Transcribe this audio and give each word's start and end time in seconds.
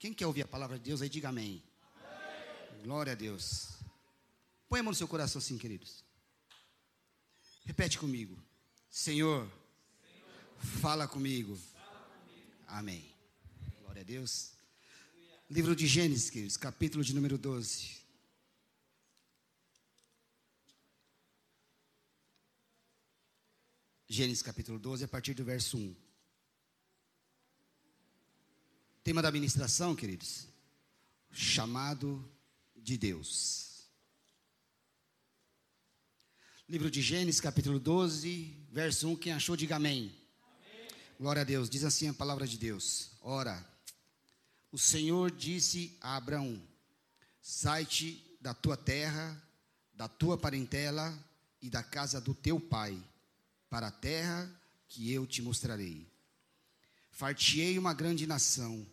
Quem 0.00 0.14
quer 0.14 0.26
ouvir 0.26 0.40
a 0.40 0.48
palavra 0.48 0.78
de 0.78 0.84
Deus 0.84 1.02
aí, 1.02 1.10
diga 1.10 1.28
amém. 1.28 1.62
amém. 1.94 2.82
Glória 2.84 3.12
a 3.12 3.14
Deus. 3.14 3.68
Põe 4.66 4.80
a 4.80 4.82
mão 4.82 4.92
no 4.92 4.96
seu 4.96 5.06
coração 5.06 5.38
assim, 5.38 5.58
queridos. 5.58 6.02
Repete 7.66 7.98
comigo. 7.98 8.42
Senhor, 8.90 9.46
Senhor 10.02 10.80
fala, 10.80 11.06
comigo. 11.06 11.54
fala 11.54 12.16
comigo. 12.24 12.50
Amém. 12.66 13.14
Glória 13.82 14.00
a 14.00 14.04
Deus. 14.04 14.52
Livro 15.50 15.76
de 15.76 15.86
Gênesis, 15.86 16.30
queridos, 16.30 16.56
capítulo 16.56 17.04
de 17.04 17.14
número 17.14 17.36
12. 17.36 18.00
Gênesis 24.08 24.42
capítulo 24.42 24.78
12, 24.78 25.04
a 25.04 25.08
partir 25.08 25.34
do 25.34 25.44
verso 25.44 25.76
1. 25.76 26.09
Tema 29.02 29.22
da 29.22 29.32
ministração, 29.32 29.96
queridos: 29.96 30.46
chamado 31.32 32.22
de 32.76 32.98
Deus. 32.98 33.88
Livro 36.68 36.90
de 36.90 37.00
Gênesis, 37.00 37.40
capítulo 37.40 37.80
12, 37.80 38.54
verso 38.70 39.08
1. 39.08 39.16
Quem 39.16 39.32
achou, 39.32 39.56
diga 39.56 39.76
amém. 39.76 40.14
amém. 40.42 40.88
Glória 41.18 41.40
a 41.40 41.44
Deus. 41.46 41.70
Diz 41.70 41.82
assim 41.82 42.08
a 42.08 42.12
palavra 42.12 42.46
de 42.46 42.58
Deus: 42.58 43.12
Ora, 43.22 43.66
o 44.70 44.76
Senhor 44.76 45.30
disse 45.30 45.96
a 46.02 46.16
Abraão: 46.16 46.62
Sai-te 47.40 48.22
da 48.38 48.52
tua 48.52 48.76
terra, 48.76 49.42
da 49.94 50.08
tua 50.08 50.36
parentela 50.36 51.18
e 51.62 51.70
da 51.70 51.82
casa 51.82 52.20
do 52.20 52.34
teu 52.34 52.60
pai 52.60 53.02
para 53.70 53.86
a 53.86 53.92
terra 53.92 54.50
que 54.86 55.10
eu 55.10 55.26
te 55.26 55.40
mostrarei. 55.40 56.09
Fartiei 57.20 57.78
uma 57.78 57.92
grande 57.92 58.26
nação, 58.26 58.86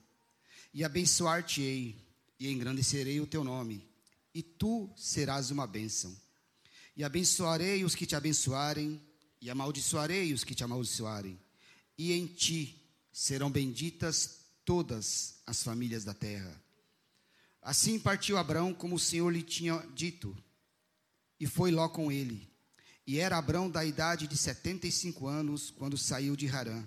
e 0.74 0.84
abençoar-te-ei, 0.84 1.96
e 2.38 2.52
engrandecerei 2.52 3.22
o 3.22 3.26
teu 3.26 3.42
nome, 3.42 3.88
e 4.34 4.44
tu 4.44 4.92
serás 4.98 5.50
uma 5.50 5.66
bênção. 5.66 6.14
E 6.94 7.06
abençoarei 7.06 7.86
os 7.86 7.96
que 7.96 8.06
te 8.06 8.18
abençoarem, 8.18 9.02
e 9.40 9.50
amaldiçoarei 9.50 10.34
os 10.34 10.44
que 10.44 10.54
te 10.54 10.62
amaldiçoarem, 10.62 11.40
e 11.98 12.12
em 12.12 12.28
ti 12.28 12.86
serão 13.14 13.50
benditas 13.50 14.40
todas 14.66 15.36
as 15.48 15.64
famílias 15.64 16.04
da 16.04 16.14
terra. 16.14 16.62
Assim 17.62 17.98
partiu 17.98 18.38
Abraão 18.38 18.74
como 18.74 18.96
o 18.96 19.00
Senhor 19.00 19.30
lhe 19.30 19.42
tinha 19.42 19.78
dito, 19.96 20.38
e 21.40 21.48
foi 21.48 21.72
Ló 21.72 21.88
com 21.88 22.12
ele. 22.12 22.46
E 23.08 23.20
era 23.20 23.38
Abrão 23.38 23.70
da 23.70 23.86
idade 23.86 24.28
de 24.28 24.36
setenta 24.36 24.86
e 24.86 24.92
cinco 24.92 25.28
anos 25.28 25.72
quando 25.72 25.98
saiu 25.98 26.36
de 26.36 26.50
Harã. 26.50 26.86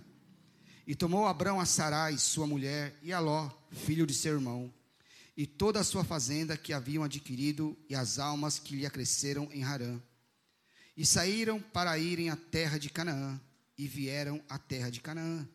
E 0.91 0.95
tomou 0.97 1.25
Abrão 1.25 1.61
a 1.61 1.65
Sarai, 1.65 2.19
sua 2.19 2.49
mulher, 2.49 2.99
e 3.01 3.13
a 3.13 3.21
Ló, 3.21 3.49
filho 3.71 4.05
de 4.05 4.13
seu 4.13 4.33
irmão, 4.33 4.75
e 5.37 5.47
toda 5.47 5.79
a 5.79 5.85
sua 5.85 6.03
fazenda 6.03 6.57
que 6.57 6.73
haviam 6.73 7.05
adquirido, 7.05 7.79
e 7.89 7.95
as 7.95 8.19
almas 8.19 8.59
que 8.59 8.75
lhe 8.75 8.85
acresceram 8.85 9.49
em 9.53 9.63
Harã. 9.63 10.03
E 10.97 11.07
saíram 11.07 11.61
para 11.61 11.97
irem 11.97 12.29
à 12.29 12.35
terra 12.35 12.77
de 12.77 12.91
Canaã, 12.91 13.41
e 13.79 13.87
vieram 13.87 14.43
à 14.49 14.59
terra 14.59 14.91
de 14.91 15.01
Canaã. 15.01 15.49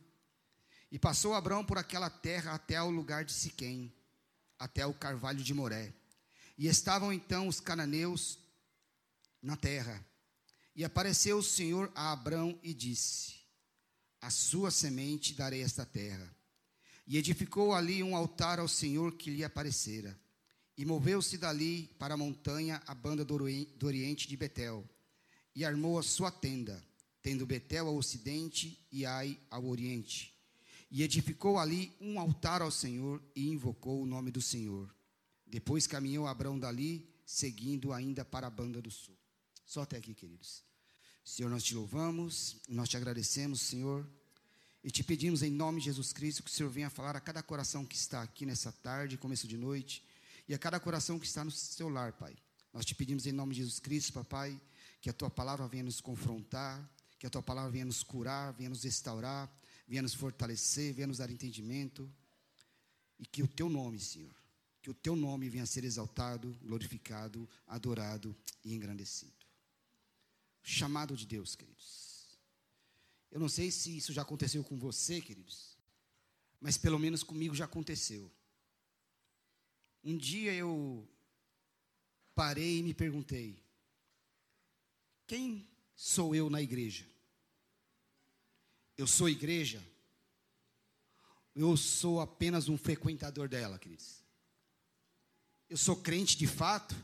E 0.89 0.97
passou 0.97 1.33
Abrão 1.33 1.66
por 1.66 1.78
aquela 1.78 2.09
terra 2.09 2.53
até 2.53 2.78
ao 2.78 2.89
lugar 2.89 3.25
de 3.25 3.33
Siquém, 3.33 3.94
até 4.58 4.86
o 4.86 4.94
carvalho 4.94 5.44
de 5.44 5.53
Moré. 5.53 5.91
E 6.58 6.66
estavam 6.66 7.11
então 7.11 7.50
os 7.50 7.59
cananeus 7.59 8.39
na 9.41 9.58
terra. 9.58 10.02
E 10.73 10.86
apareceu 10.86 11.39
o 11.39 11.44
Senhor 11.44 11.91
a 11.94 12.13
Abrão 12.13 12.58
e 12.63 12.73
disse: 12.73 13.45
A 14.26 14.31
sua 14.31 14.72
semente 14.72 15.36
darei 15.36 15.62
esta 15.62 15.86
terra. 15.86 16.36
E 17.06 17.16
edificou 17.16 17.76
ali 17.76 18.02
um 18.02 18.16
altar 18.16 18.58
ao 18.58 18.68
Senhor 18.68 19.12
que 19.12 19.30
lhe 19.30 19.44
aparecera. 19.44 20.20
E 20.76 20.84
moveu-se 20.84 21.38
dali 21.38 21.92
para 22.00 22.16
a 22.16 22.18
montanha, 22.18 22.81
a 22.88 22.96
banda 22.96 23.23
do 23.23 23.36
oriente 23.36 24.28
de 24.28 24.36
Betel. 24.36 24.84
E 25.53 25.63
armou 25.63 26.00
a 26.00 26.02
sua 26.02 26.31
tenda, 26.31 26.84
tendo 27.22 27.46
Betel 27.46 27.88
ao 27.88 27.96
ocidente 27.96 28.84
e 28.91 29.06
Ai 29.06 29.40
ao 29.52 29.68
oriente. 29.68 30.34
E 30.90 31.03
edificou 31.03 31.59
ali 31.59 31.96
um 32.02 32.19
altar 32.19 32.63
ao 32.63 32.72
Senhor 32.72 33.22
e 33.36 33.47
invocou 33.47 34.02
o 34.02 34.07
nome 34.07 34.31
do 34.31 34.42
Senhor. 34.42 34.92
Depois 35.46 35.86
caminhou 35.86 36.25
Abrão 36.25 36.57
dali, 36.57 37.07
seguindo 37.28 37.94
ainda 37.94 38.25
para 38.25 38.47
a 38.47 38.50
banda 38.50 38.81
do 38.81 38.90
sul. 38.90 39.16
Só 39.63 39.84
até 39.84 39.97
aqui, 39.97 40.16
queridos. 40.16 40.63
Senhor, 41.25 41.50
nós 41.50 41.63
te 41.63 41.74
louvamos, 41.74 42.58
nós 42.69 42.88
te 42.88 42.96
agradecemos, 42.96 43.59
Senhor, 43.59 44.08
e 44.84 44.91
te 44.91 45.03
pedimos 45.03 45.41
em 45.41 45.50
nome 45.50 45.80
de 45.80 45.86
Jesus 45.86 46.13
Cristo 46.13 46.44
que 46.44 46.52
o 46.52 46.53
Senhor 46.53 46.69
venha 46.69 46.88
falar 46.88 47.16
a 47.16 47.19
cada 47.19 47.41
coração 47.41 47.84
que 47.84 47.96
está 47.96 48.22
aqui 48.22 48.46
nessa 48.46 48.72
tarde, 48.72 49.18
começo 49.18 49.47
de 49.47 49.58
noite, 49.58 50.03
e 50.47 50.53
a 50.53 50.59
cada 50.59 50.80
coração 50.80 51.18
que 51.18 51.25
está 51.25 51.44
no 51.44 51.50
seu 51.50 51.90
lar, 51.90 52.13
Pai. 52.13 52.36
Nós 52.72 52.86
te 52.86 52.94
pedimos 52.94 53.25
em 53.25 53.31
nome 53.31 53.56
de 53.56 53.62
Jesus 53.62 53.80
Cristo, 53.80 54.13
Papai, 54.13 54.62
que 55.02 55.09
a 55.09 55.13
tua 55.13 55.31
palavra 55.31 55.68
venha 55.68 55.86
nos 55.86 56.00
confrontar, 56.00 56.88
que 57.18 57.25
a 57.25 57.30
tua 57.30 57.42
palavra 57.42 57.72
venha 57.72 57.86
nos 57.86 58.03
curar, 58.03 58.53
venha 58.53 58.69
nos 58.69 58.84
restaurar, 58.84 59.52
venha 59.88 60.03
nos 60.03 60.13
fortalecer, 60.13 60.94
venha 60.94 61.07
nos 61.07 61.18
dar 61.18 61.31
entendimento, 61.31 62.07
e 63.18 63.25
que 63.25 63.42
o 63.42 63.47
teu 63.47 63.68
nome, 63.68 64.00
Senhor, 64.00 64.36
que 64.80 64.92
o 64.92 64.94
teu 64.94 65.16
nome 65.16 65.50
venha 65.50 65.63
a 65.63 65.68
ser 65.68 65.86
exaltado, 65.86 66.56
glorificado, 66.62 67.50
adorado 67.66 68.36
e 68.63 68.75
engrandecido 68.75 69.34
chamado 70.66 71.16
de 71.16 71.28
Deus, 71.28 71.56
queridos. 71.56 72.40
Eu 73.31 73.40
não 73.40 73.48
sei 73.48 73.70
se 73.70 73.96
isso 73.96 74.12
já 74.12 74.24
aconteceu 74.24 74.64
com 74.64 74.78
você, 74.80 75.22
queridos, 75.22 75.78
mas 76.59 76.76
pelo 76.76 76.98
menos 76.98 77.22
comigo 77.22 77.53
já 77.53 77.66
aconteceu. 77.66 78.31
Um 80.04 80.18
dia 80.18 80.54
eu 80.54 81.08
parei 82.34 82.80
e 82.80 82.84
me 82.84 82.94
perguntei: 82.96 83.64
quem 85.28 85.70
sou 85.96 86.34
eu 86.34 86.50
na 86.50 86.62
igreja? 86.62 87.06
Eu 88.98 89.06
sou 89.06 89.30
igreja? 89.30 89.86
Eu 91.54 91.78
sou 91.78 92.20
apenas 92.20 92.68
um 92.68 92.78
frequentador 92.78 93.48
dela, 93.48 93.78
queridos? 93.78 94.24
Eu 95.70 95.78
sou 95.78 95.96
crente 95.96 96.38
de 96.38 96.48
fato? 96.48 96.96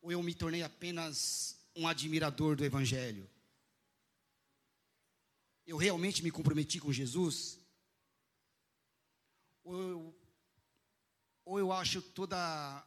Ou 0.00 0.12
eu 0.12 0.22
me 0.22 0.34
tornei 0.34 0.62
apenas 0.62 1.55
um 1.76 1.86
admirador 1.86 2.56
do 2.56 2.64
Evangelho? 2.64 3.30
Eu 5.66 5.76
realmente 5.76 6.22
me 6.22 6.30
comprometi 6.30 6.80
com 6.80 6.92
Jesus? 6.92 7.60
Ou 9.62 9.80
eu, 9.80 10.20
ou 11.44 11.58
eu 11.58 11.72
acho 11.72 12.00
toda 12.00 12.84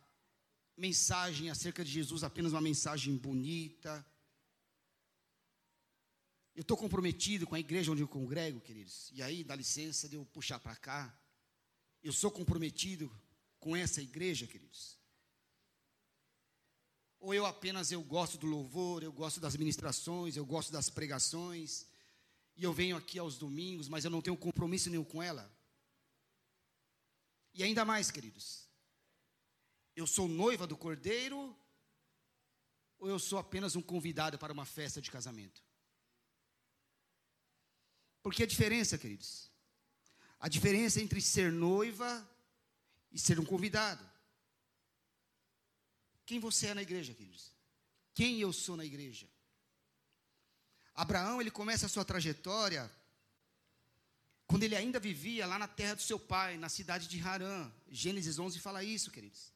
mensagem 0.75 1.49
acerca 1.49 1.85
de 1.85 1.91
Jesus 1.91 2.23
apenas 2.23 2.51
uma 2.51 2.61
mensagem 2.61 3.15
bonita? 3.15 4.05
Eu 6.55 6.61
estou 6.61 6.75
comprometido 6.75 7.47
com 7.47 7.55
a 7.55 7.59
igreja 7.59 7.91
onde 7.91 8.01
eu 8.01 8.07
congrego, 8.07 8.59
queridos. 8.59 9.11
E 9.13 9.21
aí, 9.21 9.45
dá 9.45 9.55
licença 9.55 10.09
de 10.09 10.15
eu 10.15 10.25
puxar 10.25 10.59
para 10.59 10.75
cá. 10.75 11.17
Eu 12.03 12.11
sou 12.11 12.29
comprometido 12.29 13.09
com 13.59 13.75
essa 13.75 14.01
igreja, 14.01 14.45
queridos. 14.45 14.98
Ou 17.19 17.33
eu 17.33 17.45
apenas 17.45 17.91
eu 17.91 18.01
gosto 18.01 18.37
do 18.37 18.47
louvor, 18.47 19.03
eu 19.03 19.11
gosto 19.11 19.39
das 19.39 19.55
ministrações, 19.55 20.37
eu 20.37 20.45
gosto 20.45 20.71
das 20.71 20.89
pregações, 20.89 21.85
e 22.55 22.63
eu 22.63 22.73
venho 22.73 22.95
aqui 22.95 23.19
aos 23.19 23.37
domingos, 23.37 23.87
mas 23.87 24.05
eu 24.05 24.11
não 24.11 24.21
tenho 24.21 24.37
compromisso 24.37 24.89
nenhum 24.89 25.03
com 25.03 25.21
ela? 25.21 25.51
E 27.53 27.63
ainda 27.63 27.83
mais, 27.83 28.09
queridos, 28.09 28.67
eu 29.95 30.07
sou 30.07 30.27
noiva 30.27 30.65
do 30.65 30.77
cordeiro, 30.77 31.55
ou 32.97 33.09
eu 33.09 33.19
sou 33.19 33.39
apenas 33.39 33.75
um 33.75 33.81
convidado 33.81 34.37
para 34.37 34.53
uma 34.53 34.65
festa 34.65 35.01
de 35.01 35.11
casamento? 35.11 35.61
Porque 38.21 38.43
a 38.43 38.47
diferença, 38.47 38.97
queridos, 38.97 39.49
a 40.39 40.47
diferença 40.47 41.01
entre 41.01 41.21
ser 41.21 41.51
noiva 41.51 42.29
e 43.11 43.19
ser 43.19 43.39
um 43.39 43.45
convidado. 43.45 44.08
Quem 46.29 46.39
você 46.39 46.67
é 46.67 46.73
na 46.75 46.83
igreja, 46.83 47.11
queridos? 47.11 47.51
Quem 48.13 48.39
eu 48.39 48.53
sou 48.53 48.77
na 48.77 48.85
igreja? 48.85 49.27
Abraão, 50.93 51.41
ele 51.41 51.49
começa 51.49 51.87
a 51.87 51.89
sua 51.89 52.05
trajetória 52.05 52.83
quando 54.45 54.61
ele 54.61 54.75
ainda 54.75 54.99
vivia 54.99 55.47
lá 55.47 55.57
na 55.57 55.67
terra 55.67 55.95
do 55.95 56.03
seu 56.03 56.19
pai, 56.19 56.55
na 56.55 56.69
cidade 56.69 57.07
de 57.07 57.19
Harã. 57.19 57.71
Gênesis 57.89 58.37
11 58.37 58.59
fala 58.59 58.83
isso, 58.83 59.09
queridos. 59.09 59.51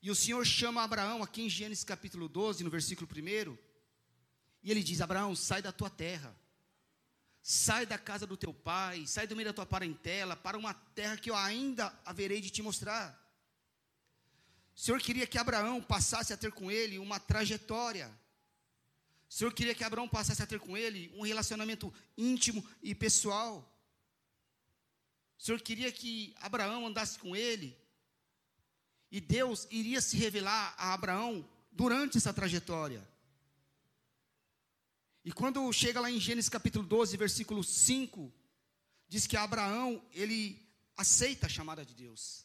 E 0.00 0.10
o 0.10 0.14
Senhor 0.14 0.42
chama 0.46 0.82
Abraão 0.82 1.22
aqui 1.22 1.42
em 1.42 1.50
Gênesis 1.50 1.84
capítulo 1.84 2.30
12, 2.30 2.64
no 2.64 2.70
versículo 2.70 3.06
1. 3.06 3.58
E 4.62 4.70
ele 4.70 4.82
diz: 4.82 5.02
Abraão, 5.02 5.36
sai 5.36 5.60
da 5.60 5.70
tua 5.70 5.90
terra, 5.90 6.34
sai 7.42 7.84
da 7.84 7.98
casa 7.98 8.26
do 8.26 8.38
teu 8.38 8.54
pai, 8.54 9.06
sai 9.06 9.26
do 9.26 9.36
meio 9.36 9.50
da 9.50 9.52
tua 9.52 9.66
parentela, 9.66 10.34
para 10.34 10.56
uma 10.56 10.72
terra 10.72 11.18
que 11.18 11.28
eu 11.28 11.36
ainda 11.36 11.94
haverei 12.06 12.40
de 12.40 12.48
te 12.48 12.62
mostrar. 12.62 13.21
O 14.74 14.80
Senhor 14.80 15.00
queria 15.00 15.26
que 15.26 15.38
Abraão 15.38 15.82
passasse 15.82 16.32
a 16.32 16.36
ter 16.36 16.52
com 16.52 16.70
ele 16.70 16.98
uma 16.98 17.20
trajetória. 17.20 18.08
O 19.28 19.32
Senhor 19.32 19.52
queria 19.52 19.74
que 19.74 19.84
Abraão 19.84 20.08
passasse 20.08 20.42
a 20.42 20.46
ter 20.46 20.60
com 20.60 20.76
ele 20.76 21.10
um 21.14 21.22
relacionamento 21.22 21.92
íntimo 22.16 22.66
e 22.82 22.94
pessoal. 22.94 23.68
O 25.38 25.42
Senhor 25.42 25.60
queria 25.60 25.90
que 25.90 26.34
Abraão 26.40 26.86
andasse 26.86 27.18
com 27.18 27.34
ele. 27.34 27.76
E 29.10 29.20
Deus 29.20 29.66
iria 29.70 30.00
se 30.00 30.16
revelar 30.16 30.74
a 30.78 30.94
Abraão 30.94 31.48
durante 31.70 32.16
essa 32.18 32.32
trajetória. 32.32 33.06
E 35.24 35.30
quando 35.32 35.72
chega 35.72 36.00
lá 36.00 36.10
em 36.10 36.18
Gênesis 36.18 36.48
capítulo 36.48 36.84
12, 36.86 37.16
versículo 37.16 37.62
5, 37.62 38.32
diz 39.08 39.26
que 39.26 39.36
Abraão, 39.36 40.02
ele 40.12 40.60
aceita 40.96 41.46
a 41.46 41.50
chamada 41.50 41.84
de 41.84 41.94
Deus. 41.94 42.44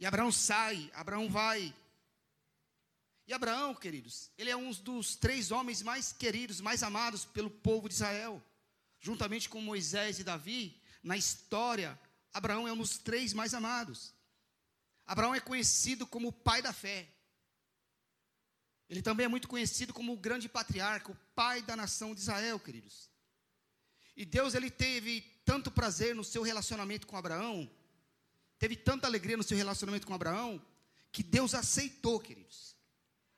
E 0.00 0.06
Abraão 0.06 0.32
sai, 0.32 0.90
Abraão 0.94 1.28
vai. 1.28 1.74
E 3.26 3.32
Abraão, 3.34 3.74
queridos, 3.74 4.30
ele 4.36 4.50
é 4.50 4.56
um 4.56 4.72
dos 4.72 5.14
três 5.14 5.50
homens 5.50 5.82
mais 5.82 6.10
queridos, 6.10 6.60
mais 6.60 6.82
amados 6.82 7.26
pelo 7.26 7.50
povo 7.50 7.86
de 7.86 7.94
Israel. 7.94 8.42
Juntamente 8.98 9.48
com 9.48 9.60
Moisés 9.60 10.18
e 10.18 10.24
Davi, 10.24 10.82
na 11.02 11.16
história, 11.16 12.00
Abraão 12.32 12.66
é 12.66 12.72
um 12.72 12.78
dos 12.78 12.98
três 12.98 13.34
mais 13.34 13.52
amados. 13.52 14.14
Abraão 15.06 15.34
é 15.34 15.40
conhecido 15.40 16.06
como 16.06 16.28
o 16.28 16.32
pai 16.32 16.62
da 16.62 16.72
fé. 16.72 17.06
Ele 18.88 19.02
também 19.02 19.26
é 19.26 19.28
muito 19.28 19.48
conhecido 19.48 19.92
como 19.92 20.12
o 20.12 20.16
grande 20.16 20.48
patriarca, 20.48 21.12
o 21.12 21.16
pai 21.34 21.62
da 21.62 21.76
nação 21.76 22.14
de 22.14 22.20
Israel, 22.20 22.58
queridos. 22.58 23.10
E 24.16 24.24
Deus 24.24 24.54
ele 24.54 24.70
teve 24.70 25.20
tanto 25.44 25.70
prazer 25.70 26.14
no 26.14 26.24
seu 26.24 26.42
relacionamento 26.42 27.06
com 27.06 27.16
Abraão, 27.16 27.70
teve 28.60 28.76
tanta 28.76 29.08
alegria 29.08 29.36
no 29.36 29.42
seu 29.42 29.56
relacionamento 29.56 30.06
com 30.06 30.14
Abraão, 30.14 30.64
que 31.10 31.22
Deus 31.22 31.54
aceitou, 31.54 32.20
queridos. 32.20 32.76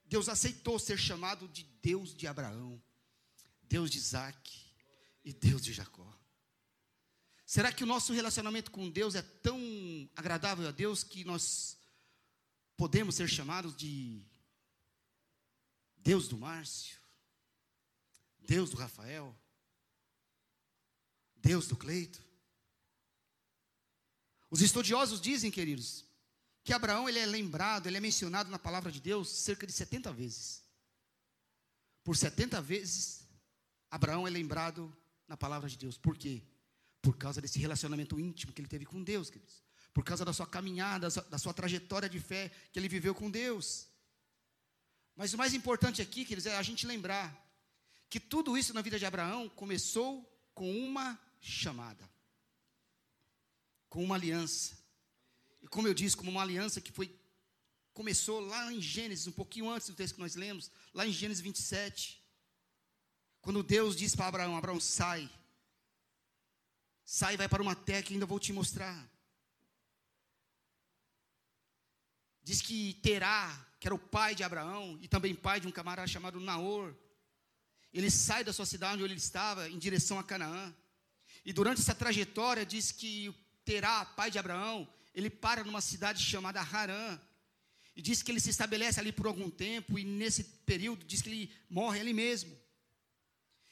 Deus 0.05 0.29
aceitou 0.29 0.79
ser 0.79 0.99
chamado 0.99 1.49
de 1.49 1.63
Deus 1.81 2.15
de 2.15 2.27
Abraão, 2.27 2.83
Deus 3.63 3.91
de 3.91 3.97
Isaac 3.97 4.61
e 5.25 5.33
Deus 5.33 5.63
de 5.63 5.73
Jacó. 5.73 6.07
Será 7.47 7.73
que 7.73 7.85
o 7.85 7.87
nosso 7.87 8.13
relacionamento 8.13 8.71
com 8.71 8.91
Deus 8.91 9.15
é 9.15 9.23
tão 9.23 9.59
agradável 10.17 10.69
a 10.69 10.73
Deus 10.73 11.05
que 11.05 11.25
nós 11.25 11.79
podemos 12.77 13.15
ser 13.15 13.29
chamados 13.29 13.77
de 13.77 14.23
Deus 15.99 16.27
do 16.27 16.37
Márcio, 16.37 16.99
Deus 18.41 18.71
do 18.71 18.77
Rafael, 18.77 19.39
Deus 21.37 21.69
do 21.69 21.77
Cleito. 21.77 22.32
Os 24.53 24.61
estudiosos 24.61 25.19
dizem, 25.19 25.51
queridos, 25.51 26.05
que 26.63 26.75
Abraão 26.75 27.09
ele 27.09 27.19
é 27.19 27.25
lembrado, 27.25 27.87
ele 27.87 27.97
é 27.97 28.01
mencionado 28.01 28.51
na 28.51 28.59
palavra 28.59 28.93
de 28.93 29.01
Deus 29.01 29.31
cerca 29.31 29.67
de 29.67 29.73
70 29.73 30.13
vezes. 30.13 30.63
Por 32.05 32.15
70 32.15 32.61
vezes, 32.61 33.27
Abraão 33.91 34.27
é 34.29 34.31
lembrado 34.31 34.95
na 35.27 35.39
palavra 35.39 35.71
de 35.71 35.79
Deus. 35.79 35.97
Por 35.97 36.19
quê? 36.19 36.43
Por 37.01 37.17
causa 37.17 37.41
desse 37.41 37.59
relacionamento 37.59 38.21
íntimo 38.21 38.53
que 38.53 38.61
ele 38.61 38.69
teve 38.69 38.85
com 38.85 39.03
Deus, 39.03 39.31
queridos. 39.31 39.63
Por 39.95 40.05
causa 40.05 40.23
da 40.23 40.35
sua 40.35 40.47
caminhada, 40.47 41.09
da 41.09 41.39
sua 41.39 41.55
trajetória 41.55 42.07
de 42.07 42.21
fé 42.21 42.51
que 42.71 42.79
ele 42.79 42.91
viveu 42.91 43.15
com 43.15 43.31
Deus. 43.31 43.87
Mas 45.17 45.33
o 45.33 45.39
mais 45.39 45.55
importante 45.55 46.03
aqui, 46.03 46.27
queridos, 46.27 46.45
é 46.45 46.59
a 46.59 46.63
gente 46.63 46.87
lembrar 46.87 47.35
que 48.11 48.21
tudo 48.21 48.59
isso 48.59 48.75
na 48.75 48.83
vida 48.83 48.99
de 48.99 49.07
Abraão 49.07 49.49
começou 49.49 50.31
com 50.53 50.71
uma 50.77 51.19
chamada, 51.41 52.07
com 53.93 54.03
uma 54.03 54.15
aliança. 54.15 54.75
E 55.61 55.69
como 55.69 55.87
eu 55.87 55.93
disse, 55.93 56.17
como 56.17 56.31
uma 56.31 56.41
aliança 56.41 56.81
que 56.81 56.91
foi 56.91 57.15
começou 57.93 58.41
lá 58.41 58.73
em 58.73 58.81
Gênesis, 58.81 59.27
um 59.27 59.33
pouquinho 59.33 59.69
antes 59.69 59.87
do 59.87 59.95
texto 59.95 60.15
que 60.15 60.21
nós 60.21 60.35
lemos, 60.35 60.71
lá 60.95 61.07
em 61.07 61.13
Gênesis 61.13 61.43
27. 61.43 62.25
Quando 63.43 63.63
Deus 63.63 63.95
disse 63.95 64.17
para 64.17 64.29
Abraão: 64.29 64.57
Abraão, 64.57 64.81
sai. 64.81 65.29
Sai 67.05 67.37
vai 67.37 67.51
para 67.51 67.63
uma 67.63 67.77
terra 67.77 68.03
que 68.03 68.15
ainda 68.15 68.25
vou 68.25 68.41
te 68.41 68.51
mostrar. 68.51 68.97
Diz 72.43 72.63
que 72.63 72.95
Terá, 73.03 73.45
que 73.79 73.87
era 73.87 73.95
o 73.95 73.99
pai 73.99 74.35
de 74.35 74.43
Abraão 74.43 74.99
e 75.03 75.07
também 75.07 75.35
pai 75.35 75.61
de 75.61 75.67
um 75.67 75.71
camarada 75.71 76.09
chamado 76.09 76.41
Naor, 76.41 76.95
ele 77.93 78.11
sai 78.11 78.43
da 78.43 78.55
sua 78.55 78.65
cidade 78.65 79.03
onde 79.03 79.13
ele 79.13 79.21
estava 79.21 79.69
em 79.69 79.79
direção 79.79 80.19
a 80.19 80.25
Canaã. 80.25 80.75
E 81.45 81.53
durante 81.53 81.83
essa 81.83 81.95
trajetória 81.95 82.65
diz 82.65 82.91
que 82.91 83.35
Terá, 83.65 84.05
pai 84.05 84.31
de 84.31 84.39
Abraão, 84.39 84.89
ele 85.15 85.31
para 85.31 85.65
numa 85.65 85.81
cidade 85.81 86.23
chamada 86.23 86.61
Harã. 86.61 87.21
E 87.95 88.01
diz 88.01 88.23
que 88.23 88.31
ele 88.31 88.41
se 88.41 88.51
estabelece 88.51 88.99
ali 88.99 89.13
por 89.13 89.27
algum 89.27 89.51
tempo 89.51 89.99
e 89.99 90.05
nesse 90.05 90.45
período 90.45 91.05
diz 91.05 91.21
que 91.21 91.29
ele 91.29 91.55
morre 91.69 92.01
ali 92.01 92.15
mesmo. 92.15 92.59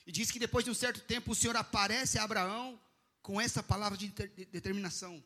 E 0.06 0.12
diz 0.12 0.30
que 0.30 0.38
depois 0.38 0.64
de 0.64 0.70
um 0.70 0.74
certo 0.74 1.00
tempo 1.00 1.32
o 1.32 1.34
Senhor 1.34 1.56
aparece 1.56 2.18
a 2.18 2.24
Abraão 2.24 2.78
com 3.22 3.40
essa 3.40 3.62
palavra 3.62 3.96
de 3.96 4.08
determinação. 4.08 5.24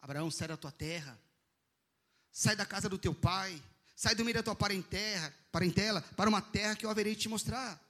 Abraão, 0.00 0.30
sai 0.30 0.48
da 0.48 0.56
tua 0.56 0.70
terra, 0.70 1.18
sai 2.30 2.54
da 2.54 2.64
casa 2.64 2.88
do 2.88 2.98
teu 2.98 3.12
pai, 3.12 3.60
Sai 3.98 4.14
do 4.14 4.24
meio 4.24 4.36
da 4.36 4.44
tua 4.44 4.54
parentela, 4.54 5.34
parentela 5.50 6.00
para 6.16 6.30
uma 6.30 6.40
terra 6.40 6.76
que 6.76 6.86
eu 6.86 6.90
haverei 6.90 7.16
te 7.16 7.28
mostrar. 7.28 7.84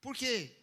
Por 0.00 0.14
quê? 0.14 0.56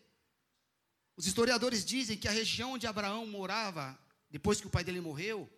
Os 1.18 1.28
historiadores 1.28 1.84
dizem 1.84 2.18
que 2.18 2.26
a 2.26 2.32
região 2.32 2.72
onde 2.72 2.88
Abraão 2.88 3.28
morava, 3.28 4.00
depois 4.32 4.60
que 4.62 4.68
o 4.68 4.70
pai 4.70 4.84
dele 4.84 5.02
morreu, 5.02 5.50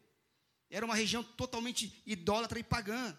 era 0.69 0.85
uma 0.85 0.95
região 0.95 1.23
totalmente 1.23 2.01
idólatra 2.05 2.59
e 2.59 2.63
pagã. 2.63 3.15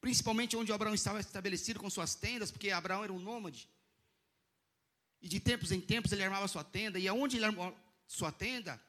Principalmente 0.00 0.56
onde 0.56 0.72
Abraão 0.72 0.94
estava 0.94 1.20
estabelecido 1.20 1.78
com 1.78 1.90
suas 1.90 2.14
tendas, 2.14 2.50
porque 2.50 2.70
Abraão 2.70 3.04
era 3.04 3.12
um 3.12 3.18
nômade. 3.18 3.68
E 5.20 5.28
de 5.28 5.38
tempos 5.40 5.72
em 5.72 5.80
tempos 5.80 6.12
ele 6.12 6.24
armava 6.24 6.48
sua 6.48 6.64
tenda, 6.64 6.98
e 6.98 7.06
aonde 7.06 7.36
ele 7.36 7.44
armou 7.44 7.76
sua 8.06 8.32
tenda, 8.32 8.80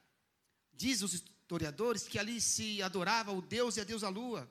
diz 0.72 1.02
os 1.02 1.14
historiadores 1.14 2.08
que 2.08 2.18
ali 2.18 2.40
se 2.40 2.82
adorava 2.82 3.32
o 3.32 3.42
Deus 3.42 3.76
e 3.76 3.82
a 3.82 3.84
Deus 3.84 4.04
a 4.04 4.10
lua. 4.10 4.50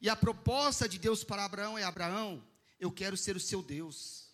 E 0.00 0.08
a 0.08 0.16
proposta 0.16 0.88
de 0.88 0.98
Deus 0.98 1.22
para 1.22 1.44
Abraão 1.44 1.76
é: 1.76 1.84
Abraão, 1.84 2.42
eu 2.80 2.90
quero 2.90 3.16
ser 3.16 3.36
o 3.36 3.40
seu 3.40 3.62
Deus. 3.62 4.30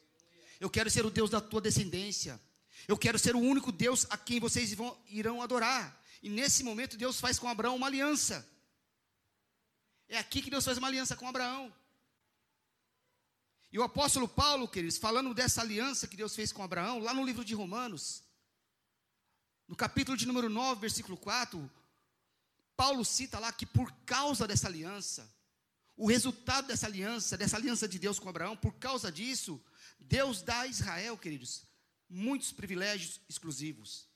Eu 0.61 0.70
quero 0.70 0.90
ser 0.90 1.05
o 1.05 1.11
Deus 1.11 1.31
da 1.31 1.40
tua 1.40 1.61
descendência. 1.61 2.40
Eu 2.87 2.96
quero 2.96 3.19
ser 3.19 3.35
o 3.35 3.40
único 3.40 3.73
Deus 3.73 4.06
a 4.11 4.17
quem 4.17 4.38
vocês 4.38 4.73
vão, 4.75 4.96
irão 5.08 5.43
adorar. 5.43 5.99
E 6.23 6.29
nesse 6.29 6.62
momento 6.62 6.97
Deus 6.97 7.20
faz 7.20 7.38
com 7.38 7.49
Abraão 7.49 7.76
uma 7.76 7.87
aliança. 7.87 8.49
É 10.09 10.19
aqui 10.19 10.43
que 10.43 10.50
Deus 10.50 10.65
faz 10.65 10.79
uma 10.79 10.88
aliança 10.88 11.17
com 11.17 11.29
Abraão. 11.29 11.73
E 13.70 13.79
o 13.79 13.82
apóstolo 13.82 14.26
Paulo, 14.26 14.67
queridos, 14.67 14.97
falando 14.97 15.35
dessa 15.35 15.61
aliança 15.61 16.09
que 16.09 16.17
Deus 16.17 16.35
fez 16.35 16.50
com 16.50 16.62
Abraão, 16.62 16.99
lá 16.99 17.12
no 17.12 17.25
livro 17.25 17.44
de 17.44 17.55
Romanos, 17.55 18.23
no 19.67 19.76
capítulo 19.76 20.17
de 20.17 20.26
número 20.26 20.49
9, 20.49 20.81
versículo 20.81 21.17
4, 21.19 21.70
Paulo 22.75 23.04
cita 23.04 23.38
lá 23.38 23.52
que 23.52 23.66
por 23.66 23.92
causa 24.07 24.47
dessa 24.47 24.66
aliança, 24.66 25.31
o 25.95 26.07
resultado 26.07 26.69
dessa 26.69 26.87
aliança, 26.87 27.37
dessa 27.37 27.57
aliança 27.57 27.87
de 27.87 27.99
Deus 27.99 28.19
com 28.19 28.28
Abraão, 28.28 28.57
por 28.57 28.73
causa 28.76 29.12
disso, 29.12 29.62
Deus 29.99 30.40
dá 30.40 30.61
a 30.61 30.66
Israel, 30.66 31.19
queridos, 31.19 31.66
muitos 32.09 32.52
privilégios 32.52 33.21
exclusivos. 33.28 34.08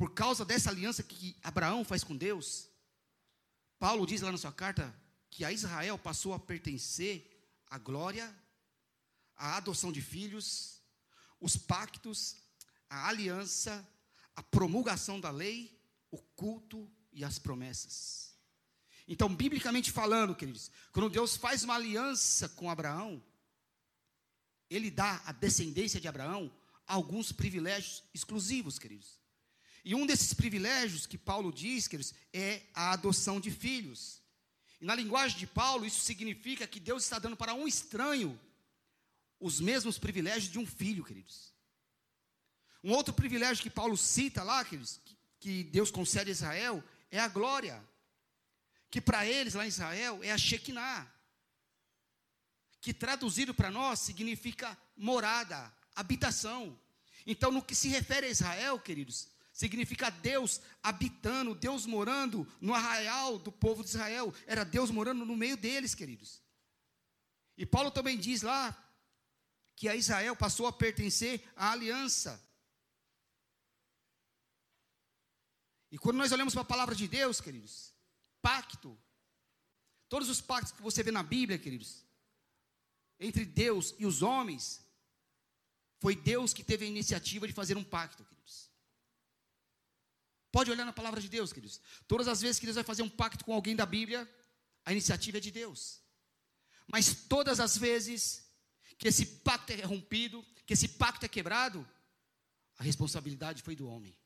Por 0.00 0.14
causa 0.14 0.46
dessa 0.46 0.70
aliança 0.70 1.02
que 1.02 1.36
Abraão 1.42 1.84
faz 1.84 2.02
com 2.02 2.16
Deus, 2.16 2.70
Paulo 3.78 4.06
diz 4.06 4.22
lá 4.22 4.32
na 4.32 4.38
sua 4.38 4.50
carta 4.50 4.98
que 5.28 5.44
a 5.44 5.52
Israel 5.52 5.98
passou 5.98 6.32
a 6.32 6.38
pertencer 6.38 7.30
à 7.66 7.76
glória, 7.76 8.34
à 9.36 9.58
adoção 9.58 9.92
de 9.92 10.00
filhos, 10.00 10.80
os 11.38 11.54
pactos, 11.54 12.36
a 12.88 13.08
aliança, 13.08 13.86
a 14.34 14.42
promulgação 14.42 15.20
da 15.20 15.30
lei, 15.30 15.78
o 16.10 16.16
culto 16.16 16.90
e 17.12 17.22
as 17.22 17.38
promessas. 17.38 18.34
Então, 19.06 19.28
biblicamente 19.36 19.92
falando, 19.92 20.34
queridos, 20.34 20.70
quando 20.92 21.10
Deus 21.10 21.36
faz 21.36 21.62
uma 21.62 21.74
aliança 21.74 22.48
com 22.48 22.70
Abraão, 22.70 23.22
ele 24.70 24.90
dá 24.90 25.20
à 25.26 25.32
descendência 25.32 26.00
de 26.00 26.08
Abraão 26.08 26.50
alguns 26.86 27.32
privilégios 27.32 28.02
exclusivos, 28.14 28.78
queridos. 28.78 29.19
E 29.84 29.94
um 29.94 30.06
desses 30.06 30.34
privilégios 30.34 31.06
que 31.06 31.16
Paulo 31.16 31.52
diz, 31.52 31.88
queridos, 31.88 32.14
é 32.32 32.62
a 32.74 32.92
adoção 32.92 33.40
de 33.40 33.50
filhos. 33.50 34.20
E 34.80 34.84
na 34.84 34.94
linguagem 34.94 35.38
de 35.38 35.46
Paulo, 35.46 35.86
isso 35.86 36.00
significa 36.00 36.66
que 36.66 36.80
Deus 36.80 37.02
está 37.02 37.18
dando 37.18 37.36
para 37.36 37.54
um 37.54 37.66
estranho 37.66 38.38
os 39.38 39.60
mesmos 39.60 39.98
privilégios 39.98 40.52
de 40.52 40.58
um 40.58 40.66
filho, 40.66 41.04
queridos. 41.04 41.54
Um 42.84 42.92
outro 42.92 43.12
privilégio 43.12 43.62
que 43.62 43.70
Paulo 43.70 43.96
cita 43.96 44.42
lá, 44.42 44.64
queridos, 44.64 45.00
que 45.38 45.64
Deus 45.64 45.90
concede 45.90 46.30
a 46.30 46.32
Israel, 46.32 46.84
é 47.10 47.18
a 47.18 47.28
glória 47.28 47.82
que 48.90 49.00
para 49.00 49.24
eles 49.24 49.54
lá 49.54 49.64
em 49.64 49.68
Israel 49.68 50.20
é 50.22 50.32
a 50.32 50.38
Shekinah, 50.38 51.06
que 52.80 52.92
traduzido 52.92 53.54
para 53.54 53.70
nós 53.70 54.00
significa 54.00 54.76
morada, 54.96 55.72
habitação. 55.94 56.78
Então, 57.26 57.52
no 57.52 57.62
que 57.62 57.74
se 57.74 57.88
refere 57.88 58.26
a 58.26 58.30
Israel, 58.30 58.80
queridos, 58.80 59.28
significa 59.60 60.08
Deus 60.08 60.58
habitando, 60.82 61.54
Deus 61.54 61.84
morando 61.84 62.50
no 62.62 62.72
arraial 62.72 63.38
do 63.38 63.52
povo 63.52 63.82
de 63.82 63.90
Israel, 63.90 64.32
era 64.46 64.64
Deus 64.64 64.90
morando 64.90 65.26
no 65.26 65.36
meio 65.36 65.54
deles, 65.54 65.94
queridos. 65.94 66.42
E 67.58 67.66
Paulo 67.66 67.90
também 67.90 68.18
diz 68.18 68.40
lá 68.40 68.74
que 69.76 69.86
a 69.86 69.94
Israel 69.94 70.34
passou 70.34 70.66
a 70.66 70.72
pertencer 70.72 71.46
à 71.54 71.72
aliança. 71.72 72.42
E 75.90 75.98
quando 75.98 76.16
nós 76.16 76.32
olhamos 76.32 76.54
para 76.54 76.62
a 76.62 76.72
palavra 76.72 76.94
de 76.94 77.06
Deus, 77.06 77.38
queridos, 77.38 77.92
pacto, 78.40 78.98
todos 80.08 80.30
os 80.30 80.40
pactos 80.40 80.72
que 80.72 80.80
você 80.80 81.02
vê 81.02 81.10
na 81.10 81.22
Bíblia, 81.22 81.58
queridos, 81.58 82.02
entre 83.18 83.44
Deus 83.44 83.94
e 83.98 84.06
os 84.06 84.22
homens, 84.22 84.82
foi 85.98 86.16
Deus 86.16 86.54
que 86.54 86.64
teve 86.64 86.86
a 86.86 86.88
iniciativa 86.88 87.46
de 87.46 87.52
fazer 87.52 87.76
um 87.76 87.84
pacto, 87.84 88.24
queridos. 88.24 88.69
Pode 90.52 90.70
olhar 90.70 90.84
na 90.84 90.92
palavra 90.92 91.20
de 91.20 91.28
Deus, 91.28 91.52
queridos. 91.52 91.80
Todas 92.08 92.26
as 92.26 92.40
vezes 92.40 92.58
que 92.58 92.66
Deus 92.66 92.74
vai 92.74 92.84
fazer 92.84 93.02
um 93.02 93.08
pacto 93.08 93.44
com 93.44 93.54
alguém 93.54 93.76
da 93.76 93.86
Bíblia, 93.86 94.28
a 94.84 94.92
iniciativa 94.92 95.38
é 95.38 95.40
de 95.40 95.50
Deus. 95.50 96.00
Mas 96.86 97.14
todas 97.28 97.60
as 97.60 97.76
vezes 97.76 98.44
que 98.98 99.08
esse 99.08 99.24
pacto 99.26 99.72
é 99.72 99.84
rompido, 99.84 100.44
que 100.66 100.72
esse 100.72 100.88
pacto 100.88 101.24
é 101.24 101.28
quebrado, 101.28 101.88
a 102.76 102.82
responsabilidade 102.82 103.62
foi 103.62 103.76
do 103.76 103.88
homem. 103.88 104.16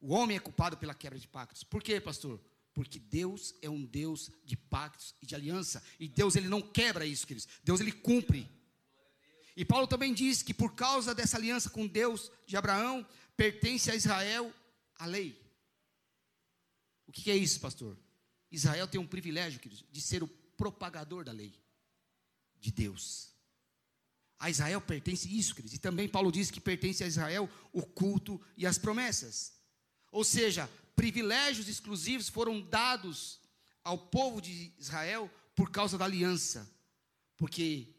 O 0.00 0.14
homem 0.14 0.36
é 0.36 0.40
culpado 0.40 0.76
pela 0.76 0.94
quebra 0.94 1.18
de 1.18 1.28
pactos. 1.28 1.62
Por 1.62 1.82
quê, 1.82 2.00
pastor? 2.00 2.40
Porque 2.74 2.98
Deus 2.98 3.54
é 3.60 3.68
um 3.68 3.84
Deus 3.84 4.30
de 4.44 4.56
pactos 4.56 5.14
e 5.20 5.26
de 5.26 5.34
aliança. 5.34 5.82
E 6.00 6.08
Deus 6.08 6.34
ele 6.34 6.48
não 6.48 6.62
quebra 6.62 7.06
isso, 7.06 7.26
queridos. 7.26 7.48
Deus 7.62 7.80
ele 7.80 7.92
cumpre. 7.92 8.50
E 9.56 9.64
Paulo 9.64 9.86
também 9.86 10.14
diz 10.14 10.42
que 10.42 10.54
por 10.54 10.74
causa 10.74 11.14
dessa 11.14 11.36
aliança 11.36 11.68
com 11.68 11.86
Deus 11.86 12.30
de 12.46 12.56
Abraão, 12.56 13.06
pertence 13.36 13.90
a 13.90 13.94
Israel 13.94 14.52
a 14.98 15.06
lei. 15.06 15.40
O 17.06 17.12
que 17.12 17.30
é 17.30 17.36
isso, 17.36 17.60
pastor? 17.60 17.98
Israel 18.50 18.86
tem 18.86 19.00
um 19.00 19.06
privilégio, 19.06 19.60
queridos, 19.60 19.84
de 19.90 20.00
ser 20.00 20.22
o 20.22 20.28
propagador 20.28 21.24
da 21.24 21.32
lei 21.32 21.54
de 22.60 22.70
Deus. 22.70 23.32
A 24.38 24.50
Israel 24.50 24.80
pertence 24.80 25.28
isso, 25.28 25.54
queridos. 25.54 25.74
E 25.74 25.78
também 25.78 26.08
Paulo 26.08 26.32
diz 26.32 26.50
que 26.50 26.60
pertence 26.60 27.04
a 27.04 27.06
Israel 27.06 27.48
o 27.72 27.82
culto 27.82 28.40
e 28.56 28.66
as 28.66 28.78
promessas. 28.78 29.52
Ou 30.10 30.24
seja, 30.24 30.68
privilégios 30.96 31.68
exclusivos 31.68 32.28
foram 32.28 32.60
dados 32.60 33.40
ao 33.84 33.98
povo 33.98 34.40
de 34.40 34.72
Israel 34.78 35.30
por 35.54 35.70
causa 35.70 35.96
da 35.96 36.04
aliança. 36.04 36.68
Porque 37.36 37.94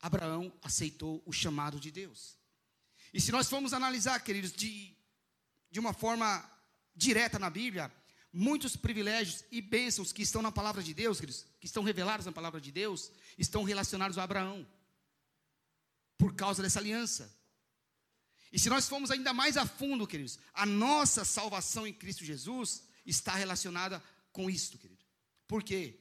Abraão 0.00 0.52
aceitou 0.62 1.22
o 1.26 1.32
chamado 1.32 1.80
de 1.80 1.90
Deus. 1.90 2.38
E 3.12 3.20
se 3.20 3.32
nós 3.32 3.48
formos 3.48 3.72
analisar, 3.72 4.20
queridos, 4.20 4.52
de, 4.52 4.94
de 5.70 5.80
uma 5.80 5.92
forma 5.92 6.48
direta 6.94 7.38
na 7.38 7.50
Bíblia, 7.50 7.92
muitos 8.32 8.76
privilégios 8.76 9.44
e 9.50 9.60
bênçãos 9.60 10.12
que 10.12 10.22
estão 10.22 10.42
na 10.42 10.52
palavra 10.52 10.82
de 10.82 10.92
Deus, 10.92 11.18
queridos, 11.18 11.46
que 11.60 11.66
estão 11.66 11.82
revelados 11.82 12.26
na 12.26 12.32
palavra 12.32 12.60
de 12.60 12.70
Deus, 12.70 13.10
estão 13.36 13.62
relacionados 13.62 14.18
a 14.18 14.22
Abraão, 14.22 14.66
por 16.16 16.34
causa 16.34 16.62
dessa 16.62 16.78
aliança. 16.78 17.34
E 18.52 18.58
se 18.58 18.68
nós 18.68 18.88
formos 18.88 19.10
ainda 19.10 19.32
mais 19.32 19.56
a 19.56 19.66
fundo, 19.66 20.06
queridos, 20.06 20.38
a 20.54 20.64
nossa 20.64 21.24
salvação 21.24 21.86
em 21.86 21.92
Cristo 21.92 22.24
Jesus 22.24 22.82
está 23.04 23.34
relacionada 23.34 24.02
com 24.32 24.48
isto, 24.50 24.78
querido. 24.78 25.04
Por 25.46 25.62
quê? 25.62 25.98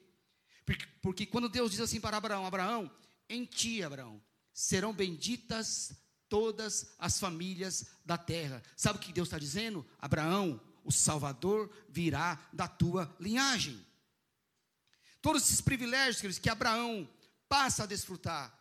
Porque, 0.65 0.85
porque 1.01 1.25
quando 1.25 1.49
Deus 1.49 1.71
diz 1.71 1.79
assim 1.79 1.99
para 1.99 2.17
Abraão: 2.17 2.45
Abraão, 2.45 2.91
em 3.29 3.45
ti, 3.45 3.83
Abraão, 3.83 4.21
serão 4.53 4.93
benditas 4.93 5.91
todas 6.29 6.93
as 6.97 7.19
famílias 7.19 7.85
da 8.05 8.17
terra. 8.17 8.61
Sabe 8.75 8.99
o 8.99 9.01
que 9.01 9.13
Deus 9.13 9.27
está 9.27 9.39
dizendo? 9.39 9.85
Abraão, 9.99 10.59
o 10.83 10.91
Salvador 10.91 11.71
virá 11.89 12.39
da 12.53 12.67
tua 12.67 13.13
linhagem. 13.19 13.85
Todos 15.21 15.43
esses 15.43 15.61
privilégios 15.61 16.21
queridos, 16.21 16.39
que 16.39 16.49
Abraão 16.49 17.09
passa 17.49 17.83
a 17.83 17.87
desfrutar, 17.87 18.53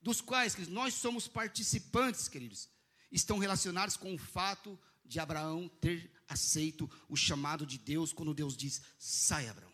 dos 0.00 0.20
quais 0.20 0.54
queridos, 0.54 0.74
nós 0.74 0.94
somos 0.94 1.28
participantes, 1.28 2.28
queridos, 2.28 2.68
estão 3.10 3.38
relacionados 3.38 3.96
com 3.96 4.14
o 4.14 4.18
fato 4.18 4.78
de 5.04 5.20
Abraão 5.20 5.68
ter 5.80 6.10
aceito 6.28 6.90
o 7.08 7.16
chamado 7.16 7.66
de 7.66 7.78
Deus 7.78 8.12
quando 8.12 8.34
Deus 8.34 8.56
diz: 8.56 8.80
sai, 8.98 9.48
Abraão. 9.48 9.72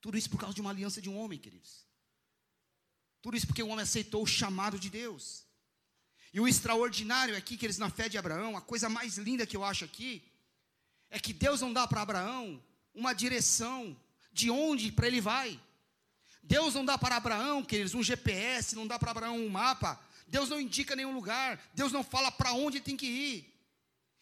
Tudo 0.00 0.18
isso 0.18 0.28
por 0.28 0.38
causa 0.38 0.54
de 0.54 0.60
uma 0.60 0.70
aliança 0.70 1.00
de 1.00 1.08
um 1.08 1.16
homem, 1.16 1.38
queridos. 1.38 1.83
Tudo 3.24 3.38
isso 3.38 3.46
porque 3.46 3.62
o 3.62 3.68
homem 3.68 3.84
aceitou 3.84 4.22
o 4.22 4.26
chamado 4.26 4.78
de 4.78 4.90
Deus. 4.90 5.46
E 6.30 6.38
o 6.38 6.46
extraordinário 6.46 7.34
aqui, 7.34 7.56
que 7.56 7.64
eles 7.64 7.78
na 7.78 7.88
fé 7.88 8.06
de 8.06 8.18
Abraão, 8.18 8.54
a 8.54 8.60
coisa 8.60 8.86
mais 8.86 9.16
linda 9.16 9.46
que 9.46 9.56
eu 9.56 9.64
acho 9.64 9.82
aqui, 9.82 10.22
é 11.08 11.18
que 11.18 11.32
Deus 11.32 11.62
não 11.62 11.72
dá 11.72 11.88
para 11.88 12.02
Abraão 12.02 12.62
uma 12.94 13.14
direção 13.14 13.96
de 14.30 14.50
onde 14.50 14.92
para 14.92 15.06
ele 15.06 15.22
vai. 15.22 15.58
Deus 16.42 16.74
não 16.74 16.84
dá 16.84 16.98
para 16.98 17.16
Abraão, 17.16 17.64
queridos, 17.64 17.94
um 17.94 18.02
GPS, 18.02 18.76
não 18.76 18.86
dá 18.86 18.98
para 18.98 19.12
Abraão 19.12 19.38
um 19.38 19.48
mapa. 19.48 19.98
Deus 20.28 20.50
não 20.50 20.60
indica 20.60 20.94
nenhum 20.94 21.14
lugar. 21.14 21.58
Deus 21.72 21.92
não 21.92 22.04
fala 22.04 22.30
para 22.30 22.52
onde 22.52 22.76
ele 22.76 22.84
tem 22.84 22.94
que 22.94 23.06
ir. 23.06 23.58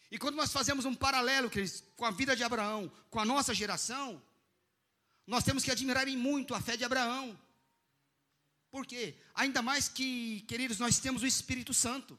E 0.09 0.17
quando 0.17 0.35
nós 0.35 0.53
fazemos 0.53 0.85
um 0.85 0.95
paralelo, 0.95 1.49
queridos, 1.49 1.83
com 1.97 2.05
a 2.05 2.11
vida 2.11 2.37
de 2.37 2.43
Abraão, 2.45 2.89
com 3.09 3.19
a 3.19 3.25
nossa 3.25 3.53
geração, 3.53 4.23
nós 5.27 5.43
temos 5.43 5.61
que 5.61 5.71
admirar 5.71 6.07
em 6.07 6.15
muito 6.15 6.55
a 6.55 6.61
fé 6.61 6.77
de 6.77 6.85
Abraão. 6.85 7.37
Por 8.73 8.87
quê? 8.87 9.13
Ainda 9.35 9.61
mais 9.61 9.87
que, 9.87 10.41
queridos, 10.47 10.79
nós 10.79 10.97
temos 10.97 11.21
o 11.21 11.27
Espírito 11.27 11.75
Santo. 11.75 12.17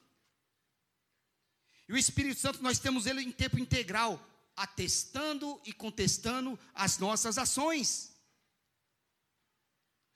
E 1.88 1.92
o 1.92 1.96
Espírito 1.96 2.38
Santo 2.38 2.62
nós 2.62 2.78
temos 2.78 3.06
ele 3.06 3.23
em 3.23 3.32
tempo 3.32 3.58
integral, 3.58 4.25
atestando 4.56 5.61
e 5.64 5.73
contestando 5.73 6.56
as 6.73 6.96
nossas 6.99 7.38
ações. 7.38 8.14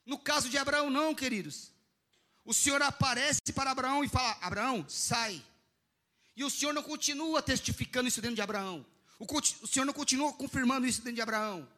No 0.06 0.16
caso 0.16 0.48
de 0.48 0.56
Abraão, 0.56 0.88
não, 0.88 1.12
queridos. 1.12 1.72
O 2.44 2.54
Senhor 2.54 2.80
aparece 2.82 3.52
para 3.52 3.72
Abraão 3.72 4.04
e 4.04 4.08
fala: 4.08 4.38
Abraão, 4.40 4.88
sai. 4.88 5.44
E 6.36 6.44
o 6.44 6.50
Senhor 6.50 6.72
não 6.72 6.84
continua 6.84 7.42
testificando 7.42 8.08
isso 8.08 8.22
dentro 8.22 8.36
de 8.36 8.42
Abraão. 8.42 8.86
O, 9.18 9.26
o 9.64 9.66
Senhor 9.66 9.84
não 9.84 9.92
continua 9.92 10.32
confirmando 10.32 10.86
isso 10.86 11.00
dentro 11.00 11.16
de 11.16 11.20
Abraão. 11.20 11.68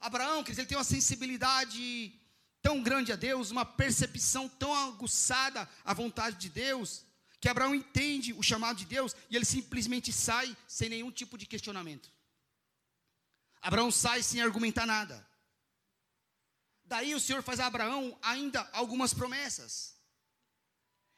Abraão, 0.00 0.42
queridos, 0.42 0.60
ele 0.60 0.66
tem 0.66 0.78
uma 0.78 0.82
sensibilidade 0.96 2.18
tão 2.66 2.82
grande 2.82 3.12
a 3.12 3.16
Deus, 3.16 3.52
uma 3.52 3.64
percepção 3.64 4.48
tão 4.48 4.74
aguçada 4.74 5.68
à 5.84 5.94
vontade 5.94 6.36
de 6.36 6.48
Deus, 6.48 7.06
que 7.40 7.48
Abraão 7.48 7.72
entende 7.72 8.32
o 8.32 8.42
chamado 8.42 8.76
de 8.76 8.84
Deus 8.84 9.14
e 9.30 9.36
ele 9.36 9.44
simplesmente 9.44 10.12
sai 10.12 10.56
sem 10.66 10.88
nenhum 10.88 11.12
tipo 11.12 11.38
de 11.38 11.46
questionamento. 11.46 12.10
Abraão 13.62 13.88
sai 13.92 14.20
sem 14.20 14.42
argumentar 14.42 14.84
nada. 14.84 15.24
Daí 16.84 17.14
o 17.14 17.20
Senhor 17.20 17.40
faz 17.40 17.60
a 17.60 17.66
Abraão 17.66 18.18
ainda 18.20 18.68
algumas 18.72 19.14
promessas. 19.14 19.94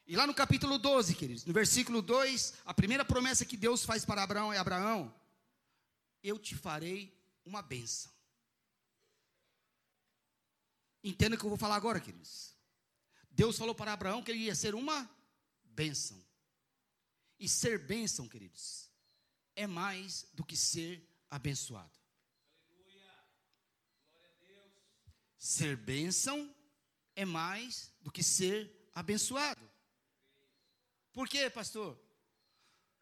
E 0.07 0.17
lá 0.17 0.27
no 0.27 0.35
capítulo 0.35 0.77
12, 0.77 1.15
queridos, 1.15 1.47
no 1.47 1.55
versículo 1.55 2.03
2, 2.03 2.57
a 2.67 2.75
primeira 2.75 3.07
promessa 3.07 3.47
que 3.47 3.57
Deus 3.57 3.87
faz 3.87 4.05
para 4.05 4.23
Abraão 4.23 4.53
é: 4.53 4.59
Abraão, 4.59 5.15
eu 6.23 6.39
te 6.39 6.55
farei 6.55 7.19
uma 7.43 7.63
bênção. 7.63 8.18
Entenda 11.09 11.37
o 11.37 11.39
que 11.39 11.45
eu 11.47 11.49
vou 11.49 11.57
falar 11.57 11.77
agora, 11.77 11.99
queridos. 11.99 12.55
Deus 13.31 13.57
falou 13.57 13.75
para 13.75 13.95
Abraão 13.95 14.23
que 14.23 14.31
ele 14.31 14.41
ia 14.41 14.55
ser 14.55 14.75
uma 14.75 15.11
bênção. 15.65 16.23
E 17.39 17.49
ser 17.49 17.79
bênção, 17.79 18.29
queridos, 18.29 18.91
é 19.57 19.67
mais 19.67 20.27
do 20.35 20.45
que 20.45 20.55
ser 20.55 21.03
abençoado. 21.31 21.99
Ser 25.39 25.79
bênção 25.79 26.55
é 27.17 27.25
mais 27.25 27.91
do 28.03 28.13
que 28.13 28.23
ser 28.23 28.71
abençoado. 28.95 29.67
Por 31.11 31.27
quê, 31.27 31.49
pastor? 31.49 31.99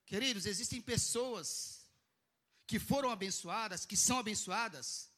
Queridos, 0.05 0.47
existem 0.47 0.81
pessoas 0.81 1.91
que 2.69 2.79
foram 2.79 3.11
abençoadas, 3.11 3.85
que 3.85 3.97
são 3.97 4.17
abençoadas, 4.17 5.11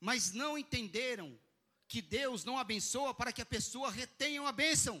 mas 0.00 0.32
não 0.32 0.56
entenderam 0.56 1.38
que 1.92 2.00
Deus 2.00 2.42
não 2.48 2.56
abençoa 2.64 3.12
para 3.12 3.32
que 3.34 3.42
a 3.42 3.52
pessoa 3.54 3.90
retenha 4.00 4.40
uma 4.44 4.54
bênção. 4.64 4.96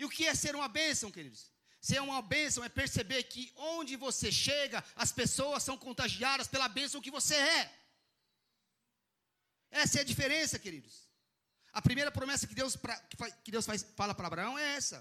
E 0.00 0.04
o 0.04 0.10
que 0.14 0.24
é 0.30 0.34
ser 0.42 0.54
uma 0.54 0.68
bênção, 0.68 1.10
queridos? 1.16 1.50
Ser 1.80 2.00
uma 2.00 2.20
bênção 2.22 2.62
é 2.62 2.68
perceber 2.68 3.24
que 3.32 3.52
onde 3.56 3.96
você 3.96 4.30
chega, 4.30 4.84
as 4.94 5.10
pessoas 5.10 5.64
são 5.64 5.76
contagiadas 5.76 6.46
pela 6.46 6.68
bênção 6.68 7.00
que 7.00 7.16
você 7.18 7.34
é. 7.34 7.62
Essa 9.82 9.98
é 9.98 10.02
a 10.02 10.10
diferença, 10.12 10.56
queridos. 10.56 10.94
A 11.72 11.82
primeira 11.82 12.12
promessa 12.12 12.46
que 12.46 12.54
Deus, 12.54 12.76
pra, 12.76 12.96
que 13.44 13.50
Deus 13.50 13.66
faz, 13.66 13.82
fala 13.96 14.14
para 14.14 14.28
Abraão 14.28 14.56
é 14.56 14.76
essa. 14.76 14.98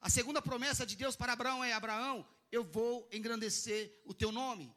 A 0.00 0.08
segunda 0.08 0.40
promessa 0.40 0.86
de 0.86 0.96
Deus 0.96 1.14
para 1.16 1.34
Abraão 1.34 1.62
é: 1.62 1.74
Abraão, 1.74 2.26
eu 2.50 2.64
vou 2.64 3.06
engrandecer 3.12 4.00
o 4.06 4.14
teu 4.14 4.32
nome. 4.32 4.74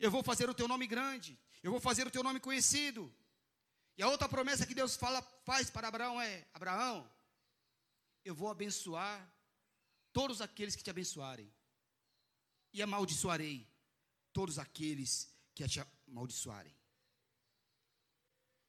Eu 0.00 0.10
vou 0.10 0.22
fazer 0.22 0.48
o 0.48 0.54
teu 0.54 0.66
nome 0.66 0.86
grande. 0.86 1.38
Eu 1.62 1.70
vou 1.70 1.80
fazer 1.80 2.06
o 2.06 2.10
teu 2.10 2.22
nome 2.22 2.40
conhecido. 2.40 3.02
E 3.98 4.02
a 4.02 4.08
outra 4.08 4.26
promessa 4.26 4.66
que 4.66 4.74
Deus 4.74 4.96
fala, 4.96 5.20
faz 5.44 5.68
para 5.68 5.88
Abraão 5.88 6.18
é: 6.18 6.46
Abraão, 6.54 7.08
eu 8.24 8.34
vou 8.34 8.48
abençoar 8.50 9.30
todos 10.10 10.40
aqueles 10.40 10.74
que 10.74 10.82
te 10.82 10.90
abençoarem, 10.90 11.52
e 12.72 12.80
amaldiçoarei 12.82 13.68
todos 14.32 14.58
aqueles 14.58 15.32
que 15.54 15.68
te 15.68 15.80
amaldiçoarem. 16.08 16.74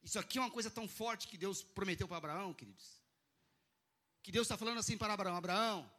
Isso 0.04 0.20
aqui 0.20 0.38
é 0.38 0.42
uma 0.42 0.52
coisa 0.52 0.70
tão 0.70 0.88
forte 0.88 1.30
que 1.30 1.38
Deus 1.38 1.64
prometeu 1.64 2.08
para 2.08 2.18
Abraão, 2.18 2.54
queridos. 2.54 3.02
Que 4.22 4.32
Deus 4.32 4.46
está 4.46 4.58
falando 4.58 4.80
assim 4.80 4.98
para 4.98 5.14
Abraão: 5.14 5.38
Abraão, 5.38 5.92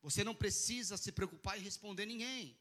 Você 0.00 0.24
não 0.24 0.34
precisa 0.34 0.96
se 0.96 1.12
preocupar 1.12 1.58
em 1.58 1.62
responder 1.62 2.06
ninguém. 2.06 2.56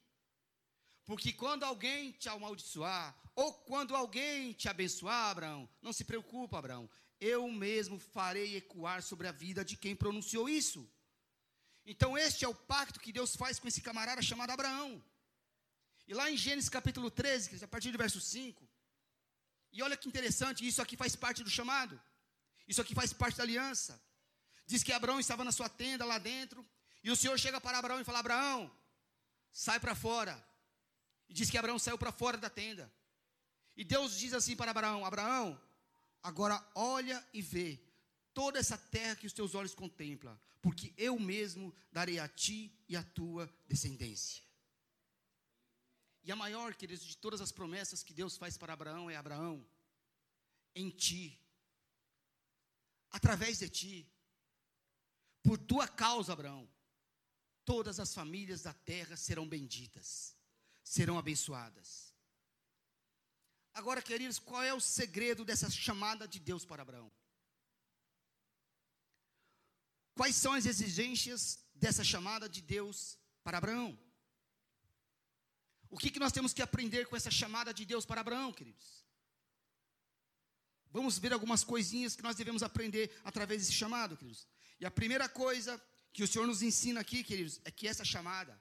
Porque 1.08 1.32
quando 1.32 1.64
alguém 1.64 2.12
te 2.12 2.28
amaldiçoar, 2.28 3.18
ou 3.34 3.54
quando 3.54 3.96
alguém 3.96 4.52
te 4.52 4.68
abençoar, 4.68 5.30
Abraão, 5.32 5.68
não 5.82 5.94
se 5.94 6.04
preocupa, 6.04 6.60
Abraão. 6.60 6.90
Eu 7.18 7.50
mesmo 7.50 7.98
farei 7.98 8.58
ecoar 8.58 9.02
sobre 9.02 9.26
a 9.26 9.32
vida 9.32 9.64
de 9.64 9.78
quem 9.78 9.96
pronunciou 9.96 10.50
isso. 10.50 10.88
Então, 11.86 12.18
este 12.18 12.44
é 12.44 12.48
o 12.48 12.54
pacto 12.54 13.00
que 13.00 13.14
Deus 13.14 13.38
faz 13.38 13.58
com 13.58 13.70
esse 13.70 13.82
camarada 13.82 14.22
chamado 14.22 14.52
Abraão. 14.52 15.02
E 16.06 16.14
lá 16.14 16.30
em 16.30 16.36
Gênesis 16.36 16.70
capítulo 16.70 17.10
13, 17.10 17.64
a 17.64 17.68
partir 17.70 17.92
do 17.92 17.98
verso 17.98 18.20
5, 18.20 18.68
e 19.72 19.82
olha 19.82 19.96
que 19.96 20.10
interessante, 20.10 20.68
isso 20.68 20.82
aqui 20.82 20.98
faz 20.98 21.16
parte 21.16 21.42
do 21.42 21.50
chamado, 21.50 22.00
isso 22.68 22.82
aqui 22.82 22.94
faz 22.94 23.14
parte 23.14 23.38
da 23.38 23.44
aliança. 23.44 24.02
Diz 24.66 24.84
que 24.84 24.92
Abraão 24.92 25.22
estava 25.22 25.46
na 25.46 25.54
sua 25.54 25.70
tenda 25.70 26.04
lá 26.04 26.18
dentro, 26.18 26.68
e 27.02 27.10
o 27.10 27.16
Senhor 27.16 27.38
chega 27.40 27.62
para 27.62 27.78
Abraão 27.78 28.02
e 28.02 28.04
fala: 28.04 28.20
Abraão, 28.20 28.70
sai 29.54 29.80
para 29.80 29.96
fora. 29.96 30.47
E 31.30 31.34
diz 31.34 31.50
que 31.50 31.58
Abraão 31.58 31.80
saiu 31.80 31.98
para 31.98 32.12
fora 32.12 32.38
da 32.38 32.50
tenda. 32.50 32.92
E 33.76 33.84
Deus 33.84 34.18
diz 34.18 34.34
assim 34.34 34.56
para 34.56 34.72
Abraão: 34.72 35.06
Abraão, 35.06 35.60
agora 36.24 36.66
olha 36.74 37.26
e 37.34 37.42
vê 37.42 37.80
toda 38.34 38.60
essa 38.60 38.78
terra 38.78 39.16
que 39.16 39.28
os 39.28 39.34
teus 39.34 39.56
olhos 39.56 39.74
contemplam, 39.74 40.40
porque 40.62 40.94
eu 40.98 41.20
mesmo 41.20 41.74
darei 41.92 42.20
a 42.20 42.28
ti 42.28 42.72
e 42.88 42.96
a 42.96 43.04
tua 43.04 43.52
descendência. 43.68 44.44
E 46.24 46.32
a 46.32 46.36
maior, 46.36 46.76
queridos, 46.76 47.06
de 47.06 47.18
todas 47.18 47.42
as 47.42 47.52
promessas 47.52 48.04
que 48.04 48.14
Deus 48.14 48.38
faz 48.38 48.58
para 48.58 48.74
Abraão 48.74 49.10
é: 49.10 49.16
Abraão, 49.16 49.66
em 50.76 50.90
ti, 50.90 51.42
através 53.10 53.60
de 53.60 53.70
ti, 53.70 54.12
por 55.42 55.58
tua 55.58 55.88
causa, 55.88 56.34
Abraão, 56.34 56.70
todas 57.66 58.00
as 58.00 58.14
famílias 58.14 58.62
da 58.62 58.74
terra 58.74 59.18
serão 59.18 59.48
benditas, 59.48 60.37
serão 60.88 61.18
abençoadas. 61.18 61.90
Agora, 63.74 64.02
queridos, 64.02 64.40
qual 64.40 64.64
é 64.64 64.74
o 64.74 64.80
segredo 64.80 65.44
dessa 65.44 65.70
chamada 65.70 66.28
de 66.28 66.40
Deus 66.40 66.64
para 66.66 66.82
Abraão? 66.82 67.12
Quais 70.16 70.36
são 70.36 70.54
as 70.54 70.66
exigências 70.66 71.60
dessa 71.76 72.04
chamada 72.04 72.48
de 72.50 72.62
Deus 72.62 73.20
para 73.44 73.58
Abraão? 73.60 74.00
O 75.90 75.98
que, 75.98 76.10
que 76.10 76.20
nós 76.20 76.32
temos 76.32 76.54
que 76.54 76.62
aprender 76.62 77.06
com 77.08 77.16
essa 77.16 77.30
chamada 77.30 77.74
de 77.74 77.86
Deus 77.86 78.06
para 78.06 78.22
Abraão, 78.22 78.52
queridos? 78.52 79.06
Vamos 80.90 81.20
ver 81.20 81.34
algumas 81.34 81.64
coisinhas 81.64 82.16
que 82.16 82.24
nós 82.24 82.36
devemos 82.36 82.64
aprender 82.64 83.06
através 83.24 83.62
desse 83.62 83.74
chamado, 83.74 84.18
queridos. 84.18 84.48
E 84.80 84.86
a 84.86 84.92
primeira 84.92 85.28
coisa 85.28 85.80
que 86.14 86.24
o 86.24 86.28
Senhor 86.28 86.48
nos 86.48 86.62
ensina 86.62 87.02
aqui, 87.02 87.24
queridos, 87.24 87.60
é 87.66 87.70
que 87.70 87.88
essa 87.88 88.06
chamada 88.06 88.60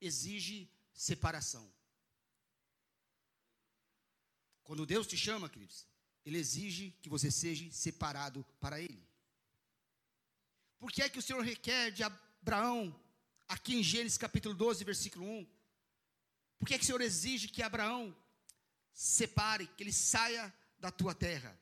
exige 0.00 0.70
separação. 1.08 1.66
Quando 4.62 4.84
Deus 4.84 5.06
te 5.06 5.16
chama, 5.16 5.48
queridos, 5.48 5.86
Ele 6.26 6.38
exige 6.38 6.90
que 7.02 7.08
você 7.08 7.30
seja 7.30 7.64
separado 7.72 8.44
para 8.60 8.78
Ele. 8.78 9.02
Por 10.78 10.92
que 10.92 11.02
é 11.02 11.08
que 11.08 11.18
o 11.18 11.22
Senhor 11.22 11.42
requer 11.42 11.90
de 11.90 12.02
Abraão, 12.02 12.80
aqui 13.48 13.74
em 13.76 13.82
Gênesis 13.82 14.18
capítulo 14.18 14.54
12, 14.54 14.84
versículo 14.84 15.24
1? 15.24 15.46
Por 16.58 16.66
que, 16.66 16.74
é 16.74 16.78
que 16.78 16.84
o 16.84 16.86
Senhor 16.86 17.00
exige 17.00 17.48
que 17.48 17.62
Abraão 17.62 18.14
separe, 18.92 19.66
que 19.68 19.82
ele 19.82 19.94
saia 19.94 20.54
da 20.78 20.90
tua 20.90 21.14
terra? 21.14 21.58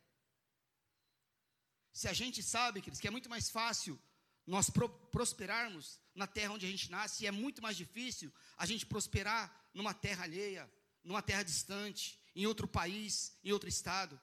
Se 1.93 2.09
a 2.09 2.13
gente 2.13 2.43
sabe, 2.43 2.81
queridos, 2.81 3.01
que 3.01 3.07
é 3.07 3.17
muito 3.17 3.31
mais 3.31 3.49
fácil 3.49 4.01
nós 4.49 4.71
pro 4.71 4.89
prosperarmos 4.89 6.01
na 6.15 6.27
terra 6.27 6.55
onde 6.55 6.65
a 6.65 6.71
gente 6.71 6.91
nasce, 6.91 7.23
e 7.23 7.27
é 7.27 7.31
muito 7.31 7.61
mais 7.61 7.77
difícil 7.77 8.33
a 8.57 8.65
gente 8.65 8.87
prosperar 8.87 9.55
numa 9.75 9.93
terra 9.93 10.25
alheia, 10.25 10.71
numa 11.05 11.21
terra 11.21 11.43
distante, 11.43 12.19
em 12.35 12.47
outro 12.47 12.67
país, 12.67 13.37
em 13.45 13.53
outro 13.53 13.69
estado. 13.69 14.19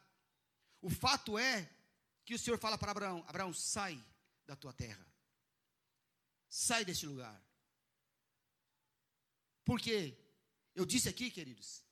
O 0.82 0.90
fato 0.90 1.38
é 1.38 1.70
que 2.26 2.34
o 2.34 2.40
Senhor 2.40 2.58
fala 2.58 2.78
para 2.78 2.92
Abraão: 2.92 3.24
Abraão, 3.28 3.54
sai 3.54 4.04
da 4.48 4.56
tua 4.56 4.74
terra, 4.74 5.06
sai 6.50 6.84
deste 6.84 7.06
lugar. 7.06 7.40
Por 9.64 9.80
quê? 9.80 10.18
Eu 10.74 10.86
disse 10.86 11.08
aqui, 11.08 11.30
queridos, 11.30 11.84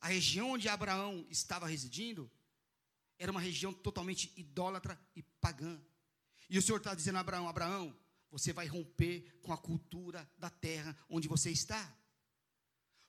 a 0.00 0.08
região 0.08 0.52
onde 0.52 0.68
Abraão 0.68 1.26
estava 1.30 1.66
residindo 1.66 2.30
era 3.18 3.30
uma 3.30 3.40
região 3.40 3.72
totalmente 3.72 4.32
idólatra 4.36 4.98
e 5.14 5.22
pagã. 5.22 5.80
E 6.48 6.58
o 6.58 6.62
Senhor 6.62 6.78
está 6.78 6.94
dizendo 6.94 7.16
a 7.16 7.20
Abraão: 7.20 7.48
Abraão, 7.48 7.96
você 8.30 8.52
vai 8.52 8.66
romper 8.66 9.38
com 9.42 9.52
a 9.52 9.58
cultura 9.58 10.28
da 10.38 10.50
terra 10.50 10.96
onde 11.08 11.28
você 11.28 11.50
está. 11.50 11.92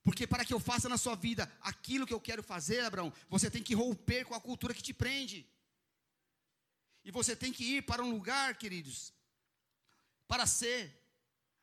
Porque 0.03 0.27
para 0.27 0.45
que 0.45 0.53
eu 0.53 0.59
faça 0.59 0.87
na 0.87 0.97
sua 0.97 1.15
vida 1.15 1.51
aquilo 1.61 2.05
que 2.05 2.13
eu 2.13 2.21
quero 2.21 2.43
fazer, 2.43 2.81
Abraão, 2.81 3.11
você 3.27 3.49
tem 3.49 3.63
que 3.63 3.73
romper 3.73 4.23
com 4.25 4.35
a 4.35 4.39
cultura 4.39 4.73
que 4.73 4.83
te 4.83 4.93
prende. 4.93 5.49
E 7.03 7.11
você 7.11 7.35
tem 7.35 7.51
que 7.51 7.63
ir 7.63 7.81
para 7.83 8.03
um 8.03 8.11
lugar, 8.11 8.55
queridos, 8.55 9.13
para 10.27 10.45
ser 10.45 11.03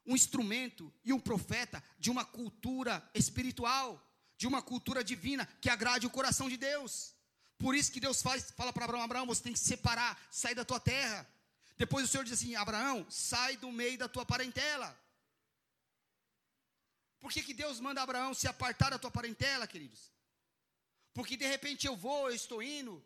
um 0.05 0.15
instrumento 0.15 0.93
e 1.05 1.13
um 1.13 1.21
profeta 1.21 1.83
de 1.99 2.11
uma 2.11 2.25
cultura 2.25 3.09
espiritual, 3.15 4.05
de 4.37 4.47
uma 4.47 4.61
cultura 4.61 5.05
divina 5.05 5.47
que 5.61 5.71
agrade 5.71 6.07
o 6.07 6.11
coração 6.11 6.49
de 6.49 6.57
Deus. 6.57 7.15
Por 7.59 7.77
isso 7.77 7.93
que 7.93 8.01
Deus 8.01 8.21
faz, 8.21 8.51
fala 8.57 8.73
para 8.73 8.85
Abraão: 8.85 9.03
Abraão, 9.03 9.27
você 9.27 9.43
tem 9.43 9.53
que 9.53 9.59
se 9.59 9.67
separar, 9.67 10.21
sair 10.31 10.57
da 10.57 10.65
tua 10.65 10.81
terra. 10.81 11.29
Depois 11.77 12.05
o 12.05 12.09
Senhor 12.09 12.25
diz 12.25 12.35
assim: 12.35 12.55
Abraão, 12.55 13.07
sai 13.11 13.57
do 13.57 13.71
meio 13.71 13.99
da 13.99 14.09
tua 14.09 14.25
parentela. 14.25 14.99
Por 17.21 17.31
que, 17.33 17.43
que 17.43 17.55
Deus 17.55 17.79
manda 17.79 18.03
Abraão 18.03 18.35
se 18.35 18.49
apartar 18.49 18.91
da 18.91 18.99
tua 18.99 19.11
parentela, 19.11 19.67
queridos? 19.67 20.13
Porque 21.15 21.37
de 21.37 21.47
repente 21.47 21.87
eu 21.87 21.97
vou, 21.97 22.29
eu 22.29 22.35
estou 22.35 22.63
indo, 22.63 23.05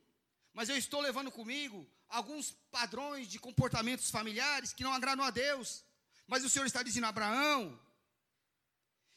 mas 0.52 0.68
eu 0.68 0.76
estou 0.76 1.00
levando 1.00 1.31
comigo 1.31 1.87
alguns 2.09 2.52
padrões 2.70 3.29
de 3.29 3.38
comportamentos 3.38 4.11
familiares 4.11 4.72
que 4.72 4.85
não 4.85 4.92
agradam 4.92 5.24
a 5.24 5.31
Deus. 5.31 5.85
Mas 6.26 6.44
o 6.44 6.48
Senhor 6.48 6.66
está 6.66 6.83
dizendo: 6.83 7.07
Abraão, 7.07 7.79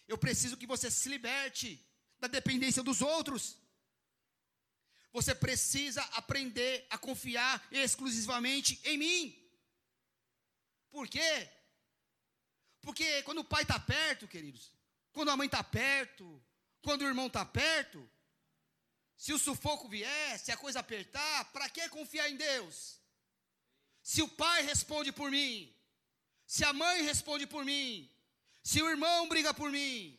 eu 0.08 0.18
preciso 0.18 0.58
que 0.58 0.68
você 0.68 0.90
se 0.92 1.08
liberte 1.08 1.80
da 2.20 2.28
dependência 2.28 2.84
dos 2.84 3.02
outros. 3.02 3.58
Você 5.12 5.34
precisa 5.34 6.02
aprender 6.14 6.86
a 6.90 6.98
confiar 6.98 7.68
exclusivamente 7.72 8.80
em 8.84 8.98
mim. 8.98 9.50
Por 10.92 11.08
quê? 11.08 11.50
Porque 12.82 13.24
quando 13.24 13.40
o 13.40 13.44
pai 13.44 13.64
está 13.64 13.80
perto, 13.80 14.28
queridos, 14.28 14.72
quando 15.12 15.30
a 15.30 15.38
mãe 15.38 15.48
está 15.48 15.64
perto, 15.64 16.42
quando 16.82 17.02
o 17.02 17.08
irmão 17.08 17.28
está 17.28 17.46
perto, 17.46 18.10
se 19.18 19.34
o 19.34 19.40
sufoco 19.40 19.90
vier, 19.90 20.40
se 20.40 20.52
a 20.52 20.58
coisa 20.58 20.80
apertar, 20.80 21.52
para 21.52 21.70
que 21.70 21.90
confiar 21.90 22.30
em 22.30 22.38
Deus? 22.38 23.00
Se 24.02 24.22
o 24.22 24.28
pai 24.28 24.62
responde 24.62 25.12
por 25.12 25.30
mim, 25.30 25.76
se 26.46 26.64
a 26.64 26.72
mãe 26.72 27.02
responde 27.04 27.46
por 27.46 27.66
mim, 27.66 28.10
se 28.64 28.82
o 28.82 28.90
irmão 28.90 29.28
briga 29.28 29.54
por 29.54 29.72
mim. 29.72 30.18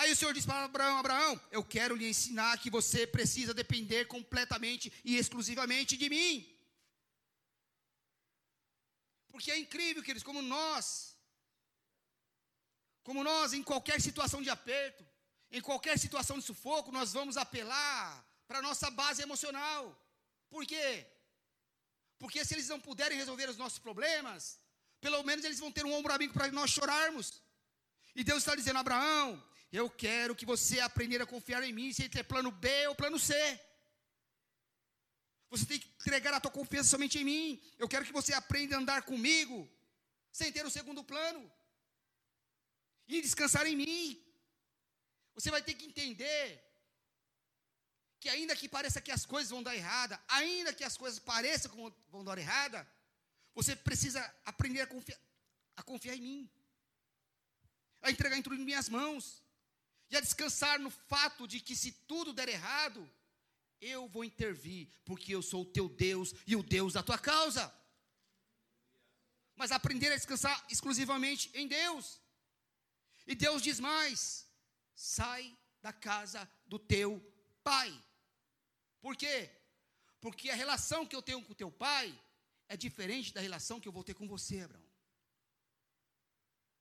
Aí 0.00 0.12
o 0.12 0.16
Senhor 0.16 0.34
diz 0.34 0.44
para 0.44 0.64
Abraão: 0.64 0.98
Abraão, 0.98 1.40
eu 1.50 1.64
quero 1.64 1.96
lhe 1.96 2.08
ensinar 2.08 2.58
que 2.62 2.70
você 2.78 3.06
precisa 3.06 3.54
depender 3.62 4.04
completamente 4.06 4.92
e 5.04 5.16
exclusivamente 5.16 5.96
de 5.96 6.08
mim. 6.14 6.32
Porque 9.28 9.50
é 9.50 9.58
incrível, 9.58 10.02
queridos, 10.02 10.22
como 10.28 10.42
nós, 10.42 11.16
como 13.02 13.24
nós, 13.24 13.52
em 13.52 13.62
qualquer 13.62 13.98
situação 14.00 14.42
de 14.42 14.50
aperto, 14.50 15.02
em 15.50 15.62
qualquer 15.68 15.98
situação 15.98 16.38
de 16.38 16.44
sufoco, 16.44 16.92
nós 16.92 17.12
vamos 17.12 17.36
apelar 17.36 18.04
para 18.46 18.58
a 18.58 18.62
nossa 18.68 18.90
base 18.90 19.22
emocional. 19.22 19.82
Por 20.50 20.64
quê? 20.66 21.06
Porque 22.18 22.44
se 22.44 22.54
eles 22.54 22.68
não 22.68 22.80
puderem 22.80 23.18
resolver 23.18 23.48
os 23.48 23.56
nossos 23.56 23.78
problemas, 23.78 24.58
pelo 25.00 25.22
menos 25.22 25.44
eles 25.44 25.58
vão 25.58 25.72
ter 25.72 25.84
um 25.86 25.92
ombro 25.92 26.12
amigo 26.12 26.34
para 26.34 26.50
nós 26.52 26.70
chorarmos. 26.70 27.42
E 28.14 28.24
Deus 28.24 28.38
está 28.38 28.54
dizendo: 28.54 28.78
Abraão, 28.78 29.42
eu 29.80 29.88
quero 30.04 30.34
que 30.38 30.46
você 30.52 30.76
aprenda 30.80 31.24
a 31.24 31.32
confiar 31.34 31.62
em 31.62 31.72
mim, 31.78 31.92
sem 31.92 32.08
ter 32.08 32.24
plano 32.32 32.50
B 32.50 32.68
ou 32.88 32.94
plano 32.94 33.18
C. 33.18 33.34
Você 35.50 35.64
tem 35.70 35.78
que 35.80 35.88
entregar 36.00 36.32
a 36.34 36.40
tua 36.40 36.50
confiança 36.58 36.88
somente 36.94 37.18
em 37.18 37.24
mim. 37.24 37.62
Eu 37.78 37.88
quero 37.92 38.06
que 38.06 38.16
você 38.18 38.32
aprenda 38.32 38.74
a 38.74 38.80
andar 38.80 39.02
comigo, 39.02 39.56
sem 40.32 40.50
ter 40.50 40.64
o 40.64 40.68
um 40.68 40.76
segundo 40.78 41.04
plano. 41.04 41.42
E 43.06 43.20
descansar 43.20 43.66
em 43.66 43.76
mim. 43.76 44.02
Você 45.34 45.50
vai 45.50 45.62
ter 45.62 45.74
que 45.74 45.86
entender 45.90 46.42
que 48.18 48.28
ainda 48.30 48.56
que 48.56 48.68
pareça 48.68 49.00
que 49.06 49.12
as 49.12 49.24
coisas 49.26 49.50
vão 49.50 49.62
dar 49.62 49.76
errada, 49.76 50.20
ainda 50.26 50.72
que 50.72 50.84
as 50.84 50.96
coisas 50.96 51.18
pareçam 51.18 51.70
que 51.70 51.76
vão 52.10 52.24
dar 52.24 52.38
errada, 52.38 52.88
você 53.54 53.76
precisa 53.76 54.20
aprender 54.44 54.80
a 54.80 54.86
confiar, 54.86 55.20
a 55.76 55.82
confiar 55.82 56.16
em 56.16 56.22
mim, 56.22 56.50
a 58.02 58.10
entregar 58.10 58.42
tudo 58.42 58.56
em 58.56 58.64
minhas 58.64 58.88
mãos, 58.88 59.45
e 60.10 60.16
a 60.16 60.20
descansar 60.20 60.78
no 60.78 60.90
fato 60.90 61.46
de 61.46 61.60
que 61.60 61.74
se 61.74 61.92
tudo 61.92 62.32
der 62.32 62.48
errado, 62.48 63.08
eu 63.80 64.08
vou 64.08 64.24
intervir, 64.24 64.88
porque 65.04 65.34
eu 65.34 65.42
sou 65.42 65.62
o 65.62 65.72
teu 65.72 65.88
Deus 65.88 66.32
e 66.46 66.56
o 66.56 66.62
Deus 66.62 66.92
da 66.94 67.02
tua 67.02 67.18
causa. 67.18 67.72
mas 69.58 69.72
aprender 69.72 70.12
a 70.12 70.16
descansar 70.16 70.66
exclusivamente 70.70 71.50
em 71.54 71.66
Deus. 71.66 72.20
E 73.26 73.34
Deus 73.34 73.62
diz 73.62 73.80
mais: 73.80 74.46
sai 74.94 75.56
da 75.80 75.92
casa 75.92 76.48
do 76.66 76.78
teu 76.78 77.20
pai. 77.64 77.90
Por 79.00 79.16
quê? 79.16 79.50
Porque 80.20 80.50
a 80.50 80.54
relação 80.54 81.06
que 81.06 81.16
eu 81.16 81.22
tenho 81.22 81.42
com 81.42 81.54
teu 81.54 81.70
pai 81.70 82.06
é 82.68 82.76
diferente 82.76 83.32
da 83.32 83.40
relação 83.40 83.80
que 83.80 83.88
eu 83.88 83.92
vou 83.92 84.04
ter 84.04 84.14
com 84.14 84.28
você, 84.28 84.60
Abraão. 84.60 84.84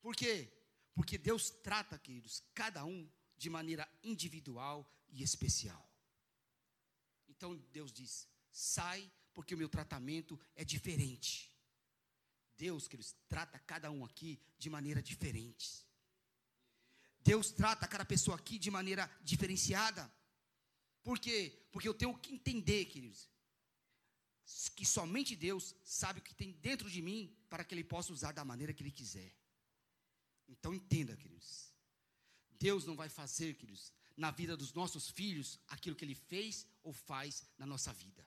Por 0.02 0.16
quê? 0.16 0.52
Porque 0.94 1.18
Deus 1.18 1.50
trata, 1.50 1.98
queridos, 1.98 2.44
cada 2.54 2.86
um 2.86 3.10
de 3.38 3.50
maneira 3.50 3.88
individual 4.04 4.90
e 5.10 5.24
especial. 5.24 5.90
Então 7.28 7.56
Deus 7.72 7.92
diz: 7.92 8.28
sai, 8.52 9.12
porque 9.34 9.54
o 9.54 9.58
meu 9.58 9.70
tratamento 9.70 10.40
é 10.56 10.64
diferente. 10.64 11.54
Deus, 12.58 12.88
queridos, 12.88 13.14
trata 13.28 13.60
cada 13.60 13.92
um 13.92 14.06
aqui 14.06 14.40
de 14.58 14.70
maneira 14.70 15.02
diferente. 15.02 15.86
Deus 17.20 17.52
trata 17.52 17.88
cada 17.88 18.06
pessoa 18.06 18.38
aqui 18.38 18.58
de 18.58 18.72
maneira 18.72 19.10
diferenciada. 19.24 20.10
Por 21.04 21.20
quê? 21.20 21.68
Porque 21.72 21.88
eu 21.88 21.94
tenho 21.94 22.18
que 22.18 22.34
entender, 22.34 22.86
queridos, 22.86 23.30
que 24.76 24.86
somente 24.86 25.36
Deus 25.36 25.76
sabe 25.84 26.20
o 26.20 26.24
que 26.24 26.34
tem 26.34 26.52
dentro 26.54 26.90
de 26.90 27.02
mim 27.02 27.36
para 27.50 27.64
que 27.64 27.74
Ele 27.74 27.84
possa 27.84 28.14
usar 28.14 28.32
da 28.32 28.46
maneira 28.46 28.74
que 28.74 28.84
Ele 28.84 28.92
quiser. 28.92 29.36
Então 30.48 30.74
entenda, 30.74 31.18
queridos. 31.18 31.75
Deus 32.68 32.84
não 32.90 32.96
vai 33.02 33.10
fazer, 33.10 33.50
queridos, 33.60 33.94
na 34.24 34.32
vida 34.40 34.58
dos 34.62 34.72
nossos 34.80 35.06
filhos 35.18 35.60
aquilo 35.68 35.96
que 35.96 36.06
Ele 36.06 36.16
fez 36.32 36.66
ou 36.88 36.92
faz 37.10 37.32
na 37.60 37.66
nossa 37.74 37.92
vida. 37.94 38.24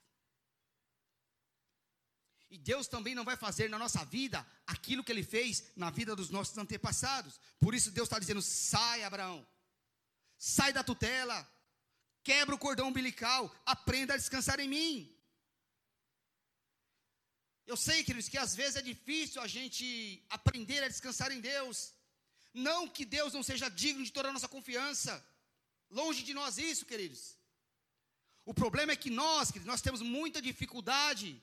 E 2.53 2.57
Deus 2.57 2.87
também 2.87 3.13
não 3.13 3.25
vai 3.29 3.35
fazer 3.45 3.67
na 3.69 3.79
nossa 3.83 4.03
vida 4.05 4.39
aquilo 4.65 5.03
que 5.03 5.11
Ele 5.11 5.25
fez 5.35 5.53
na 5.75 5.89
vida 5.89 6.15
dos 6.15 6.29
nossos 6.29 6.57
antepassados. 6.57 7.33
Por 7.59 7.75
isso 7.75 7.91
Deus 7.91 8.07
está 8.07 8.17
dizendo: 8.17 8.41
sai, 8.41 9.03
Abraão, 9.03 9.45
sai 10.37 10.71
da 10.71 10.85
tutela, 10.89 11.37
quebra 12.23 12.55
o 12.55 12.63
cordão 12.65 12.87
umbilical, 12.87 13.53
aprenda 13.65 14.13
a 14.13 14.21
descansar 14.23 14.59
em 14.61 14.69
mim. 14.69 14.93
Eu 17.67 17.77
sei, 17.77 18.03
queridos, 18.05 18.29
que 18.29 18.37
às 18.45 18.55
vezes 18.55 18.77
é 18.77 18.81
difícil 18.81 19.41
a 19.41 19.47
gente 19.47 19.85
aprender 20.29 20.81
a 20.83 20.87
descansar 20.87 21.31
em 21.33 21.41
Deus. 21.41 21.77
Não 22.53 22.87
que 22.87 23.05
Deus 23.05 23.33
não 23.33 23.43
seja 23.43 23.69
digno 23.69 24.03
de 24.03 24.11
toda 24.11 24.29
a 24.29 24.33
nossa 24.33 24.47
confiança. 24.47 25.23
Longe 25.89 26.23
de 26.23 26.33
nós 26.33 26.57
isso, 26.57 26.85
queridos. 26.85 27.37
O 28.45 28.53
problema 28.53 28.91
é 28.91 28.95
que 28.95 29.09
nós, 29.09 29.51
queridos, 29.51 29.67
nós 29.67 29.81
temos 29.81 30.01
muita 30.01 30.41
dificuldade 30.41 31.41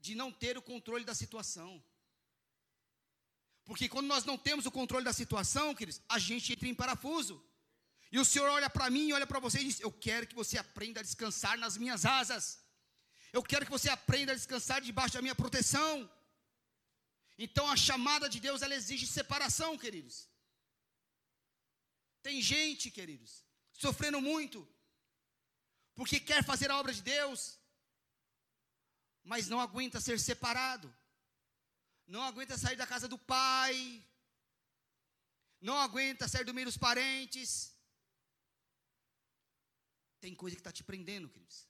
de 0.00 0.14
não 0.14 0.30
ter 0.32 0.56
o 0.56 0.62
controle 0.62 1.04
da 1.04 1.14
situação. 1.14 1.82
Porque 3.64 3.88
quando 3.88 4.06
nós 4.06 4.24
não 4.24 4.38
temos 4.38 4.64
o 4.64 4.70
controle 4.70 5.04
da 5.04 5.12
situação, 5.12 5.74
queridos, 5.74 6.00
a 6.08 6.18
gente 6.18 6.52
entra 6.52 6.68
em 6.68 6.74
parafuso. 6.74 7.44
E 8.10 8.18
o 8.18 8.24
Senhor 8.24 8.48
olha 8.48 8.70
para 8.70 8.88
mim, 8.88 9.12
olha 9.12 9.26
para 9.26 9.38
você 9.38 9.58
e 9.60 9.64
diz: 9.64 9.80
Eu 9.80 9.92
quero 9.92 10.26
que 10.26 10.34
você 10.34 10.56
aprenda 10.56 11.00
a 11.00 11.02
descansar 11.02 11.58
nas 11.58 11.76
minhas 11.76 12.06
asas. 12.06 12.58
Eu 13.32 13.42
quero 13.42 13.66
que 13.66 13.70
você 13.70 13.90
aprenda 13.90 14.32
a 14.32 14.34
descansar 14.34 14.80
debaixo 14.80 15.14
da 15.14 15.20
minha 15.20 15.34
proteção. 15.34 16.10
Então 17.38 17.70
a 17.70 17.76
chamada 17.76 18.28
de 18.28 18.40
Deus 18.40 18.62
ela 18.62 18.74
exige 18.74 19.06
separação, 19.06 19.78
queridos. 19.78 20.28
Tem 22.20 22.42
gente, 22.42 22.90
queridos, 22.90 23.44
sofrendo 23.72 24.20
muito, 24.20 24.68
porque 25.94 26.18
quer 26.18 26.42
fazer 26.44 26.68
a 26.70 26.78
obra 26.78 26.92
de 26.92 27.00
Deus, 27.00 27.58
mas 29.22 29.48
não 29.48 29.60
aguenta 29.60 30.00
ser 30.00 30.18
separado, 30.18 30.92
não 32.06 32.22
aguenta 32.22 32.58
sair 32.58 32.76
da 32.76 32.86
casa 32.86 33.06
do 33.06 33.18
pai, 33.18 34.04
não 35.60 35.76
aguenta 35.78 36.26
sair 36.26 36.44
do 36.44 36.54
meio 36.54 36.66
dos 36.66 36.76
parentes. 36.76 37.72
Tem 40.20 40.34
coisa 40.34 40.56
que 40.56 40.60
está 40.60 40.72
te 40.72 40.82
prendendo, 40.82 41.28
queridos. 41.28 41.68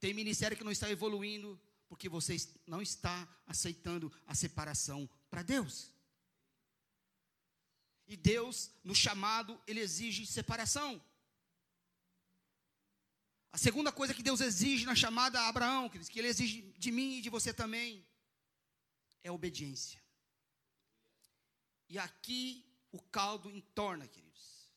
Tem 0.00 0.14
ministério 0.14 0.56
que 0.56 0.64
não 0.64 0.72
está 0.72 0.90
evoluindo, 0.90 1.60
porque 1.88 2.08
você 2.08 2.36
não 2.66 2.82
está 2.82 3.26
aceitando 3.46 4.12
a 4.26 4.34
separação 4.34 5.08
para 5.30 5.42
Deus. 5.42 5.90
E 8.06 8.16
Deus, 8.16 8.70
no 8.84 8.94
chamado, 8.94 9.60
Ele 9.66 9.80
exige 9.80 10.26
separação. 10.26 11.02
A 13.50 13.58
segunda 13.58 13.90
coisa 13.90 14.14
que 14.14 14.22
Deus 14.22 14.40
exige 14.40 14.84
na 14.84 14.94
chamada 14.94 15.40
a 15.40 15.48
Abraão, 15.48 15.88
que 15.88 16.18
Ele 16.18 16.28
exige 16.28 16.62
de 16.78 16.90
mim 16.90 17.18
e 17.18 17.22
de 17.22 17.30
você 17.30 17.52
também, 17.52 18.06
é 19.22 19.30
obediência. 19.30 20.00
E 21.88 21.98
aqui 21.98 22.64
o 22.92 23.00
caldo 23.00 23.50
entorna, 23.50 24.06
queridos. 24.06 24.72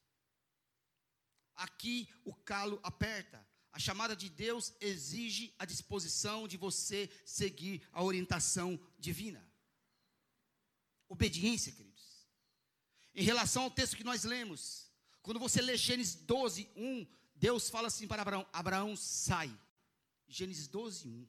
Aqui 1.55 2.09
o 2.23 2.33
calo 2.33 2.79
aperta. 2.81 3.45
A 3.73 3.79
chamada 3.79 4.15
de 4.15 4.29
Deus 4.29 4.73
exige 4.81 5.53
a 5.57 5.65
disposição 5.65 6.47
de 6.47 6.57
você 6.57 7.09
seguir 7.25 7.81
a 7.91 8.03
orientação 8.03 8.79
divina. 8.99 9.45
Obediência, 11.07 11.71
queridos. 11.71 12.27
Em 13.13 13.23
relação 13.23 13.63
ao 13.63 13.71
texto 13.71 13.95
que 13.95 14.03
nós 14.03 14.23
lemos, 14.23 14.91
quando 15.21 15.39
você 15.39 15.61
lê 15.61 15.77
Gênesis 15.77 16.15
12, 16.15 16.69
1, 16.75 17.07
Deus 17.35 17.69
fala 17.69 17.87
assim 17.87 18.07
para 18.07 18.21
Abraão: 18.21 18.47
Abraão, 18.51 18.95
sai. 18.95 19.51
Gênesis 20.27 20.67
12, 20.67 21.07
1. 21.07 21.27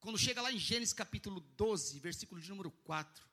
Quando 0.00 0.18
chega 0.18 0.42
lá 0.42 0.52
em 0.52 0.58
Gênesis 0.58 0.92
capítulo 0.92 1.40
12, 1.40 1.98
versículo 1.98 2.40
de 2.40 2.50
número 2.50 2.70
4, 2.70 3.26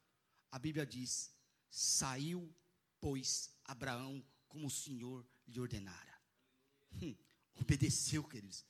a 0.51 0.59
Bíblia 0.59 0.85
diz: 0.85 1.33
Saiu, 1.69 2.53
pois, 2.99 3.53
Abraão 3.65 4.23
como 4.47 4.67
o 4.67 4.71
Senhor 4.71 5.25
lhe 5.47 5.59
ordenara. 5.59 6.10
Hum, 7.01 7.15
obedeceu, 7.55 8.23
queridos. 8.23 8.65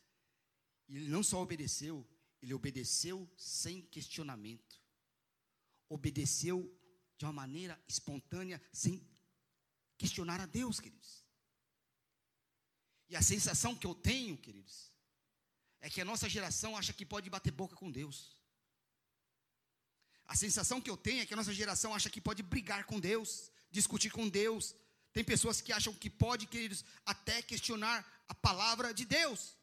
E 0.87 0.97
ele 0.97 1.09
não 1.09 1.23
só 1.23 1.41
obedeceu, 1.41 2.05
ele 2.41 2.53
obedeceu 2.53 3.29
sem 3.37 3.81
questionamento. 3.83 4.81
Obedeceu 5.87 6.77
de 7.17 7.25
uma 7.25 7.33
maneira 7.33 7.81
espontânea, 7.87 8.61
sem 8.73 9.07
questionar 9.97 10.41
a 10.41 10.45
Deus, 10.45 10.79
queridos. 10.79 11.23
E 13.09 13.15
a 13.15 13.21
sensação 13.21 13.75
que 13.75 13.85
eu 13.85 13.93
tenho, 13.93 14.37
queridos, 14.37 14.91
é 15.79 15.89
que 15.89 16.01
a 16.01 16.05
nossa 16.05 16.29
geração 16.29 16.77
acha 16.77 16.93
que 16.93 17.05
pode 17.05 17.29
bater 17.29 17.51
boca 17.51 17.75
com 17.75 17.91
Deus. 17.91 18.35
A 20.25 20.35
sensação 20.35 20.79
que 20.79 20.89
eu 20.89 20.95
tenho 20.95 21.21
é 21.21 21.25
que 21.25 21.33
a 21.33 21.37
nossa 21.37 21.53
geração 21.53 21.93
acha 21.93 22.09
que 22.09 22.21
pode 22.21 22.41
brigar 22.41 22.85
com 22.85 22.99
Deus, 22.99 23.51
discutir 23.69 24.11
com 24.11 24.29
Deus. 24.29 24.75
Tem 25.13 25.23
pessoas 25.23 25.59
que 25.59 25.73
acham 25.73 25.93
que 25.93 26.09
pode, 26.09 26.47
queridos, 26.47 26.85
até 27.05 27.41
questionar 27.41 28.05
a 28.27 28.35
palavra 28.35 28.93
de 28.93 29.05
Deus. 29.05 29.57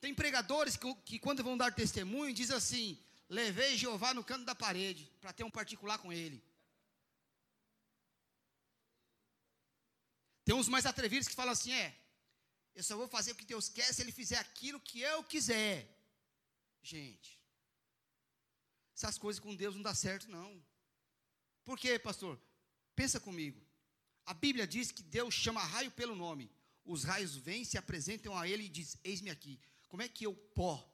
Tem 0.00 0.14
pregadores 0.14 0.76
que, 0.76 0.94
que 1.04 1.18
quando 1.18 1.42
vão 1.42 1.56
dar 1.56 1.74
testemunho, 1.74 2.32
diz 2.32 2.50
assim: 2.50 2.98
levei 3.28 3.76
Jeová 3.76 4.14
no 4.14 4.24
canto 4.24 4.44
da 4.44 4.54
parede, 4.54 5.10
para 5.20 5.32
ter 5.32 5.44
um 5.44 5.50
particular 5.50 5.98
com 5.98 6.12
ele. 6.12 6.42
Tem 10.44 10.54
uns 10.54 10.68
mais 10.68 10.86
atrevidos 10.86 11.28
que 11.28 11.34
falam 11.34 11.52
assim: 11.52 11.72
é, 11.72 11.94
eu 12.74 12.82
só 12.82 12.96
vou 12.96 13.08
fazer 13.08 13.32
o 13.32 13.34
que 13.34 13.44
Deus 13.44 13.68
quer 13.68 13.92
se 13.92 14.00
Ele 14.00 14.12
fizer 14.12 14.38
aquilo 14.38 14.80
que 14.80 15.00
eu 15.00 15.22
quiser. 15.24 15.88
Gente, 16.82 17.38
essas 18.96 19.18
coisas 19.18 19.40
com 19.40 19.54
Deus 19.54 19.74
não 19.74 19.82
dá 19.82 19.94
certo, 19.94 20.30
não. 20.30 20.69
Por 21.64 21.78
quê, 21.78 21.98
pastor? 21.98 22.40
Pensa 22.94 23.20
comigo. 23.20 23.60
A 24.26 24.34
Bíblia 24.34 24.66
diz 24.66 24.92
que 24.92 25.02
Deus 25.02 25.34
chama 25.34 25.62
raio 25.62 25.90
pelo 25.90 26.14
nome. 26.14 26.50
Os 26.84 27.04
raios 27.04 27.36
vêm, 27.36 27.64
se 27.64 27.78
apresentam 27.78 28.36
a 28.36 28.48
Ele 28.48 28.64
e 28.64 28.68
diz: 28.68 28.96
Eis-me 29.04 29.30
aqui. 29.30 29.60
Como 29.88 30.02
é 30.02 30.08
que 30.08 30.24
eu, 30.24 30.34
pó, 30.34 30.88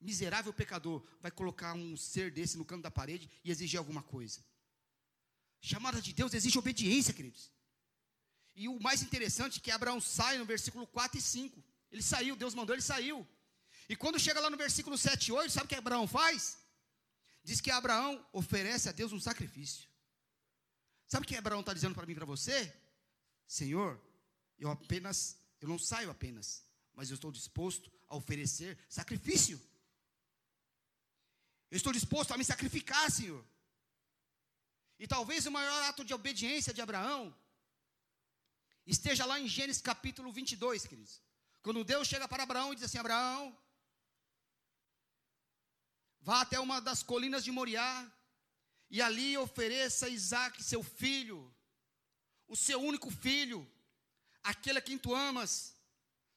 miserável 0.00 0.52
pecador, 0.52 1.04
vai 1.20 1.30
colocar 1.30 1.74
um 1.74 1.96
ser 1.96 2.30
desse 2.30 2.56
no 2.56 2.64
canto 2.64 2.82
da 2.82 2.90
parede 2.90 3.30
e 3.42 3.50
exigir 3.50 3.78
alguma 3.78 4.02
coisa? 4.02 4.44
Chamada 5.60 6.00
de 6.00 6.12
Deus 6.12 6.34
exige 6.34 6.58
obediência, 6.58 7.14
queridos. 7.14 7.50
E 8.54 8.68
o 8.68 8.80
mais 8.80 9.02
interessante 9.02 9.58
é 9.58 9.62
que 9.62 9.70
Abraão 9.70 10.00
sai 10.00 10.38
no 10.38 10.44
versículo 10.44 10.86
4 10.86 11.18
e 11.18 11.22
5. 11.22 11.64
Ele 11.90 12.02
saiu, 12.02 12.36
Deus 12.36 12.54
mandou, 12.54 12.74
ele 12.74 12.82
saiu. 12.82 13.26
E 13.88 13.96
quando 13.96 14.18
chega 14.18 14.40
lá 14.40 14.50
no 14.50 14.56
versículo 14.56 14.96
7 14.96 15.28
e 15.28 15.32
8, 15.32 15.52
sabe 15.52 15.66
o 15.66 15.68
que 15.68 15.74
Abraão 15.74 16.06
faz? 16.06 16.58
Diz 17.42 17.60
que 17.60 17.70
Abraão 17.70 18.24
oferece 18.32 18.88
a 18.88 18.92
Deus 18.92 19.12
um 19.12 19.20
sacrifício. 19.20 19.88
Sabe 21.06 21.24
o 21.24 21.28
que 21.28 21.36
Abraão 21.36 21.60
está 21.60 21.72
dizendo 21.72 21.94
para 21.94 22.06
mim 22.06 22.12
e 22.12 22.16
para 22.16 22.24
você? 22.24 22.72
Senhor, 23.46 24.00
eu 24.58 24.70
apenas, 24.70 25.36
eu 25.60 25.68
não 25.68 25.78
saio 25.78 26.10
apenas, 26.10 26.64
mas 26.94 27.10
eu 27.10 27.14
estou 27.14 27.30
disposto 27.30 27.92
a 28.08 28.16
oferecer 28.16 28.78
sacrifício. 28.88 29.60
Eu 31.70 31.76
estou 31.76 31.92
disposto 31.92 32.32
a 32.32 32.38
me 32.38 32.44
sacrificar, 32.44 33.10
Senhor. 33.10 33.44
E 34.98 35.06
talvez 35.06 35.46
o 35.46 35.50
maior 35.50 35.82
ato 35.84 36.04
de 36.04 36.14
obediência 36.14 36.72
de 36.72 36.80
Abraão 36.80 37.34
Esteja 38.86 39.26
lá 39.26 39.40
em 39.40 39.48
Gênesis 39.48 39.82
capítulo 39.82 40.30
22, 40.30 40.86
queridos. 40.86 41.20
Quando 41.60 41.82
Deus 41.82 42.06
chega 42.06 42.28
para 42.28 42.44
Abraão 42.44 42.72
e 42.72 42.76
diz 42.76 42.84
assim: 42.84 42.98
Abraão, 42.98 43.56
vá 46.20 46.42
até 46.42 46.60
uma 46.60 46.80
das 46.80 47.02
colinas 47.02 47.42
de 47.42 47.50
Moriá, 47.50 47.90
e 48.90 49.02
ali 49.02 49.36
ofereça 49.36 50.08
Isaac, 50.08 50.62
seu 50.62 50.82
filho, 50.82 51.52
o 52.46 52.56
seu 52.56 52.80
único 52.80 53.10
filho, 53.10 53.68
aquele 54.42 54.78
a 54.78 54.82
quem 54.82 54.96
tu 54.96 55.14
amas, 55.14 55.76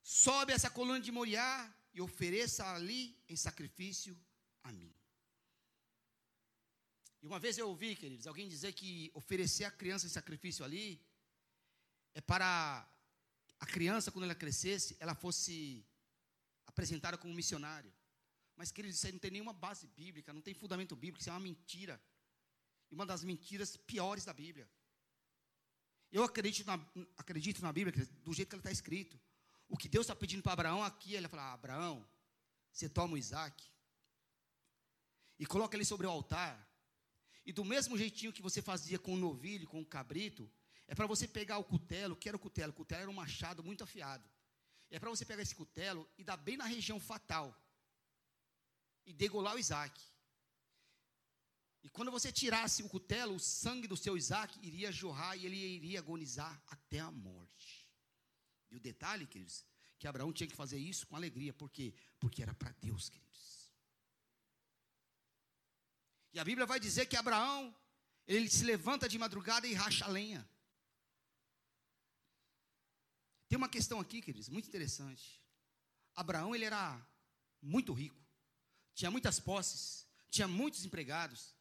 sobe 0.01 0.51
essa 0.53 0.69
coluna 0.69 0.99
de 0.99 1.11
Moriá 1.11 1.71
e 1.93 2.01
ofereça 2.01 2.65
ali 2.73 3.15
em 3.27 3.35
sacrifício 3.35 4.17
a 4.63 4.71
mim. 4.71 4.93
E 7.21 7.27
uma 7.27 7.39
vez 7.39 7.57
eu 7.57 7.67
ouvi, 7.67 7.95
queridos, 7.95 8.27
alguém 8.27 8.47
dizer 8.47 8.73
que 8.73 9.11
oferecer 9.13 9.65
a 9.65 9.71
criança 9.71 10.05
em 10.05 10.09
sacrifício 10.09 10.63
ali 10.63 10.99
é 12.13 12.21
para 12.21 12.89
a 13.59 13.65
criança, 13.65 14.11
quando 14.11 14.23
ela 14.23 14.35
crescesse, 14.35 14.95
ela 14.99 15.13
fosse 15.13 15.85
apresentada 16.65 17.17
como 17.17 17.33
missionário. 17.33 17.93
Mas, 18.55 18.71
queridos, 18.71 18.97
isso 18.97 19.05
aí 19.05 19.11
não 19.11 19.19
tem 19.19 19.31
nenhuma 19.31 19.53
base 19.53 19.87
bíblica, 19.87 20.33
não 20.33 20.41
tem 20.41 20.53
fundamento 20.53 20.95
bíblico, 20.95 21.19
isso 21.19 21.29
é 21.29 21.33
uma 21.33 21.39
mentira. 21.39 22.01
E 22.89 22.95
uma 22.95 23.05
das 23.05 23.23
mentiras 23.23 23.77
piores 23.77 24.25
da 24.25 24.33
Bíblia. 24.33 24.69
Eu 26.11 26.23
acredito 26.23 26.65
na, 26.65 26.79
acredito 27.17 27.61
na 27.61 27.71
Bíblia, 27.71 28.05
do 28.23 28.33
jeito 28.33 28.49
que 28.49 28.55
ela 28.55 28.61
está 28.61 28.71
escrito. 28.71 29.19
O 29.67 29.77
que 29.77 29.87
Deus 29.87 30.05
está 30.05 30.15
pedindo 30.15 30.41
para 30.41 30.53
Abraão 30.53 30.83
aqui, 30.83 31.13
ele 31.13 31.27
fala: 31.27 31.53
Abraão, 31.53 32.07
você 32.71 32.89
toma 32.89 33.13
o 33.13 33.17
Isaac 33.17 33.63
e 35.37 35.45
coloca 35.45 35.75
ele 35.77 35.85
sobre 35.85 36.07
o 36.07 36.09
altar. 36.09 36.67
E 37.45 37.53
do 37.53 37.63
mesmo 37.63 37.97
jeitinho 37.97 38.33
que 38.33 38.41
você 38.41 38.61
fazia 38.61 38.99
com 38.99 39.13
o 39.13 39.17
novilho, 39.17 39.67
com 39.67 39.81
o 39.81 39.85
cabrito, 39.85 40.51
é 40.87 40.93
para 40.93 41.07
você 41.07 41.27
pegar 41.27 41.57
o 41.57 41.63
cutelo, 41.63 42.15
que 42.15 42.27
era 42.27 42.35
o 42.35 42.39
cutelo, 42.39 42.71
o 42.71 42.75
cutelo 42.75 43.01
era 43.03 43.11
um 43.11 43.13
machado 43.13 43.63
muito 43.63 43.83
afiado. 43.83 44.27
É 44.89 44.99
para 44.99 45.09
você 45.09 45.23
pegar 45.23 45.43
esse 45.43 45.55
cutelo 45.55 46.09
e 46.17 46.23
dar 46.23 46.37
bem 46.37 46.57
na 46.57 46.65
região 46.65 46.99
fatal. 46.99 47.55
E 49.05 49.13
degolar 49.13 49.55
o 49.55 49.59
Isaac. 49.59 49.99
E 51.83 51.89
quando 51.89 52.11
você 52.11 52.31
tirasse 52.31 52.83
o 52.83 52.89
cutelo, 52.89 53.35
o 53.35 53.39
sangue 53.39 53.87
do 53.87 53.95
seu 53.95 54.17
Isaac 54.17 54.59
iria 54.61 54.91
jorrar 54.91 55.37
e 55.37 55.45
ele 55.45 55.55
iria 55.55 55.99
agonizar 55.99 56.61
até 56.67 56.99
a 56.99 57.09
morte. 57.09 57.87
E 58.69 58.75
o 58.75 58.79
detalhe, 58.79 59.25
queridos, 59.25 59.65
que 59.97 60.07
Abraão 60.07 60.33
tinha 60.33 60.47
que 60.47 60.55
fazer 60.55 60.77
isso 60.77 61.07
com 61.07 61.15
alegria. 61.15 61.53
Por 61.53 61.69
quê? 61.69 61.93
Porque 62.19 62.41
era 62.41 62.53
para 62.53 62.71
Deus, 62.73 63.09
queridos. 63.09 63.73
E 66.33 66.39
a 66.39 66.43
Bíblia 66.43 66.65
vai 66.65 66.79
dizer 66.79 67.05
que 67.05 67.15
Abraão, 67.15 67.75
ele 68.27 68.49
se 68.49 68.63
levanta 68.63 69.09
de 69.09 69.17
madrugada 69.17 69.67
e 69.67 69.73
racha 69.73 70.05
a 70.05 70.09
lenha. 70.09 70.47
Tem 73.47 73.57
uma 73.57 73.67
questão 73.67 73.99
aqui, 73.99 74.21
queridos, 74.21 74.47
muito 74.47 74.67
interessante. 74.67 75.41
Abraão, 76.15 76.53
ele 76.53 76.65
era 76.65 77.01
muito 77.61 77.93
rico. 77.93 78.23
Tinha 78.93 79.09
muitas 79.09 79.39
posses, 79.39 80.05
tinha 80.29 80.47
muitos 80.47 80.85
empregados. 80.85 81.55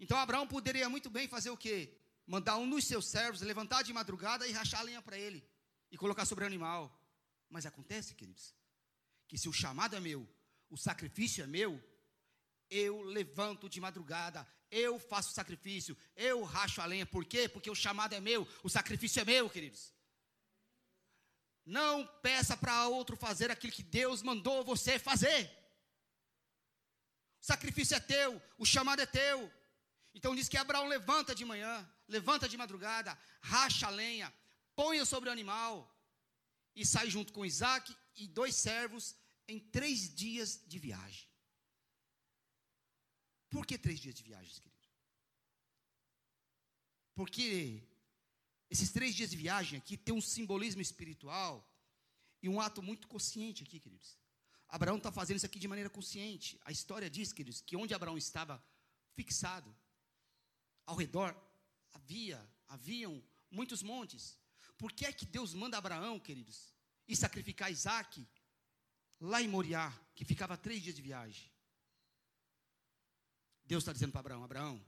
Então 0.00 0.18
Abraão 0.18 0.46
poderia 0.46 0.88
muito 0.88 1.10
bem 1.10 1.28
fazer 1.28 1.50
o 1.50 1.56
quê? 1.56 1.94
Mandar 2.26 2.56
um 2.56 2.68
dos 2.68 2.84
seus 2.84 3.06
servos 3.06 3.42
levantar 3.42 3.82
de 3.82 3.92
madrugada 3.92 4.48
e 4.48 4.52
rachar 4.52 4.80
a 4.80 4.84
lenha 4.84 5.02
para 5.02 5.18
ele 5.18 5.46
e 5.90 5.98
colocar 5.98 6.24
sobre 6.24 6.44
o 6.44 6.46
animal. 6.46 6.98
Mas 7.50 7.66
acontece, 7.66 8.14
queridos, 8.14 8.54
que 9.28 9.36
se 9.36 9.48
o 9.48 9.52
chamado 9.52 9.94
é 9.94 10.00
meu, 10.00 10.26
o 10.70 10.76
sacrifício 10.76 11.44
é 11.44 11.46
meu, 11.46 11.82
eu 12.70 13.02
levanto 13.02 13.68
de 13.68 13.80
madrugada, 13.80 14.46
eu 14.70 14.98
faço 14.98 15.34
sacrifício, 15.34 15.98
eu 16.16 16.44
racho 16.44 16.80
a 16.80 16.86
lenha. 16.86 17.04
Por 17.04 17.24
quê? 17.24 17.48
Porque 17.48 17.70
o 17.70 17.74
chamado 17.74 18.14
é 18.14 18.20
meu, 18.20 18.48
o 18.62 18.70
sacrifício 18.70 19.20
é 19.20 19.24
meu, 19.24 19.50
queridos. 19.50 19.92
Não 21.66 22.06
peça 22.22 22.56
para 22.56 22.88
outro 22.88 23.16
fazer 23.16 23.50
aquilo 23.50 23.72
que 23.72 23.82
Deus 23.82 24.22
mandou 24.22 24.64
você 24.64 24.98
fazer. 24.98 25.50
O 27.42 27.44
sacrifício 27.44 27.96
é 27.96 28.00
teu, 28.00 28.40
o 28.56 28.64
chamado 28.64 29.00
é 29.00 29.06
teu. 29.06 29.59
Então 30.14 30.34
diz 30.34 30.48
que 30.48 30.56
Abraão 30.56 30.86
levanta 30.88 31.34
de 31.34 31.44
manhã, 31.44 31.88
levanta 32.08 32.48
de 32.48 32.56
madrugada, 32.56 33.18
racha 33.40 33.86
a 33.86 33.90
lenha, 33.90 34.32
põe 34.74 35.04
sobre 35.04 35.28
o 35.28 35.32
animal 35.32 35.72
e 36.74 36.84
sai 36.84 37.08
junto 37.08 37.32
com 37.32 37.44
Isaac 37.44 37.96
e 38.16 38.26
dois 38.26 38.54
servos 38.54 39.14
em 39.46 39.58
três 39.58 40.12
dias 40.14 40.62
de 40.66 40.78
viagem. 40.78 41.28
Por 43.48 43.66
que 43.66 43.76
três 43.76 43.98
dias 44.00 44.14
de 44.14 44.22
viagem, 44.22 44.54
querido? 44.54 44.88
Porque 47.14 47.82
esses 48.70 48.90
três 48.92 49.14
dias 49.14 49.30
de 49.30 49.36
viagem 49.36 49.78
aqui 49.78 49.96
tem 49.96 50.14
um 50.14 50.20
simbolismo 50.20 50.80
espiritual 50.80 51.54
e 52.42 52.48
um 52.48 52.60
ato 52.60 52.80
muito 52.82 53.08
consciente 53.08 53.62
aqui, 53.64 53.80
queridos. 53.80 54.16
Abraão 54.68 54.98
está 54.98 55.10
fazendo 55.10 55.36
isso 55.38 55.46
aqui 55.46 55.58
de 55.58 55.66
maneira 55.66 55.90
consciente. 55.90 56.58
A 56.64 56.70
história 56.70 57.10
diz, 57.10 57.32
queridos, 57.32 57.60
que 57.60 57.76
onde 57.76 57.92
Abraão 57.92 58.16
estava 58.16 58.64
fixado, 59.14 59.74
ao 60.90 60.96
redor 60.96 61.32
havia, 61.92 62.44
haviam 62.66 63.22
muitos 63.48 63.80
montes. 63.80 64.36
Por 64.76 64.92
que 64.92 65.06
é 65.06 65.12
que 65.12 65.24
Deus 65.24 65.54
manda 65.54 65.78
Abraão, 65.78 66.18
queridos, 66.18 66.74
ir 67.06 67.14
sacrificar 67.14 67.70
Isaac 67.70 68.26
lá 69.20 69.40
em 69.40 69.46
Moriá, 69.46 69.88
que 70.16 70.24
ficava 70.24 70.56
três 70.56 70.82
dias 70.82 70.96
de 70.96 71.00
viagem? 71.00 71.48
Deus 73.64 73.82
está 73.82 73.92
dizendo 73.92 74.10
para 74.10 74.18
Abraão: 74.18 74.42
Abraão, 74.42 74.84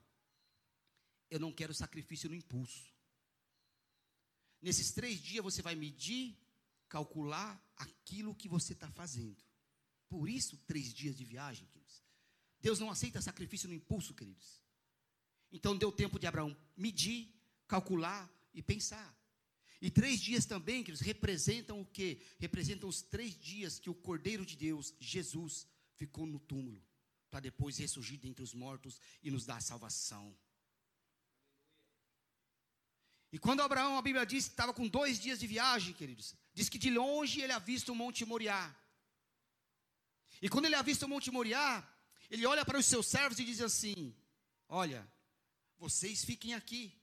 eu 1.31 1.39
não 1.39 1.53
quero 1.53 1.73
sacrifício 1.73 2.29
no 2.29 2.35
impulso. 2.35 2.93
Nesses 4.61 4.91
três 4.91 5.21
dias 5.21 5.45
você 5.45 5.63
vai 5.63 5.77
medir, 5.77 6.37
calcular 6.89 7.65
aquilo 7.77 8.35
que 8.35 8.49
você 8.49 8.73
está 8.73 8.91
fazendo. 8.91 9.41
Por 10.09 10.29
isso, 10.29 10.57
três 10.67 10.93
dias 10.93 11.17
de 11.17 11.25
viagem, 11.25 11.65
queridos. 11.69 12.03
Deus 12.61 12.81
não 12.81 12.91
aceita 12.91 13.23
sacrifício 13.23 13.69
no 13.69 13.75
impulso, 13.75 14.15
queridos. 14.15 14.62
Então 15.53 15.77
deu 15.77 15.93
tempo 15.93 16.19
de 16.19 16.27
Abraão 16.27 16.57
medir, 16.77 17.29
calcular 17.69 18.31
e 18.55 18.63
pensar. 18.63 19.15
E 19.81 19.91
três 19.91 20.21
dias 20.21 20.47
também, 20.47 20.83
queridos, 20.83 21.01
representam 21.01 21.81
o 21.81 21.85
quê? 21.85 22.21
Representam 22.39 22.89
os 22.89 23.03
três 23.03 23.37
dias 23.39 23.79
que 23.79 23.91
o 23.91 23.95
Cordeiro 23.95 24.47
de 24.47 24.57
Deus, 24.57 24.95
Jesus, 25.01 25.67
ficou 25.97 26.25
no 26.25 26.39
túmulo, 26.39 26.81
para 27.31 27.41
depois 27.41 27.79
ressurgir 27.79 28.19
dentre 28.19 28.43
os 28.43 28.55
mortos 28.55 29.01
e 29.23 29.31
nos 29.31 29.45
dar 29.45 29.61
salvação. 29.61 30.37
E 33.33 33.39
quando 33.39 33.61
Abraão, 33.61 33.97
a 33.97 34.03
Bíblia 34.03 34.27
diz 34.27 34.45
que 34.45 34.53
estava 34.53 34.73
com 34.73 34.87
dois 34.87 35.19
dias 35.19 35.41
de 35.41 35.47
viagem, 35.47 35.95
queridos, 35.95 36.35
diz 36.53 36.69
que 36.69 36.79
de 36.79 36.91
longe 36.91 37.41
ele 37.41 37.53
avista 37.53 37.91
o 37.91 37.95
Monte 37.95 38.25
Moriá. 38.25 38.77
E 40.41 40.49
quando 40.49 40.67
ele 40.67 40.75
avista 40.75 41.07
o 41.07 41.09
Monte 41.09 41.31
Moriá, 41.31 41.83
ele 42.31 42.45
olha 42.47 42.65
para 42.65 42.79
os 42.79 42.87
seus 42.87 43.07
servos 43.07 43.39
e 43.39 43.45
diz 43.45 43.61
assim: 43.61 44.15
Olha, 44.69 45.11
vocês 45.83 46.25
fiquem 46.25 46.55
aqui. 46.55 46.97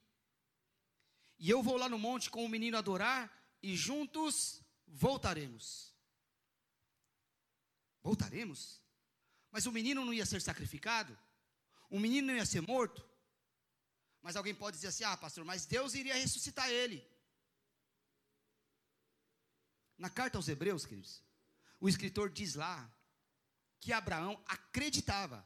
E 1.37 1.49
eu 1.49 1.61
vou 1.61 1.75
lá 1.75 1.89
no 1.89 1.99
monte 1.99 2.29
com 2.29 2.45
o 2.45 2.47
menino 2.47 2.77
adorar 2.77 3.29
e 3.61 3.75
juntos 3.75 4.61
voltaremos. 4.87 5.93
Voltaremos? 8.01 8.81
Mas 9.51 9.65
o 9.65 9.71
menino 9.73 10.05
não 10.05 10.13
ia 10.13 10.25
ser 10.25 10.41
sacrificado? 10.41 11.17
O 11.89 11.99
menino 11.99 12.27
não 12.27 12.35
ia 12.35 12.45
ser 12.45 12.61
morto? 12.61 13.05
Mas 14.21 14.37
alguém 14.37 14.55
pode 14.55 14.77
dizer 14.77 14.87
assim: 14.87 15.03
ah, 15.03 15.17
pastor, 15.17 15.43
mas 15.43 15.65
Deus 15.65 15.93
iria 15.93 16.15
ressuscitar 16.15 16.69
ele. 16.69 17.05
Na 19.97 20.09
carta 20.09 20.37
aos 20.37 20.47
Hebreus, 20.47 20.85
queridos, 20.85 21.21
o 21.81 21.89
escritor 21.89 22.29
diz 22.29 22.55
lá 22.55 22.89
que 23.81 23.91
Abraão 23.91 24.41
acreditava 24.47 25.45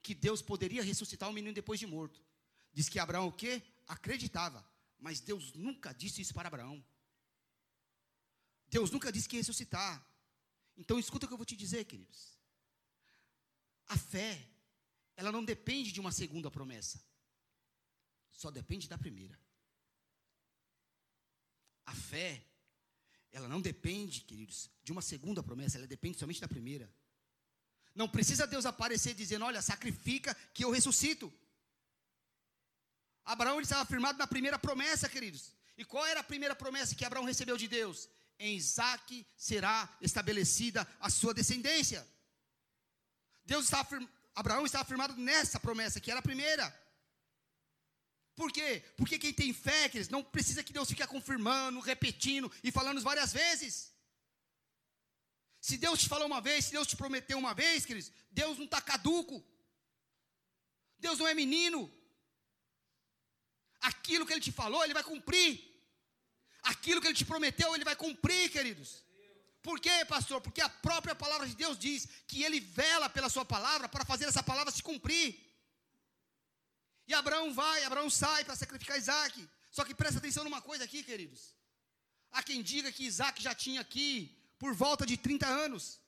que 0.00 0.14
Deus 0.14 0.40
poderia 0.40 0.84
ressuscitar 0.84 1.28
o 1.28 1.32
menino 1.32 1.52
depois 1.52 1.80
de 1.80 1.88
morto. 1.88 2.22
Diz 2.72 2.88
que 2.88 2.98
Abraão 2.98 3.26
o 3.28 3.32
quê? 3.32 3.62
Acreditava. 3.86 4.66
Mas 4.98 5.20
Deus 5.20 5.52
nunca 5.52 5.92
disse 5.92 6.22
isso 6.22 6.32
para 6.32 6.48
Abraão. 6.48 6.82
Deus 8.68 8.90
nunca 8.90 9.12
disse 9.12 9.28
que 9.28 9.36
ia 9.36 9.40
ressuscitar. 9.40 10.04
Então 10.76 10.98
escuta 10.98 11.26
o 11.26 11.28
que 11.28 11.34
eu 11.34 11.38
vou 11.38 11.46
te 11.46 11.56
dizer, 11.56 11.84
queridos. 11.84 12.38
A 13.88 13.98
fé, 13.98 14.48
ela 15.16 15.30
não 15.30 15.44
depende 15.44 15.92
de 15.92 16.00
uma 16.00 16.12
segunda 16.12 16.50
promessa. 16.50 17.02
Só 18.30 18.50
depende 18.50 18.88
da 18.88 18.96
primeira. 18.96 19.38
A 21.84 21.94
fé, 21.94 22.46
ela 23.30 23.48
não 23.48 23.60
depende, 23.60 24.22
queridos, 24.22 24.70
de 24.82 24.92
uma 24.92 25.02
segunda 25.02 25.42
promessa, 25.42 25.76
ela 25.76 25.86
depende 25.86 26.18
somente 26.18 26.40
da 26.40 26.48
primeira. 26.48 26.90
Não 27.94 28.08
precisa 28.08 28.46
Deus 28.46 28.64
aparecer 28.64 29.14
dizendo: 29.14 29.44
Olha, 29.44 29.60
sacrifica 29.60 30.34
que 30.54 30.64
eu 30.64 30.70
ressuscito. 30.70 31.32
Abraão 33.24 33.60
estava 33.60 33.84
firmado 33.84 34.18
na 34.18 34.26
primeira 34.26 34.58
promessa, 34.58 35.08
queridos. 35.08 35.52
E 35.76 35.84
qual 35.84 36.04
era 36.06 36.20
a 36.20 36.24
primeira 36.24 36.54
promessa 36.54 36.94
que 36.94 37.04
Abraão 37.04 37.24
recebeu 37.24 37.56
de 37.56 37.68
Deus? 37.68 38.08
Em 38.38 38.56
Isaac 38.56 39.26
será 39.36 39.88
estabelecida 40.00 40.86
a 41.00 41.08
sua 41.08 41.32
descendência. 41.32 42.06
Deus 43.44 43.64
estava, 43.64 43.98
Abraão 44.34 44.66
estava 44.66 44.84
firmado 44.84 45.16
nessa 45.16 45.60
promessa, 45.60 46.00
que 46.00 46.10
era 46.10 46.20
a 46.20 46.22
primeira. 46.22 46.82
Por 48.34 48.50
quê? 48.50 48.82
Porque 48.96 49.18
quem 49.18 49.32
tem 49.32 49.52
fé, 49.52 49.88
queridos, 49.88 50.08
não 50.08 50.22
precisa 50.22 50.62
que 50.62 50.72
Deus 50.72 50.88
fique 50.88 51.06
confirmando, 51.06 51.80
repetindo 51.80 52.50
e 52.64 52.72
falando 52.72 53.00
várias 53.00 53.32
vezes. 53.32 53.92
Se 55.60 55.76
Deus 55.76 56.00
te 56.00 56.08
falou 56.08 56.26
uma 56.26 56.40
vez, 56.40 56.64
se 56.64 56.72
Deus 56.72 56.88
te 56.88 56.96
prometeu 56.96 57.38
uma 57.38 57.54
vez, 57.54 57.86
queridos, 57.86 58.10
Deus 58.30 58.58
não 58.58 58.64
está 58.64 58.80
caduco. 58.80 59.44
Deus 60.98 61.18
não 61.18 61.28
é 61.28 61.34
menino. 61.34 61.92
Aquilo 63.90 64.24
que 64.26 64.32
ele 64.32 64.40
te 64.40 64.52
falou, 64.52 64.82
ele 64.84 64.94
vai 64.94 65.04
cumprir. 65.12 65.50
Aquilo 66.62 67.00
que 67.00 67.08
ele 67.08 67.20
te 67.20 67.24
prometeu, 67.24 67.74
ele 67.74 67.84
vai 67.84 67.96
cumprir, 67.96 68.50
queridos. 68.50 68.90
Por 69.62 69.78
quê, 69.84 70.04
pastor? 70.04 70.40
Porque 70.40 70.60
a 70.60 70.68
própria 70.68 71.14
palavra 71.14 71.46
de 71.46 71.54
Deus 71.54 71.78
diz 71.78 72.08
que 72.26 72.42
ele 72.42 72.60
vela 72.60 73.08
pela 73.08 73.28
sua 73.28 73.44
palavra 73.44 73.88
para 73.88 74.04
fazer 74.04 74.26
essa 74.26 74.42
palavra 74.42 74.72
se 74.72 74.82
cumprir. 74.82 75.28
E 77.06 77.14
Abraão 77.14 77.52
vai, 77.52 77.84
Abraão 77.84 78.08
sai 78.08 78.44
para 78.44 78.56
sacrificar 78.56 78.98
Isaac. 78.98 79.48
Só 79.70 79.84
que 79.84 79.94
presta 79.94 80.18
atenção 80.18 80.44
numa 80.44 80.60
coisa 80.60 80.84
aqui, 80.84 81.02
queridos. 81.02 81.54
Há 82.30 82.42
quem 82.42 82.62
diga 82.62 82.92
que 82.92 83.04
Isaac 83.04 83.42
já 83.42 83.54
tinha 83.54 83.80
aqui 83.80 84.10
por 84.58 84.74
volta 84.74 85.04
de 85.04 85.16
30 85.16 85.46
anos. 85.46 86.00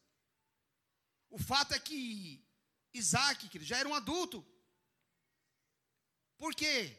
O 1.30 1.38
fato 1.38 1.74
é 1.74 1.78
que 1.78 2.44
Isaac, 2.92 3.50
já 3.64 3.78
era 3.78 3.88
um 3.88 3.94
adulto. 3.94 4.44
Por 6.36 6.54
quê? 6.54 6.96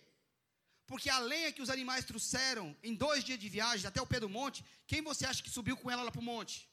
Porque 0.88 1.10
a 1.10 1.18
lenha 1.18 1.52
que 1.52 1.62
os 1.62 1.70
animais 1.70 2.06
trouxeram 2.06 2.76
em 2.84 2.94
dois 2.94 3.24
dias 3.24 3.40
de 3.40 3.50
viagem 3.50 3.88
até 3.88 4.02
o 4.02 4.06
pé 4.06 4.20
do 4.20 4.30
monte, 4.30 4.64
quem 4.86 5.02
você 5.02 5.26
acha 5.26 5.42
que 5.42 5.50
subiu 5.50 5.76
com 5.76 5.90
ela 5.90 6.04
lá 6.04 6.12
para 6.12 6.22
o 6.22 6.24
monte? 6.24 6.70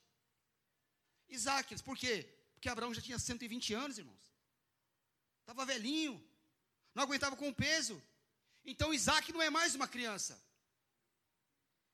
Isaac. 1.29 1.83
Por 1.83 1.97
quê? 1.97 2.29
Porque 2.55 2.69
Abraão 2.69 2.93
já 2.93 3.01
tinha 3.01 3.19
120 3.19 3.73
anos, 3.75 3.99
irmãos. 3.99 4.35
Estava 5.41 5.65
velhinho. 5.65 6.23
Não 6.95 7.03
aguentava 7.05 7.37
com 7.37 7.49
o 7.49 7.55
peso. 7.55 8.01
Então 8.65 8.93
Isaac 8.93 9.33
não 9.33 9.43
é 9.43 9.49
mais 9.49 9.75
uma 9.75 9.89
criança. 9.89 10.41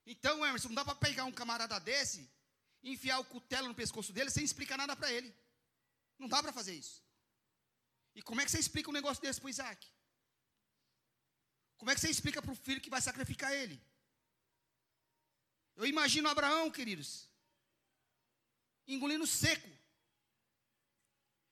Então, 0.04 0.44
Emerson, 0.44 0.68
não 0.68 0.74
dá 0.74 0.84
para 0.84 0.94
pegar 0.94 1.24
um 1.24 1.32
camarada 1.32 1.78
desse 1.78 2.28
e 2.82 2.92
enfiar 2.92 3.18
o 3.18 3.24
cutelo 3.24 3.68
no 3.68 3.74
pescoço 3.74 4.12
dele 4.12 4.30
sem 4.30 4.42
explicar 4.42 4.78
nada 4.78 4.96
para 4.96 5.12
ele. 5.12 5.34
Não 6.18 6.26
dá 6.26 6.42
para 6.42 6.52
fazer 6.52 6.74
isso. 6.74 7.04
E 8.14 8.22
como 8.22 8.40
é 8.40 8.44
que 8.44 8.50
você 8.50 8.58
explica 8.58 8.90
um 8.90 8.92
negócio 8.92 9.22
desse 9.22 9.40
para 9.40 9.50
Isaac? 9.50 9.86
Como 11.78 11.90
é 11.90 11.94
que 11.94 12.00
você 12.00 12.10
explica 12.10 12.42
para 12.42 12.52
o 12.52 12.56
filho 12.56 12.80
que 12.80 12.90
vai 12.90 13.00
sacrificar 13.00 13.52
ele? 13.52 13.80
Eu 15.76 15.86
imagino 15.86 16.28
Abraão, 16.28 16.70
queridos, 16.70 17.28
engolindo 18.86 19.26
seco. 19.26 19.70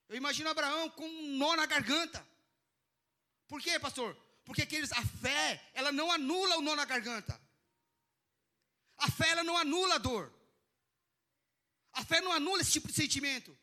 Eu 0.09 0.17
imagino 0.17 0.51
Abraão 0.51 0.91
com 0.91 1.07
um 1.07 1.37
nó 1.37 1.55
na 1.55 1.65
garganta. 1.65 2.27
Por 3.47 3.61
quê, 3.61 3.79
pastor? 3.79 4.17
Porque 4.45 4.63
aqueles, 4.63 4.93
a 4.93 5.05
fé, 5.05 5.71
ela 5.73 5.93
não 5.93 6.11
anula 6.11 6.57
o 6.57 6.63
nó 6.63 6.75
na 6.75 6.85
garganta. 6.85 7.41
A 8.97 9.11
fé, 9.11 9.29
ela 9.31 9.45
não 9.45 9.57
anula 9.57 9.95
a 9.97 9.99
dor. 9.99 10.33
A 11.93 12.05
fé 12.05 12.21
não 12.21 12.33
anula 12.33 12.63
esse 12.63 12.73
tipo 12.73 12.89
de 12.89 12.95
sentimento. 12.95 13.57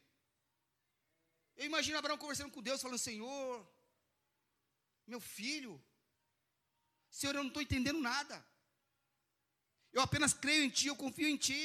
Eu 1.56 1.66
imagino 1.66 1.98
Abraão 1.98 2.18
conversando 2.18 2.52
com 2.52 2.62
Deus, 2.62 2.82
falando: 2.82 2.98
Senhor, 2.98 3.68
meu 5.06 5.20
filho, 5.20 5.82
Senhor, 7.18 7.36
eu 7.36 7.44
não 7.44 7.50
estou 7.50 7.62
entendendo 7.62 8.00
nada. 8.02 8.44
Eu 9.92 10.02
apenas 10.02 10.34
creio 10.34 10.64
em 10.64 10.70
Ti, 10.70 10.88
eu 10.88 10.96
confio 10.96 11.28
em 11.28 11.38
Ti. 11.38 11.64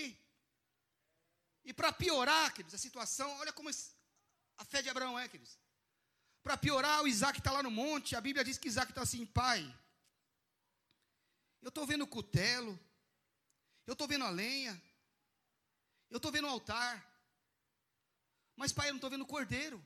E 1.65 1.73
para 1.73 1.91
piorar, 1.91 2.53
queridos, 2.53 2.75
a 2.75 2.79
situação, 2.87 3.31
olha 3.39 3.53
como 3.53 3.71
a 3.71 4.65
fé 4.67 4.83
de 4.83 4.91
Abraão 4.91 5.19
é, 5.19 5.27
queridos. 5.27 5.59
Para 6.43 6.59
piorar, 6.59 7.03
o 7.03 7.09
Isaac 7.09 7.39
está 7.39 7.51
lá 7.51 7.63
no 7.63 7.71
monte, 7.71 8.15
a 8.15 8.21
Bíblia 8.21 8.45
diz 8.45 8.59
que 8.59 8.69
Isaac 8.69 8.93
está 8.93 9.01
assim, 9.01 9.25
pai. 9.25 9.63
Eu 11.63 11.71
estou 11.71 11.87
vendo 11.87 12.05
o 12.05 12.07
cutelo, 12.07 12.79
eu 13.87 13.95
estou 13.95 14.07
vendo 14.07 14.27
a 14.27 14.31
lenha, 14.31 14.75
eu 16.11 16.19
estou 16.19 16.31
vendo 16.31 16.47
o 16.47 16.51
altar, 16.51 16.93
mas 18.55 18.71
pai, 18.71 18.89
eu 18.89 18.93
não 18.93 18.99
estou 18.99 19.09
vendo 19.09 19.23
o 19.23 19.33
cordeiro. 19.35 19.83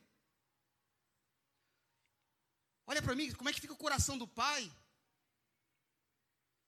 Olha 2.85 3.01
para 3.01 3.15
mim, 3.15 3.33
como 3.33 3.49
é 3.49 3.53
que 3.53 3.61
fica 3.61 3.73
o 3.73 3.85
coração 3.87 4.19
do 4.19 4.27
pai 4.27 4.71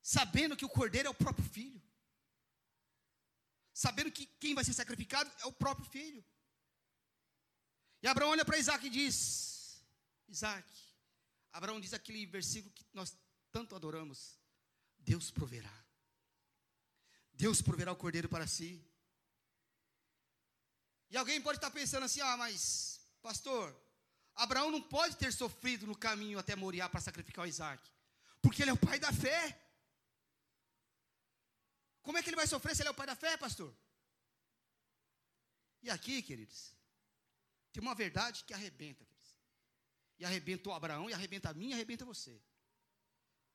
sabendo 0.04 0.54
que 0.54 0.66
o 0.66 0.68
cordeiro 0.68 1.08
é 1.08 1.10
o 1.10 1.14
próprio 1.14 1.48
filho, 1.48 1.82
sabendo 3.72 4.12
que 4.12 4.26
quem 4.38 4.54
vai 4.54 4.62
ser 4.62 4.74
sacrificado 4.74 5.32
é 5.40 5.46
o 5.46 5.52
próprio 5.52 5.86
filho. 5.86 6.22
E 8.02 8.06
Abraão 8.06 8.32
olha 8.32 8.44
para 8.44 8.58
Isaac 8.58 8.86
e 8.86 8.90
diz: 8.90 9.82
Isaac, 10.28 10.70
Abraão 11.50 11.80
diz 11.80 11.94
aquele 11.94 12.26
versículo 12.26 12.70
que 12.74 12.84
nós 12.92 13.16
tanto 13.50 13.74
adoramos: 13.74 14.38
Deus 14.98 15.30
proverá. 15.30 15.74
Deus 17.32 17.62
proverá 17.62 17.90
o 17.90 17.96
cordeiro 17.96 18.28
para 18.28 18.46
si. 18.46 18.86
E 21.08 21.16
alguém 21.16 21.40
pode 21.40 21.56
estar 21.56 21.70
pensando 21.70 22.04
assim: 22.04 22.20
ah, 22.20 22.36
mas, 22.36 23.00
pastor, 23.22 23.74
Abraão 24.34 24.70
não 24.70 24.82
pode 24.82 25.16
ter 25.16 25.32
sofrido 25.32 25.86
no 25.86 25.96
caminho 25.96 26.38
até 26.38 26.54
Moriá 26.54 26.90
para 26.90 27.00
sacrificar 27.00 27.46
o 27.46 27.48
Isaac, 27.48 27.82
porque 28.42 28.62
ele 28.62 28.70
é 28.70 28.74
o 28.74 28.76
pai 28.76 28.98
da 28.98 29.10
fé. 29.10 29.63
Como 32.04 32.18
é 32.18 32.22
que 32.22 32.28
ele 32.28 32.36
vai 32.36 32.46
sofrer 32.46 32.76
se 32.76 32.82
ele 32.82 32.88
é 32.88 32.92
o 32.92 33.00
pai 33.00 33.06
da 33.06 33.16
fé, 33.16 33.36
pastor? 33.36 33.74
E 35.82 35.90
aqui, 35.90 36.22
queridos, 36.22 36.76
tem 37.72 37.82
uma 37.82 37.94
verdade 37.94 38.44
que 38.44 38.54
arrebenta, 38.54 39.04
queridos. 39.04 39.30
E 40.18 40.24
arrebentou 40.24 40.72
Abraão, 40.72 41.08
e 41.08 41.14
arrebenta 41.14 41.48
a 41.48 41.54
mim, 41.54 41.70
e 41.70 41.72
arrebenta 41.72 42.04
você. 42.04 42.40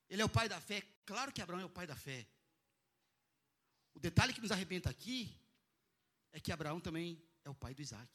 Ele 0.09 0.21
é 0.23 0.25
o 0.25 0.35
pai 0.37 0.49
da 0.49 0.59
fé, 0.59 0.81
claro 1.05 1.31
que 1.31 1.41
Abraão 1.41 1.61
é 1.61 1.65
o 1.65 1.69
pai 1.69 1.85
da 1.85 1.95
fé. 1.95 2.27
O 3.93 3.99
detalhe 3.99 4.33
que 4.33 4.41
nos 4.41 4.51
arrebenta 4.51 4.89
aqui 4.89 5.31
é 6.31 6.39
que 6.39 6.51
Abraão 6.51 6.81
também 6.81 7.23
é 7.43 7.49
o 7.49 7.55
pai 7.55 7.75
do 7.75 7.83
Isaac. 7.83 8.11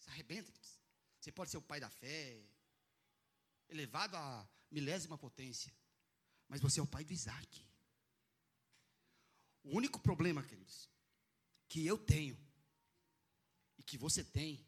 Isso 0.00 0.10
arrebenta, 0.10 0.50
queridos. 0.50 0.80
Você 1.20 1.30
pode 1.30 1.50
ser 1.50 1.58
o 1.58 1.62
pai 1.62 1.78
da 1.78 1.90
fé, 1.90 2.44
elevado 3.68 4.16
à 4.16 4.48
milésima 4.70 5.16
potência, 5.16 5.72
mas 6.48 6.60
você 6.60 6.80
é 6.80 6.82
o 6.82 6.86
pai 6.86 7.04
do 7.04 7.12
Isaac. 7.12 7.66
O 9.66 9.76
único 9.76 9.98
problema, 9.98 10.44
queridos, 10.44 10.88
que 11.68 11.84
eu 11.84 11.98
tenho 11.98 12.38
e 13.76 13.82
que 13.82 13.98
você 13.98 14.22
tem 14.22 14.64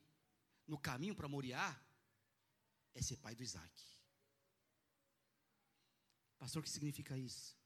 no 0.66 0.76
caminho 0.76 1.14
para 1.14 1.28
Moriá 1.28 1.80
é 2.94 3.00
ser 3.00 3.16
pai 3.18 3.32
do 3.36 3.44
Isaac. 3.44 3.72
Pastor, 6.36 6.60
o 6.60 6.64
que 6.64 6.70
significa 6.70 7.16
isso? 7.16 7.56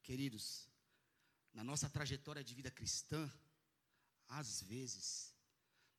Queridos, 0.00 0.68
na 1.52 1.64
nossa 1.64 1.90
trajetória 1.90 2.44
de 2.44 2.54
vida 2.54 2.70
cristã, 2.70 3.28
às 4.28 4.62
vezes, 4.62 5.34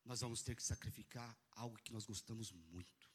nós 0.06 0.22
vamos 0.22 0.42
ter 0.42 0.56
que 0.56 0.64
sacrificar 0.64 1.38
algo 1.52 1.78
que 1.84 1.92
nós 1.92 2.06
gostamos 2.06 2.50
muito. 2.54 3.12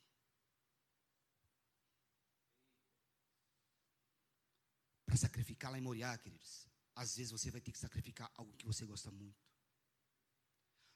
Para 5.07 5.17
sacrificar 5.17 5.73
lá 5.73 5.79
em 5.79 5.83
Moriá, 5.83 6.19
queridos, 6.19 6.71
às 6.95 7.17
vezes 7.17 7.33
você 7.33 7.51
vai 7.51 7.61
ter 7.61 7.73
que 7.73 7.79
sacrificar 7.79 8.31
algo 8.37 8.53
que 8.57 8.67
você 8.67 8.85
gosta 8.85 9.11
muito. 9.11 9.41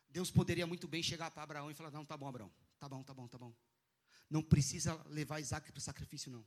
Deus 0.09 0.31
poderia 0.31 0.67
muito 0.67 0.87
bem 0.87 1.03
chegar 1.03 1.31
para 1.31 1.43
Abraão 1.43 1.71
e 1.71 1.75
falar: 1.75 1.91
Não, 1.91 2.05
tá 2.05 2.17
bom, 2.17 2.29
Abraão, 2.29 2.53
tá 2.79 2.89
bom, 2.89 3.03
tá 3.03 3.15
bom, 3.15 3.29
tá 3.29 3.39
bom. 3.39 3.55
Não 4.29 4.43
precisa 4.43 4.95
levar 5.09 5.41
Isaac 5.41 5.71
para 5.71 5.79
o 5.79 5.83
sacrifício, 5.83 6.31
não. 6.31 6.47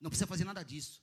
Não 0.00 0.10
precisa 0.10 0.26
fazer 0.26 0.44
nada 0.44 0.62
disso. 0.62 1.02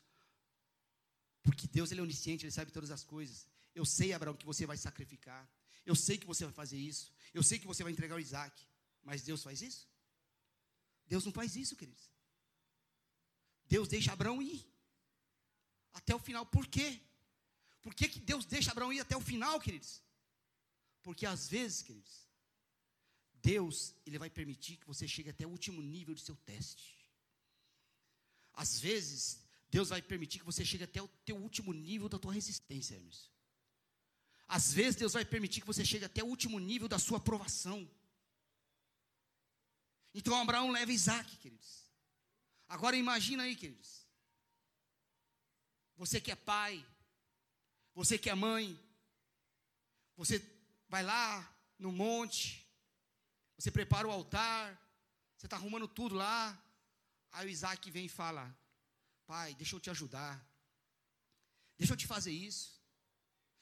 Porque 1.42 1.68
Deus 1.68 1.92
ele 1.92 2.02
é 2.02 2.04
onisciente, 2.04 2.46
Ele 2.46 2.52
sabe 2.52 2.72
todas 2.72 2.92
as 2.92 3.04
coisas. 3.04 3.48
Eu 3.74 3.86
sei, 3.86 4.12
Abraão, 4.12 4.36
que 4.36 4.46
você 4.46 4.66
vai 4.66 4.78
sacrificar. 4.78 5.50
Eu 5.86 5.96
sei 5.96 6.18
que 6.18 6.26
você 6.26 6.44
vai 6.44 6.54
fazer 6.54 6.78
isso. 6.78 7.14
Eu 7.34 7.42
sei 7.42 7.58
que 7.60 7.68
você 7.68 7.84
vai 7.84 7.92
entregar 7.92 8.16
o 8.16 8.20
Isaac. 8.20 8.68
Mas 9.04 9.22
Deus 9.22 9.42
faz 9.42 9.62
isso? 9.62 9.88
Deus 11.08 11.24
não 11.24 11.32
faz 11.32 11.56
isso, 11.56 11.76
queridos. 11.76 12.12
Deus 13.66 13.88
deixa 13.88 14.12
Abraão 14.12 14.42
ir. 14.42 14.66
Até 15.94 16.14
o 16.14 16.20
final. 16.20 16.46
Por 16.46 16.68
quê? 16.68 17.02
Por 17.82 17.94
que, 17.94 18.08
que 18.08 18.20
Deus 18.20 18.46
deixa 18.46 18.72
Abraão 18.72 18.92
ir 18.92 19.00
até 19.00 19.16
o 19.16 19.22
final, 19.22 19.60
queridos? 19.60 20.02
Porque 21.02 21.26
às 21.26 21.48
vezes, 21.48 21.82
queridos, 21.82 22.28
Deus, 23.42 23.96
Ele 24.06 24.20
vai 24.20 24.30
permitir 24.30 24.78
que 24.78 24.86
você 24.86 25.08
chegue 25.08 25.30
até 25.30 25.46
o 25.46 25.50
último 25.50 25.82
nível 25.82 26.14
do 26.14 26.20
seu 26.20 26.36
teste. 26.36 26.98
Às 28.54 28.80
vezes, 28.80 29.40
Deus 29.70 29.90
vai 29.90 30.02
permitir 30.02 30.40
que 30.40 30.46
você 30.46 30.66
chegue 30.66 30.84
até 30.84 31.02
o 31.02 31.08
teu 31.26 31.38
último 31.38 31.72
nível 31.74 32.10
da 32.10 32.18
tua 32.18 32.34
resistência, 32.34 32.96
Hermes. 32.96 33.32
Às 34.48 34.74
vezes, 34.74 34.96
Deus 34.96 35.14
vai 35.14 35.26
permitir 35.26 35.62
que 35.62 35.68
você 35.68 35.86
chegue 35.86 36.06
até 36.06 36.24
o 36.24 36.28
último 36.28 36.58
nível 36.58 36.88
da 36.88 36.98
sua 36.98 37.18
aprovação. 37.18 37.90
Então, 40.14 40.36
Abraão 40.36 40.72
leva 40.72 40.92
Isaac, 40.92 41.38
queridos. 41.38 41.92
Agora, 42.68 42.96
imagina 42.96 43.44
aí, 43.44 43.56
queridos. 43.56 44.08
Você 45.98 46.20
que 46.20 46.32
é 46.32 46.36
pai, 46.36 46.86
você 47.98 48.16
que 48.16 48.30
é 48.30 48.36
mãe, 48.36 48.80
você 50.16 50.36
vai 50.88 51.02
lá 51.02 51.28
no 51.80 51.92
monte, 51.92 52.64
você 53.58 53.72
prepara 53.72 54.08
o 54.08 54.12
altar, 54.12 54.80
você 55.36 55.48
está 55.48 55.56
arrumando 55.56 55.88
tudo 55.88 56.14
lá. 56.14 56.40
Aí 57.32 57.48
o 57.48 57.50
Isaac 57.50 57.90
vem 57.90 58.06
e 58.06 58.16
fala: 58.22 58.56
Pai, 59.26 59.56
deixa 59.56 59.76
eu 59.76 59.80
te 59.80 59.90
ajudar, 59.90 60.48
deixa 61.76 61.94
eu 61.94 61.98
te 61.98 62.06
fazer 62.06 62.32
isso. 62.32 62.80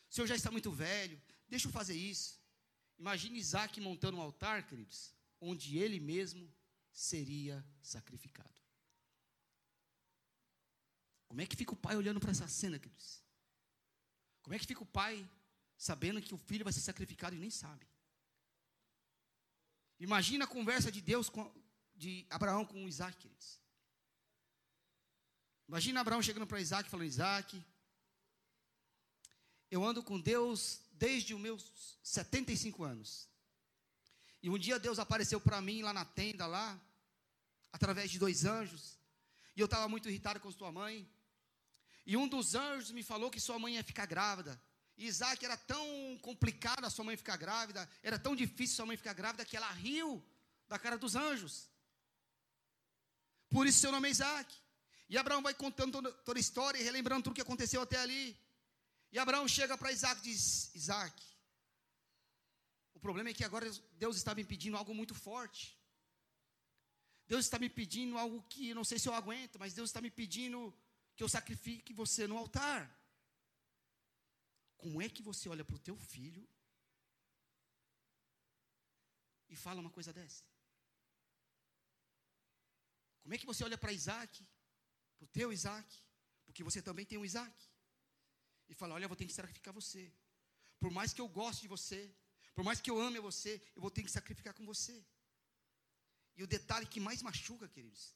O 0.09 0.13
senhor 0.13 0.27
já 0.27 0.36
está 0.36 0.51
muito 0.51 0.69
velho, 0.69 1.17
deixa 1.47 1.69
eu 1.69 1.71
fazer 1.71 1.95
isso. 1.95 2.38
Imagine 2.99 3.39
Isaac 3.39 3.79
montando 3.79 4.17
um 4.17 4.21
altar, 4.21 4.67
queridos, 4.67 5.15
onde 5.39 5.77
ele 5.77 5.97
mesmo 5.97 6.53
seria 6.91 7.65
sacrificado. 7.81 8.59
Como 11.29 11.39
é 11.39 11.45
que 11.45 11.55
fica 11.55 11.71
o 11.71 11.77
pai 11.77 11.95
olhando 11.95 12.19
para 12.19 12.31
essa 12.31 12.49
cena, 12.49 12.77
queridos? 12.77 13.24
Como 14.45 14.53
é 14.53 14.59
que 14.59 14.67
fica 14.67 14.83
o 14.83 14.85
pai 14.85 15.27
sabendo 15.75 16.21
que 16.21 16.35
o 16.35 16.37
filho 16.37 16.63
vai 16.63 16.71
ser 16.71 16.81
sacrificado 16.81 17.35
e 17.35 17.39
nem 17.39 17.49
sabe? 17.49 17.83
Imagina 19.99 20.45
a 20.45 20.47
conversa 20.47 20.91
de 20.91 21.01
Deus 21.01 21.29
com, 21.29 21.51
de 21.95 22.27
Abraão 22.29 22.63
com 22.63 22.87
Isaac, 22.87 23.17
queridos. 23.17 23.59
Imagina 25.67 25.99
Abraão 25.99 26.21
chegando 26.21 26.45
para 26.45 26.61
Isaac 26.61 26.87
falando: 26.91 27.07
Isaac, 27.07 27.65
eu 29.71 29.83
ando 29.83 30.03
com 30.03 30.19
Deus 30.19 30.79
desde 30.91 31.33
os 31.33 31.41
meus 31.41 31.97
75 32.03 32.83
anos. 32.83 33.27
E 34.43 34.49
um 34.51 34.59
dia 34.59 34.77
Deus 34.77 34.99
apareceu 34.99 35.41
para 35.41 35.59
mim 35.59 35.81
lá 35.81 35.91
na 35.91 36.05
tenda, 36.05 36.45
lá, 36.45 36.79
através 37.73 38.11
de 38.11 38.19
dois 38.19 38.45
anjos. 38.45 38.99
E 39.55 39.59
eu 39.59 39.65
estava 39.65 39.89
muito 39.89 40.07
irritado 40.07 40.39
com 40.39 40.51
sua 40.51 40.71
mãe. 40.71 41.09
E 42.06 42.16
um 42.16 42.28
dos 42.28 42.53
anjos 42.53 42.91
me 42.91 43.03
falou 43.03 43.32
que 43.32 43.39
sua 43.39 43.58
mãe 43.58 43.76
ia 43.76 43.84
ficar 43.84 44.06
grávida. 44.06 44.62
E 44.97 45.06
Isaac 45.08 45.43
era 45.43 45.58
tão 45.58 46.18
complicado 46.22 46.86
a 46.86 46.89
sua 46.89 47.03
mãe 47.03 47.18
ficar 47.18 47.36
grávida, 47.36 47.89
era 48.01 48.18
tão 48.18 48.36
difícil 48.36 48.78
sua 48.78 48.86
mãe 48.86 48.95
ficar 48.95 49.14
grávida, 49.14 49.43
que 49.43 49.58
ela 49.58 49.70
riu 49.72 50.24
da 50.68 50.80
cara 50.80 50.97
dos 50.97 51.16
anjos. 51.16 51.70
Por 53.49 53.68
isso 53.68 53.80
seu 53.80 53.91
nome 53.91 54.08
é 54.08 54.12
Isaac. 54.12 54.56
E 55.10 55.18
Abraão 55.18 55.41
vai 55.41 55.53
contando 55.53 56.01
toda, 56.24 56.39
a 56.39 56.41
história 56.41 56.80
e 56.80 56.84
relembrando 56.84 57.24
tudo 57.24 57.34
o 57.34 57.36
que 57.36 57.41
aconteceu 57.41 57.82
até 57.82 57.97
ali. 57.99 58.38
E 59.12 59.20
Abraão 59.20 59.47
chega 59.47 59.78
para 59.78 59.91
Isaac 59.91 60.20
e 60.22 60.32
diz: 60.32 60.74
Isaac, 60.74 61.22
o 62.93 62.99
problema 62.99 63.30
é 63.30 63.34
que 63.34 63.43
agora 63.43 63.70
Deus 63.93 64.16
está 64.18 64.34
me 64.34 64.43
pedindo 64.43 64.78
algo 64.78 64.93
muito 64.95 65.14
forte. 65.14 65.78
Deus 67.28 67.45
está 67.45 67.58
me 67.60 67.70
pedindo 67.70 68.18
algo 68.18 68.43
que 68.49 68.74
não 68.74 68.84
sei 68.84 68.99
se 68.99 69.08
eu 69.08 69.14
aguento, 69.14 69.58
mas 69.58 69.74
Deus 69.74 69.89
está 69.89 70.01
me 70.01 70.12
pedindo 70.12 70.74
que 71.16 71.24
eu 71.24 71.30
sacrifique 71.30 71.93
você 71.93 72.28
no 72.28 72.38
altar. 72.38 72.82
Como 74.78 75.01
é 75.01 75.07
que 75.09 75.24
você 75.24 75.47
olha 75.49 75.66
para 75.66 75.76
o 75.76 75.80
teu 75.80 75.97
filho 75.97 76.47
e 79.49 79.55
fala 79.55 79.80
uma 79.80 79.89
coisa 79.89 80.11
dessa? 80.11 80.43
Como 83.22 83.34
é 83.34 83.38
que 83.38 83.45
você 83.45 83.63
olha 83.63 83.78
para 83.78 83.91
Isaac, 83.91 84.45
para 85.18 85.26
o 85.26 85.28
teu 85.28 85.51
Isaac, 85.51 86.03
porque 86.45 86.63
você 86.63 86.82
também 86.82 87.05
tem 87.05 87.18
um 87.18 87.26
Isaac, 87.26 87.57
e 88.70 88.74
fala: 88.74 88.95
Olha, 88.95 89.05
eu 89.05 89.09
vou 89.09 89.16
ter 89.16 89.26
que 89.26 89.34
sacrificar 89.34 89.74
você. 89.74 90.11
Por 90.80 90.91
mais 90.91 91.13
que 91.13 91.22
eu 91.22 91.28
goste 91.28 91.63
de 91.63 91.68
você, 91.68 92.13
por 92.53 92.63
mais 92.63 92.80
que 92.80 92.89
eu 92.91 92.99
ame 92.99 93.20
você, 93.20 93.61
eu 93.76 93.82
vou 93.82 93.91
ter 93.91 94.03
que 94.03 94.11
sacrificar 94.11 94.53
com 94.53 94.66
você. 94.66 95.03
E 96.36 96.43
o 96.43 96.47
detalhe 96.47 96.86
que 96.86 96.99
mais 96.99 97.22
machuca, 97.22 97.68
queridos, 97.68 98.13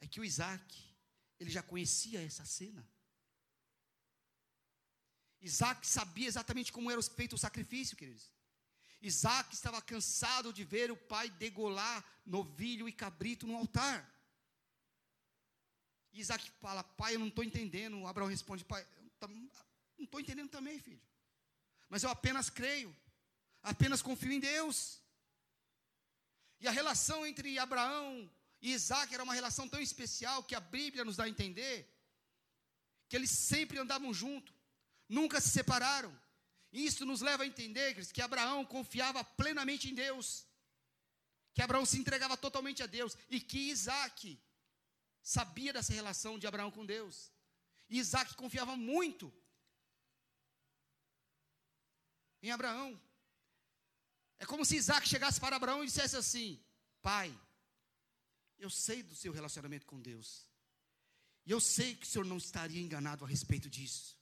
é 0.00 0.06
que 0.06 0.20
o 0.20 0.24
Isaac, 0.24 0.93
ele 1.44 1.52
já 1.52 1.62
conhecia 1.62 2.22
essa 2.22 2.44
cena. 2.44 2.86
Isaac 5.40 5.86
sabia 5.86 6.26
exatamente 6.26 6.72
como 6.72 6.90
era 6.90 7.02
feito 7.02 7.34
o 7.34 7.38
sacrifício, 7.38 7.96
queridos. 7.96 8.32
Isaac 9.02 9.54
estava 9.54 9.82
cansado 9.82 10.52
de 10.52 10.64
ver 10.64 10.90
o 10.90 10.96
pai 10.96 11.28
degolar 11.28 12.02
novilho 12.24 12.88
e 12.88 12.92
cabrito 12.92 13.46
no 13.46 13.56
altar. 13.56 14.10
Isaac 16.14 16.50
fala, 16.52 16.82
pai, 16.82 17.14
eu 17.14 17.18
não 17.18 17.28
estou 17.28 17.44
entendendo. 17.44 18.06
Abraão 18.06 18.28
responde, 18.28 18.64
pai, 18.64 18.86
não 19.98 20.04
estou 20.04 20.20
entendendo 20.20 20.48
também, 20.48 20.80
filho. 20.80 21.02
Mas 21.90 22.02
eu 22.02 22.08
apenas 22.08 22.48
creio, 22.48 22.96
apenas 23.62 24.00
confio 24.00 24.32
em 24.32 24.40
Deus. 24.40 25.02
E 26.60 26.66
a 26.66 26.70
relação 26.70 27.26
entre 27.26 27.58
Abraão 27.58 28.30
e 28.64 28.72
Isaac 28.72 29.12
era 29.12 29.22
uma 29.22 29.34
relação 29.34 29.68
tão 29.68 29.78
especial 29.78 30.42
que 30.42 30.54
a 30.54 30.60
Bíblia 30.76 31.04
nos 31.04 31.16
dá 31.16 31.24
a 31.24 31.28
entender 31.28 31.76
que 33.06 33.14
eles 33.14 33.30
sempre 33.30 33.78
andavam 33.78 34.10
juntos, 34.22 34.54
nunca 35.06 35.38
se 35.38 35.50
separaram. 35.50 36.10
Isso 36.72 37.04
nos 37.04 37.20
leva 37.20 37.42
a 37.42 37.46
entender 37.46 37.90
que 38.14 38.22
Abraão 38.22 38.64
confiava 38.64 39.22
plenamente 39.22 39.90
em 39.90 39.94
Deus, 39.94 40.46
que 41.52 41.60
Abraão 41.60 41.84
se 41.84 41.98
entregava 41.98 42.38
totalmente 42.38 42.82
a 42.82 42.86
Deus 42.86 43.14
e 43.28 43.38
que 43.38 43.58
Isaac 43.74 44.42
sabia 45.22 45.74
dessa 45.74 45.92
relação 45.92 46.38
de 46.38 46.46
Abraão 46.46 46.70
com 46.70 46.86
Deus. 46.86 47.30
E 47.90 47.98
Isaac 47.98 48.34
confiava 48.34 48.74
muito 48.78 49.30
em 52.42 52.50
Abraão. 52.50 52.98
É 54.38 54.46
como 54.46 54.64
se 54.64 54.76
Isaac 54.76 55.06
chegasse 55.06 55.38
para 55.38 55.56
Abraão 55.56 55.82
e 55.82 55.86
dissesse 55.86 56.16
assim: 56.16 56.58
Pai, 57.02 57.28
eu 58.58 58.70
sei 58.70 59.02
do 59.02 59.14
seu 59.14 59.32
relacionamento 59.32 59.86
com 59.86 60.00
Deus. 60.00 60.48
E 61.46 61.50
eu 61.50 61.60
sei 61.60 61.94
que 61.94 62.06
o 62.06 62.08
senhor 62.08 62.24
não 62.24 62.38
estaria 62.38 62.80
enganado 62.80 63.24
a 63.24 63.28
respeito 63.28 63.68
disso. 63.68 64.16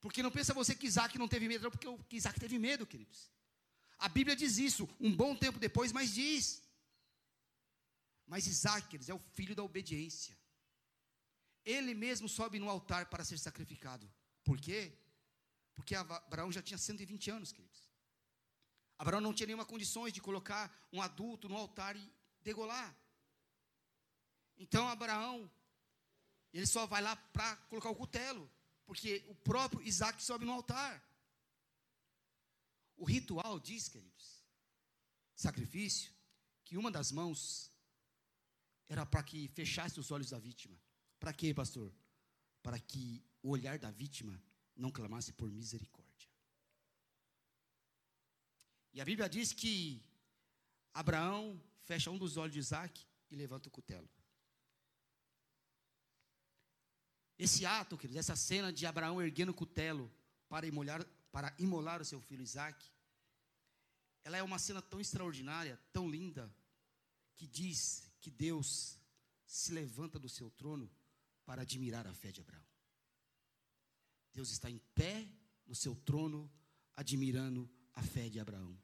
Porque 0.00 0.22
não 0.22 0.30
pensa 0.30 0.52
você 0.52 0.74
que 0.74 0.86
Isaac 0.86 1.16
não 1.16 1.28
teve 1.28 1.48
medo, 1.48 1.70
porque 1.70 1.86
que 2.08 2.16
Isaac 2.16 2.38
teve 2.38 2.58
medo, 2.58 2.86
queridos. 2.86 3.30
A 3.98 4.08
Bíblia 4.08 4.36
diz 4.36 4.58
isso 4.58 4.88
um 5.00 5.14
bom 5.14 5.34
tempo 5.34 5.58
depois, 5.58 5.92
mas 5.92 6.12
diz. 6.12 6.62
Mas 8.26 8.46
Isaac, 8.46 8.88
queridos, 8.88 9.08
é 9.08 9.14
o 9.14 9.18
filho 9.18 9.54
da 9.54 9.62
obediência. 9.62 10.36
Ele 11.64 11.94
mesmo 11.94 12.28
sobe 12.28 12.58
no 12.58 12.68
altar 12.68 13.06
para 13.06 13.24
ser 13.24 13.38
sacrificado. 13.38 14.10
Por 14.42 14.60
quê? 14.60 14.92
Porque 15.74 15.94
Abraão 15.94 16.52
já 16.52 16.62
tinha 16.62 16.76
120 16.76 17.30
anos, 17.30 17.52
queridos. 17.52 17.90
Abraão 18.98 19.20
não 19.20 19.32
tinha 19.32 19.46
nenhuma 19.46 19.64
condições 19.64 20.12
de 20.12 20.20
colocar 20.20 20.88
um 20.92 21.00
adulto 21.00 21.48
no 21.48 21.56
altar 21.56 21.96
e 21.96 22.12
degolar. 22.42 22.94
Então 24.56 24.88
Abraão, 24.88 25.50
ele 26.52 26.66
só 26.66 26.86
vai 26.86 27.02
lá 27.02 27.16
para 27.16 27.56
colocar 27.68 27.90
o 27.90 27.96
cutelo 27.96 28.50
porque 28.86 29.24
o 29.28 29.34
próprio 29.34 29.82
Isaac 29.82 30.22
sobe 30.22 30.44
no 30.44 30.52
altar. 30.52 31.02
O 32.96 33.04
ritual 33.04 33.58
diz, 33.58 33.88
queridos, 33.88 34.44
sacrifício, 35.34 36.12
que 36.64 36.76
uma 36.76 36.90
das 36.90 37.10
mãos 37.10 37.72
era 38.88 39.04
para 39.04 39.22
que 39.22 39.48
fechasse 39.48 39.98
os 39.98 40.10
olhos 40.10 40.30
da 40.30 40.38
vítima. 40.38 40.78
Para 41.18 41.32
quê, 41.32 41.52
pastor? 41.52 41.92
Para 42.62 42.78
que 42.78 43.24
o 43.42 43.50
olhar 43.50 43.78
da 43.78 43.90
vítima 43.90 44.40
não 44.76 44.90
clamasse 44.90 45.32
por 45.32 45.50
misericórdia. 45.50 46.30
E 48.92 49.00
a 49.00 49.04
Bíblia 49.04 49.28
diz 49.28 49.52
que 49.52 50.02
Abraão 50.92 51.60
fecha 51.80 52.10
um 52.10 52.18
dos 52.18 52.36
olhos 52.36 52.52
de 52.52 52.60
Isaac 52.60 53.04
e 53.30 53.34
levanta 53.34 53.68
o 53.68 53.72
cutelo. 53.72 54.08
Esse 57.38 57.66
ato, 57.66 57.98
queridos, 57.98 58.20
essa 58.20 58.36
cena 58.36 58.72
de 58.72 58.86
Abraão 58.86 59.20
erguendo 59.20 59.50
o 59.50 59.54
cutelo 59.54 60.10
para 60.48 60.66
imolar, 60.66 61.04
para 61.32 61.54
imolar 61.58 62.00
o 62.00 62.04
seu 62.04 62.20
filho 62.20 62.42
Isaac, 62.42 62.84
ela 64.22 64.36
é 64.36 64.42
uma 64.42 64.58
cena 64.58 64.80
tão 64.80 65.00
extraordinária, 65.00 65.78
tão 65.92 66.08
linda, 66.08 66.54
que 67.34 67.46
diz 67.46 68.10
que 68.20 68.30
Deus 68.30 68.98
se 69.44 69.72
levanta 69.72 70.18
do 70.18 70.28
seu 70.28 70.50
trono 70.50 70.90
para 71.44 71.62
admirar 71.62 72.06
a 72.06 72.14
fé 72.14 72.30
de 72.30 72.40
Abraão. 72.40 72.64
Deus 74.32 74.50
está 74.50 74.70
em 74.70 74.78
pé 74.94 75.28
no 75.66 75.74
seu 75.74 75.94
trono, 75.94 76.50
admirando 76.96 77.70
a 77.92 78.02
fé 78.02 78.28
de 78.28 78.40
Abraão. 78.40 78.76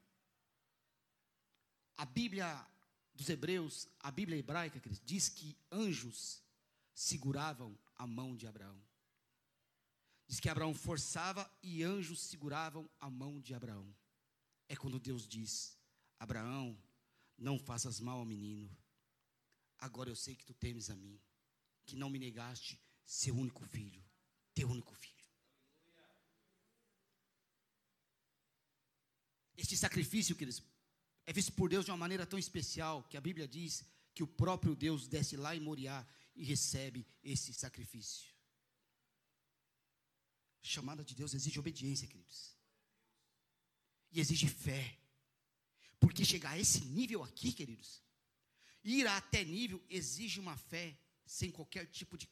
A 1.97 2.05
Bíblia 2.05 2.67
dos 3.13 3.29
Hebreus, 3.29 3.87
a 3.99 4.11
Bíblia 4.11 4.37
hebraica, 4.37 4.81
diz 5.03 5.29
que 5.29 5.57
anjos 5.71 6.41
seguravam 6.93 7.77
a 8.01 8.07
mão 8.07 8.35
de 8.35 8.47
Abraão. 8.47 8.81
Diz 10.27 10.39
que 10.39 10.49
Abraão 10.49 10.73
forçava 10.73 11.43
e 11.61 11.83
anjos 11.83 12.19
seguravam 12.21 12.89
a 12.99 13.07
mão 13.11 13.39
de 13.39 13.53
Abraão. 13.53 13.87
É 14.67 14.75
quando 14.75 14.99
Deus 14.99 15.27
diz: 15.27 15.77
Abraão, 16.19 16.75
não 17.37 17.59
faças 17.59 17.99
mal 17.99 18.17
ao 18.17 18.25
menino. 18.25 18.75
Agora 19.77 20.09
eu 20.09 20.15
sei 20.15 20.35
que 20.35 20.43
tu 20.43 20.53
temes 20.55 20.89
a 20.89 20.95
mim, 20.95 21.21
que 21.85 21.95
não 21.95 22.09
me 22.09 22.17
negaste 22.17 22.81
seu 23.05 23.35
único 23.35 23.63
filho, 23.65 24.03
teu 24.55 24.67
único 24.67 24.95
filho. 24.95 25.27
Este 29.55 29.77
sacrifício, 29.77 30.35
queridos, 30.35 30.63
é 31.27 31.31
visto 31.31 31.53
por 31.53 31.69
Deus 31.69 31.85
de 31.85 31.91
uma 31.91 31.97
maneira 31.97 32.25
tão 32.25 32.39
especial 32.39 33.03
que 33.03 33.17
a 33.17 33.21
Bíblia 33.21 33.47
diz 33.47 33.85
que 34.15 34.23
o 34.23 34.27
próprio 34.27 34.75
Deus 34.75 35.07
desce 35.07 35.37
lá 35.37 35.55
em 35.55 35.59
Moriá 35.59 36.03
e 36.35 36.43
recebe 36.43 37.05
esse 37.23 37.53
sacrifício. 37.53 38.31
Chamada 40.61 41.03
de 41.03 41.15
Deus 41.15 41.33
exige 41.33 41.59
obediência, 41.59 42.07
queridos. 42.07 42.55
E 44.11 44.19
exige 44.19 44.47
fé. 44.47 44.97
Porque 45.99 46.23
chegar 46.25 46.51
a 46.51 46.59
esse 46.59 46.81
nível 46.85 47.23
aqui, 47.23 47.51
queridos, 47.51 48.01
ir 48.83 49.07
até 49.07 49.43
nível 49.43 49.83
exige 49.89 50.39
uma 50.39 50.57
fé 50.57 50.97
sem 51.25 51.51
qualquer 51.51 51.85
tipo 51.87 52.17
de 52.17 52.27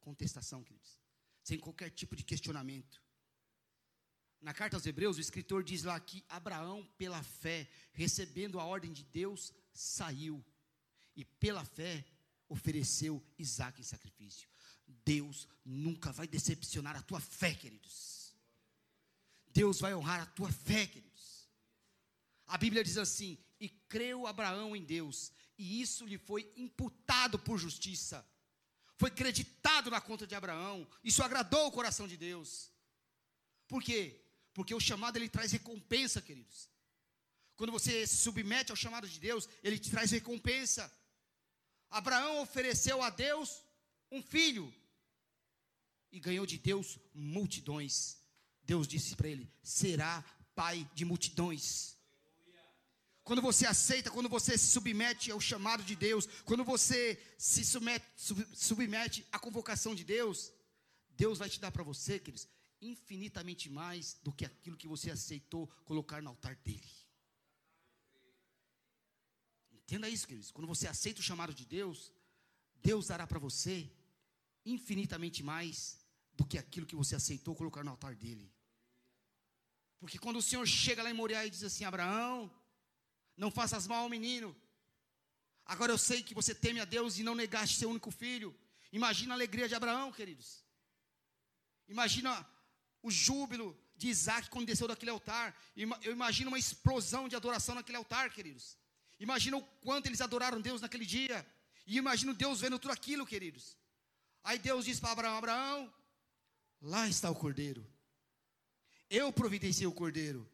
contestação, 0.00 0.62
queridos. 0.62 0.98
Sem 1.42 1.58
qualquer 1.58 1.90
tipo 1.90 2.16
de 2.16 2.24
questionamento. 2.24 3.02
na 4.40 4.54
carta 4.54 4.76
aos 4.76 4.86
Hebreus, 4.86 5.16
o 5.16 5.20
escritor 5.20 5.64
diz 5.64 5.82
lá 5.82 5.98
que 5.98 6.24
Abraão, 6.28 6.84
pela 6.98 7.22
fé, 7.22 7.68
recebendo 7.92 8.60
a 8.60 8.64
ordem 8.64 8.92
de 8.92 9.02
Deus, 9.02 9.52
saiu 9.72 10.44
e 11.16 11.24
pela 11.24 11.64
fé 11.64 12.04
ofereceu 12.48 13.24
Isaac 13.38 13.80
em 13.80 13.84
sacrifício. 13.84 14.48
Deus 15.04 15.48
nunca 15.64 16.12
vai 16.12 16.26
decepcionar 16.26 16.96
a 16.96 17.02
tua 17.02 17.20
fé, 17.20 17.54
queridos. 17.54 18.34
Deus 19.48 19.80
vai 19.80 19.94
honrar 19.94 20.20
a 20.20 20.26
tua 20.26 20.52
fé, 20.52 20.86
queridos. 20.86 21.48
A 22.46 22.56
Bíblia 22.58 22.84
diz 22.84 22.96
assim: 22.96 23.38
E 23.58 23.68
creu 23.68 24.26
Abraão 24.26 24.76
em 24.76 24.84
Deus, 24.84 25.32
e 25.58 25.80
isso 25.80 26.04
lhe 26.04 26.18
foi 26.18 26.52
imputado 26.56 27.38
por 27.38 27.58
justiça. 27.58 28.26
Foi 28.98 29.10
creditado 29.10 29.90
na 29.90 30.00
conta 30.00 30.26
de 30.26 30.34
Abraão. 30.34 30.88
Isso 31.04 31.22
agradou 31.22 31.66
o 31.66 31.72
coração 31.72 32.08
de 32.08 32.16
Deus. 32.16 32.70
Por 33.68 33.82
quê? 33.82 34.20
Porque 34.54 34.74
o 34.74 34.80
chamado 34.80 35.16
ele 35.16 35.28
traz 35.28 35.52
recompensa, 35.52 36.22
queridos. 36.22 36.70
Quando 37.56 37.72
você 37.72 38.06
se 38.06 38.16
submete 38.16 38.70
ao 38.70 38.76
chamado 38.76 39.08
de 39.08 39.18
Deus, 39.18 39.48
ele 39.62 39.78
te 39.78 39.90
traz 39.90 40.10
recompensa. 40.10 40.92
Abraão 41.90 42.40
ofereceu 42.42 43.02
a 43.02 43.10
Deus 43.10 43.62
um 44.10 44.22
filho 44.22 44.72
e 46.12 46.20
ganhou 46.20 46.46
de 46.46 46.58
Deus 46.58 46.98
multidões. 47.14 48.18
Deus 48.62 48.86
disse 48.86 49.14
para 49.14 49.28
ele: 49.28 49.50
será 49.62 50.24
pai 50.54 50.88
de 50.94 51.04
multidões. 51.04 51.96
Quando 53.22 53.42
você 53.42 53.66
aceita, 53.66 54.10
quando 54.10 54.28
você 54.28 54.56
se 54.56 54.68
submete 54.68 55.32
ao 55.32 55.40
chamado 55.40 55.82
de 55.82 55.96
Deus, 55.96 56.28
quando 56.44 56.64
você 56.64 57.20
se 57.36 57.64
submete, 57.64 58.06
submete 58.54 59.26
à 59.32 59.38
convocação 59.38 59.96
de 59.96 60.04
Deus, 60.04 60.52
Deus 61.10 61.38
vai 61.38 61.48
te 61.48 61.58
dar 61.58 61.72
para 61.72 61.82
você, 61.82 62.20
queridos, 62.20 62.46
infinitamente 62.80 63.68
mais 63.68 64.16
do 64.22 64.32
que 64.32 64.44
aquilo 64.44 64.76
que 64.76 64.86
você 64.86 65.10
aceitou 65.10 65.66
colocar 65.84 66.22
no 66.22 66.28
altar 66.30 66.54
dele. 66.56 67.05
Entenda 69.86 70.08
isso, 70.08 70.26
queridos. 70.26 70.50
Quando 70.50 70.66
você 70.66 70.88
aceita 70.88 71.20
o 71.20 71.22
chamado 71.22 71.54
de 71.54 71.64
Deus, 71.64 72.12
Deus 72.82 73.06
dará 73.06 73.24
para 73.24 73.38
você 73.38 73.88
infinitamente 74.64 75.44
mais 75.44 76.00
do 76.34 76.44
que 76.44 76.58
aquilo 76.58 76.88
que 76.90 76.96
você 76.96 77.14
aceitou 77.14 77.54
colocar 77.54 77.84
no 77.84 77.92
altar 77.92 78.16
dele. 78.16 78.52
Porque 80.00 80.18
quando 80.18 80.38
o 80.40 80.42
Senhor 80.42 80.66
chega 80.66 81.04
lá 81.04 81.10
em 81.10 81.14
Moriá 81.14 81.46
e 81.46 81.50
diz 81.50 81.62
assim: 81.62 81.84
Abraão, 81.84 82.50
não 83.36 83.48
faças 83.48 83.86
mal 83.86 84.02
ao 84.02 84.08
menino. 84.08 84.56
Agora 85.64 85.92
eu 85.92 85.98
sei 85.98 86.20
que 86.20 86.34
você 86.34 86.52
teme 86.52 86.80
a 86.80 86.84
Deus 86.84 87.16
e 87.18 87.22
não 87.22 87.36
negaste 87.36 87.78
seu 87.78 87.88
único 87.88 88.10
filho. 88.10 88.52
Imagina 88.90 89.34
a 89.34 89.36
alegria 89.36 89.68
de 89.68 89.76
Abraão, 89.76 90.10
queridos. 90.10 90.64
Imagina 91.86 92.44
o 93.02 93.10
júbilo 93.10 93.68
de 93.96 94.08
Isaac 94.08 94.50
quando 94.50 94.66
desceu 94.66 94.88
daquele 94.88 95.12
altar. 95.12 95.56
Eu 95.76 96.12
imagino 96.12 96.50
uma 96.50 96.58
explosão 96.58 97.28
de 97.28 97.36
adoração 97.36 97.76
naquele 97.76 97.98
altar, 97.98 98.32
queridos. 98.32 98.76
Imagina 99.18 99.56
o 99.56 99.62
quanto 99.62 100.06
eles 100.06 100.20
adoraram 100.20 100.60
Deus 100.60 100.80
naquele 100.80 101.06
dia. 101.06 101.46
E 101.86 101.96
imagina 101.96 102.34
Deus 102.34 102.60
vendo 102.60 102.78
tudo 102.78 102.92
aquilo, 102.92 103.26
queridos. 103.26 103.76
Aí 104.44 104.58
Deus 104.58 104.84
diz 104.84 105.00
para 105.00 105.12
Abraão: 105.12 105.36
Abraão, 105.36 105.94
lá 106.80 107.08
está 107.08 107.30
o 107.30 107.34
cordeiro. 107.34 107.86
Eu 109.08 109.32
providenciei 109.32 109.86
o 109.86 109.92
cordeiro. 109.92 110.48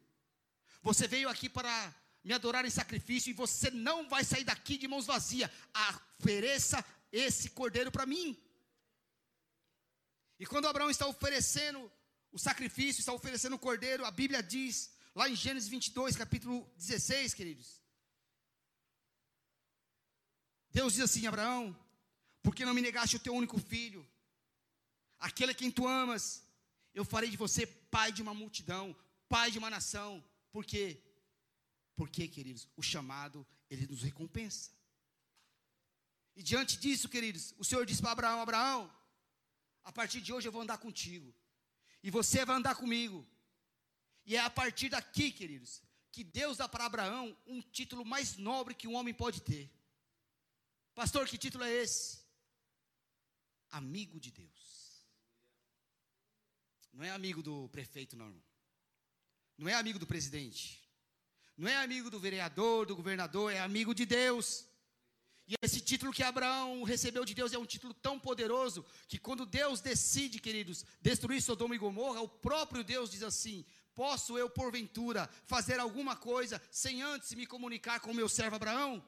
Você 0.81 1.07
veio 1.07 1.29
aqui 1.29 1.49
para 1.49 1.93
me 2.23 2.33
adorar 2.33 2.65
em 2.65 2.69
sacrifício 2.69 3.29
e 3.29 3.33
você 3.33 3.69
não 3.69 4.07
vai 4.07 4.23
sair 4.23 4.43
daqui 4.43 4.77
de 4.77 4.87
mãos 4.87 5.05
vazias. 5.05 5.49
Ofereça 6.19 6.83
esse 7.11 7.49
cordeiro 7.49 7.91
para 7.91 8.05
mim. 8.05 8.37
E 10.39 10.45
quando 10.45 10.67
Abraão 10.67 10.89
está 10.89 11.05
oferecendo 11.07 11.91
o 12.31 12.39
sacrifício, 12.39 12.99
está 12.99 13.13
oferecendo 13.13 13.55
o 13.55 13.59
cordeiro, 13.59 14.05
a 14.05 14.11
Bíblia 14.11 14.41
diz, 14.41 14.91
lá 15.13 15.29
em 15.29 15.35
Gênesis 15.35 15.69
22, 15.69 16.15
capítulo 16.15 16.67
16, 16.77 17.33
queridos. 17.33 17.82
Deus 20.73 20.93
diz 20.93 21.03
assim: 21.03 21.27
Abraão, 21.27 21.77
por 22.41 22.53
que 22.55 22.65
não 22.65 22.73
me 22.73 22.81
negaste 22.81 23.15
o 23.15 23.19
teu 23.19 23.33
único 23.33 23.59
filho? 23.59 24.05
Aquele 25.19 25.51
a 25.51 25.55
quem 25.55 25.71
tu 25.71 25.87
amas, 25.87 26.43
eu 26.93 27.05
farei 27.05 27.29
de 27.29 27.37
você 27.37 27.65
pai 27.65 28.11
de 28.11 28.21
uma 28.21 28.33
multidão, 28.33 28.95
pai 29.29 29.51
de 29.51 29.59
uma 29.59 29.69
nação. 29.69 30.23
Por 30.51 30.65
quê? 30.65 31.01
Porque, 31.95 32.27
queridos, 32.27 32.67
o 32.75 32.81
chamado, 32.81 33.45
ele 33.69 33.87
nos 33.87 34.01
recompensa. 34.01 34.71
E 36.35 36.41
diante 36.41 36.77
disso, 36.77 37.07
queridos, 37.07 37.53
o 37.57 37.63
Senhor 37.63 37.85
disse 37.85 38.01
para 38.01 38.11
Abraão: 38.11 38.41
Abraão, 38.41 38.93
a 39.83 39.91
partir 39.91 40.21
de 40.21 40.33
hoje 40.33 40.47
eu 40.47 40.51
vou 40.51 40.61
andar 40.61 40.79
contigo, 40.79 41.33
e 42.01 42.09
você 42.09 42.43
vai 42.43 42.55
andar 42.55 42.75
comigo. 42.75 43.25
E 44.25 44.35
é 44.35 44.39
a 44.39 44.49
partir 44.49 44.89
daqui, 44.89 45.31
queridos, 45.31 45.81
que 46.11 46.23
Deus 46.23 46.57
dá 46.57 46.67
para 46.67 46.85
Abraão 46.85 47.37
um 47.45 47.61
título 47.61 48.03
mais 48.05 48.37
nobre 48.37 48.73
que 48.73 48.87
um 48.87 48.95
homem 48.95 49.13
pode 49.13 49.41
ter. 49.41 49.69
Pastor, 50.95 51.27
que 51.27 51.37
título 51.37 51.63
é 51.63 51.71
esse? 51.71 52.19
Amigo 53.71 54.19
de 54.19 54.31
Deus. 54.31 54.63
Não 56.93 57.03
é 57.03 57.09
amigo 57.09 57.41
do 57.41 57.67
prefeito, 57.69 58.15
não. 58.15 58.33
Não 59.57 59.67
é 59.67 59.73
amigo 59.73 59.97
do 59.97 60.05
presidente. 60.05 60.87
Não 61.57 61.67
é 61.67 61.77
amigo 61.77 62.09
do 62.09 62.19
vereador, 62.19 62.85
do 62.85 62.95
governador, 62.95 63.51
é 63.51 63.59
amigo 63.59 63.93
de 63.93 64.05
Deus. 64.05 64.65
E 65.47 65.55
esse 65.61 65.81
título 65.81 66.13
que 66.13 66.23
Abraão 66.23 66.83
recebeu 66.83 67.25
de 67.25 67.33
Deus 67.33 67.53
é 67.53 67.57
um 67.57 67.65
título 67.65 67.93
tão 67.93 68.19
poderoso 68.19 68.85
que 69.07 69.17
quando 69.17 69.45
Deus 69.45 69.81
decide, 69.81 70.39
queridos, 70.39 70.85
destruir 71.01 71.41
Sodoma 71.41 71.75
e 71.75 71.79
Gomorra, 71.79 72.21
o 72.21 72.29
próprio 72.29 72.83
Deus 72.83 73.09
diz 73.09 73.23
assim: 73.23 73.65
Posso 73.93 74.37
eu, 74.37 74.49
porventura, 74.49 75.29
fazer 75.45 75.79
alguma 75.79 76.15
coisa 76.15 76.61
sem 76.71 77.01
antes 77.01 77.33
me 77.33 77.45
comunicar 77.45 77.99
com 77.99 78.11
o 78.11 78.15
meu 78.15 78.29
servo 78.29 78.55
Abraão? 78.55 79.03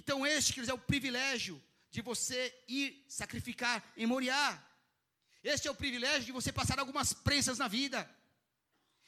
Então, 0.00 0.24
este, 0.24 0.52
queridos, 0.52 0.72
é 0.72 0.74
o 0.74 0.86
privilégio 0.92 1.60
de 1.90 2.00
você 2.08 2.40
ir 2.68 3.04
sacrificar 3.08 3.76
em 3.96 4.06
Moriá. 4.06 4.44
Este 5.42 5.66
é 5.66 5.70
o 5.72 5.80
privilégio 5.82 6.26
de 6.28 6.36
você 6.38 6.52
passar 6.52 6.78
algumas 6.78 7.12
prensas 7.12 7.58
na 7.62 7.66
vida. 7.66 8.00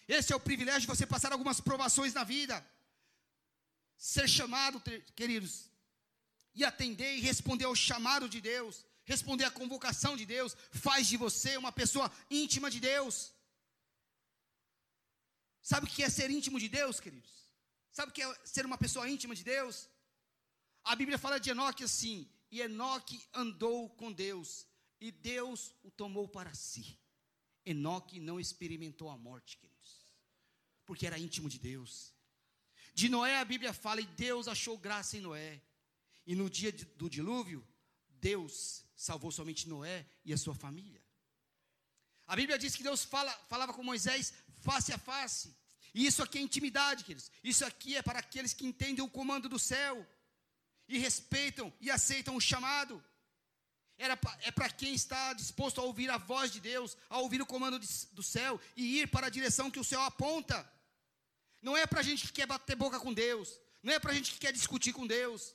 Este 0.09 0.33
é 0.33 0.37
o 0.37 0.47
privilégio 0.49 0.81
de 0.81 0.93
você 0.95 1.07
passar 1.07 1.31
algumas 1.33 1.61
provações 1.61 2.13
na 2.13 2.25
vida. 2.25 2.57
Ser 3.97 4.27
chamado, 4.29 4.83
queridos, 5.15 5.71
e 6.57 6.65
atender 6.65 7.13
e 7.19 7.21
responder 7.21 7.67
ao 7.67 7.77
chamado 7.77 8.29
de 8.29 8.41
Deus, 8.41 8.85
responder 9.05 9.45
à 9.45 9.51
convocação 9.61 10.17
de 10.17 10.27
Deus, 10.27 10.57
faz 10.73 11.07
de 11.07 11.17
você 11.17 11.57
uma 11.57 11.71
pessoa 11.71 12.11
íntima 12.29 12.69
de 12.69 12.81
Deus. 12.81 13.33
Sabe 15.63 15.87
o 15.87 15.89
que 15.89 16.03
é 16.03 16.11
ser 16.11 16.29
íntimo 16.33 16.59
de 16.59 16.69
Deus, 16.69 16.99
queridos? 16.99 17.31
Sabe 17.93 18.11
o 18.11 18.15
que 18.17 18.25
é 18.25 18.35
ser 18.45 18.67
uma 18.67 18.79
pessoa 18.85 19.09
íntima 19.09 19.37
de 19.37 19.45
Deus? 19.45 19.89
A 20.85 20.97
Bíblia 20.97 21.19
fala 21.19 21.39
de 21.39 21.51
Enoque 21.51 21.85
assim: 21.85 22.29
e 22.51 22.61
Enoque 22.61 23.23
andou 23.33 23.89
com 23.91 24.13
Deus, 24.13 24.67
e 25.01 25.11
Deus 25.11 25.75
o 25.83 25.91
tomou 25.91 26.29
para 26.29 26.53
si. 26.55 26.99
Enoque 27.65 28.19
não 28.19 28.41
experimentou 28.41 29.09
a 29.11 29.17
morte, 29.17 29.57
queridos, 29.57 30.07
porque 30.85 31.07
era 31.07 31.19
íntimo 31.19 31.49
de 31.49 31.59
Deus. 31.59 32.13
De 32.95 33.09
Noé 33.09 33.39
a 33.39 33.45
Bíblia 33.45 33.73
fala, 33.73 34.01
e 34.01 34.07
Deus 34.07 34.49
achou 34.49 34.77
graça 34.77 35.17
em 35.17 35.21
Noé. 35.21 35.63
E 36.27 36.35
no 36.35 36.51
dia 36.51 36.73
do 36.73 37.09
dilúvio, 37.09 37.67
Deus 38.09 38.85
salvou 38.97 39.31
somente 39.31 39.69
Noé 39.69 40.07
e 40.25 40.33
a 40.33 40.39
sua 40.39 40.55
família. 40.55 41.03
A 42.27 42.37
Bíblia 42.37 42.59
diz 42.59 42.77
que 42.77 42.83
Deus 42.83 43.05
fala, 43.05 43.33
falava 43.49 43.73
com 43.73 43.83
Moisés 43.83 44.33
face 44.61 44.93
a 44.93 44.99
face. 44.99 45.55
E 45.95 46.07
isso 46.07 46.23
aqui 46.23 46.39
é 46.39 46.43
intimidade, 46.43 47.05
queridos. 47.05 47.31
Isso 47.43 47.65
aqui 47.65 47.97
é 47.97 48.03
para 48.03 48.19
aqueles 48.19 48.53
que 48.53 48.67
entendem 48.67 49.05
o 49.05 49.09
comando 49.09 49.49
do 49.49 49.59
céu 49.59 50.07
e 50.91 50.99
respeitam 50.99 51.73
e 51.81 51.91
aceitam 51.91 52.35
o 52.37 52.41
chamado. 52.41 53.03
Era, 53.97 54.19
é 54.41 54.51
para 54.51 54.69
quem 54.69 54.93
está 54.93 55.33
disposto 55.33 55.81
a 55.81 55.85
ouvir 55.85 56.11
a 56.11 56.19
voz 56.19 56.51
de 56.51 56.61
Deus, 56.61 56.97
a 57.09 57.19
ouvir 57.19 57.41
o 57.41 57.47
comando 57.47 57.79
de, 57.79 57.89
do 58.13 58.23
céu 58.23 58.61
e 58.77 59.01
ir 59.01 59.07
para 59.09 59.29
a 59.29 59.31
direção 59.31 59.71
que 59.71 59.79
o 59.79 59.85
céu 59.85 60.03
aponta. 60.03 60.59
Não 61.63 61.77
é 61.77 61.87
para 61.87 62.01
a 62.01 62.03
gente 62.03 62.27
que 62.27 62.33
quer 62.33 62.47
bater 62.47 62.75
boca 62.75 62.99
com 62.99 63.13
Deus, 63.13 63.49
não 63.83 63.93
é 63.93 63.99
para 64.01 64.11
a 64.11 64.15
gente 64.15 64.33
que 64.33 64.41
quer 64.41 64.53
discutir 64.53 64.93
com 64.93 65.07
Deus. 65.07 65.55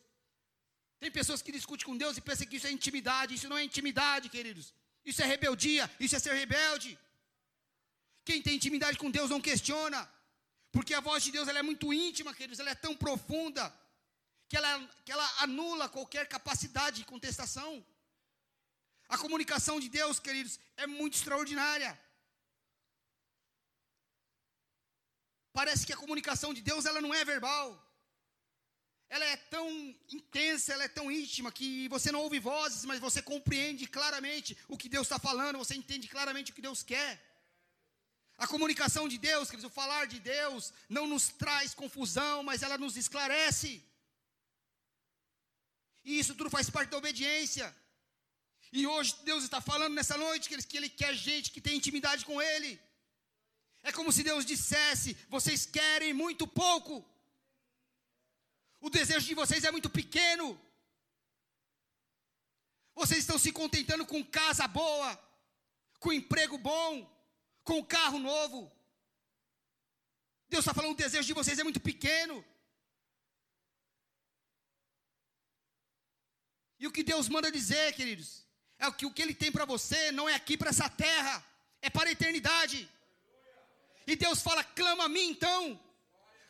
Tem 0.99 1.11
pessoas 1.11 1.41
que 1.41 1.51
discutem 1.51 1.85
com 1.85 1.97
Deus 1.97 2.15
e 2.17 2.21
pensam 2.21 2.47
que 2.47 2.55
isso 2.55 2.67
é 2.67 2.71
intimidade. 2.71 3.35
Isso 3.35 3.49
não 3.49 3.57
é 3.57 3.63
intimidade, 3.63 4.29
queridos. 4.29 4.73
Isso 5.03 5.21
é 5.21 5.25
rebeldia, 5.25 5.91
isso 5.99 6.15
é 6.15 6.19
ser 6.19 6.33
rebelde. 6.33 6.97
Quem 8.23 8.41
tem 8.41 8.55
intimidade 8.55 8.97
com 8.97 9.11
Deus 9.11 9.29
não 9.29 9.41
questiona, 9.41 10.09
porque 10.71 10.93
a 10.93 11.01
voz 11.01 11.23
de 11.23 11.31
Deus 11.31 11.47
ela 11.47 11.59
é 11.59 11.61
muito 11.61 11.93
íntima, 11.93 12.33
queridos, 12.33 12.59
ela 12.59 12.71
é 12.71 12.75
tão 12.75 12.95
profunda 12.95 13.71
que 14.49 14.57
ela, 14.57 14.71
que 15.03 15.11
ela 15.11 15.27
anula 15.39 15.89
qualquer 15.89 16.27
capacidade 16.27 16.97
de 16.97 17.05
contestação. 17.05 17.85
A 19.07 19.17
comunicação 19.17 19.79
de 19.79 19.89
Deus, 19.89 20.19
queridos, 20.19 20.59
é 20.77 20.87
muito 20.87 21.15
extraordinária. 21.15 21.91
Parece 25.53 25.85
que 25.85 25.93
a 25.93 25.97
comunicação 25.97 26.53
de 26.53 26.61
Deus 26.61 26.85
ela 26.85 27.01
não 27.01 27.13
é 27.13 27.23
verbal. 27.23 27.67
Ela 29.07 29.25
é 29.25 29.37
tão 29.37 29.69
intensa, 30.11 30.73
ela 30.73 30.83
é 30.83 30.87
tão 30.87 31.11
íntima 31.11 31.51
que 31.51 31.87
você 31.89 32.11
não 32.11 32.21
ouve 32.21 32.39
vozes, 32.39 32.83
mas 32.85 32.99
você 32.99 33.21
compreende 33.21 33.85
claramente 33.87 34.57
o 34.67 34.77
que 34.77 34.89
Deus 34.89 35.05
está 35.05 35.19
falando, 35.19 35.59
você 35.59 35.75
entende 35.75 36.07
claramente 36.07 36.51
o 36.51 36.55
que 36.55 36.61
Deus 36.61 36.81
quer. 36.83 37.11
A 38.37 38.47
comunicação 38.47 39.07
de 39.07 39.17
Deus, 39.17 39.49
queridos, 39.49 39.71
o 39.71 39.73
falar 39.73 40.05
de 40.07 40.19
Deus, 40.19 40.73
não 40.89 41.07
nos 41.07 41.29
traz 41.29 41.73
confusão, 41.73 42.43
mas 42.43 42.63
ela 42.63 42.77
nos 42.77 42.97
esclarece. 42.97 43.71
E 46.05 46.19
isso 46.19 46.35
tudo 46.35 46.49
faz 46.49 46.69
parte 46.69 46.91
da 46.91 46.97
obediência. 46.97 47.75
E 48.71 48.85
hoje 48.85 49.15
Deus 49.23 49.43
está 49.43 49.59
falando 49.59 49.93
nessa 49.93 50.17
noite 50.17 50.47
que 50.47 50.55
ele, 50.55 50.63
que 50.63 50.77
ele 50.77 50.89
quer 50.89 51.13
gente 51.15 51.51
que 51.51 51.61
tem 51.65 51.77
intimidade 51.77 52.23
com 52.25 52.41
Ele. 52.41 52.79
É 53.81 53.91
como 53.91 54.11
se 54.11 54.23
Deus 54.23 54.45
dissesse: 54.45 55.17
vocês 55.29 55.65
querem 55.65 56.13
muito 56.13 56.45
pouco. 56.45 56.93
O 58.79 58.89
desejo 58.89 59.25
de 59.25 59.33
vocês 59.33 59.63
é 59.63 59.71
muito 59.71 59.89
pequeno. 59.89 60.47
Vocês 62.93 63.21
estão 63.21 63.39
se 63.39 63.51
contentando 63.51 64.05
com 64.05 64.23
casa 64.23 64.67
boa, 64.67 65.09
com 65.99 66.13
emprego 66.13 66.57
bom, 66.57 66.91
com 67.63 67.83
carro 67.83 68.19
novo. 68.19 68.71
Deus 70.49 70.63
está 70.63 70.73
falando: 70.73 70.93
o 70.93 71.03
desejo 71.03 71.27
de 71.27 71.33
vocês 71.33 71.57
é 71.57 71.63
muito 71.63 71.79
pequeno. 71.79 72.43
E 76.79 76.87
o 76.87 76.91
que 76.91 77.03
Deus 77.03 77.29
manda 77.29 77.51
dizer, 77.51 77.93
queridos, 77.93 78.45
é 78.77 78.91
que 78.91 79.05
o 79.05 79.11
que 79.11 79.21
Ele 79.21 79.33
tem 79.33 79.51
para 79.51 79.65
você 79.65 80.11
não 80.11 80.27
é 80.27 80.35
aqui 80.35 80.57
para 80.57 80.69
essa 80.69 80.89
terra, 80.89 81.43
é 81.81 81.89
para 81.89 82.09
a 82.09 82.11
eternidade. 82.11 82.89
E 84.05 84.15
Deus 84.15 84.41
fala: 84.41 84.63
clama 84.63 85.05
a 85.05 85.09
mim 85.09 85.29
então, 85.29 85.79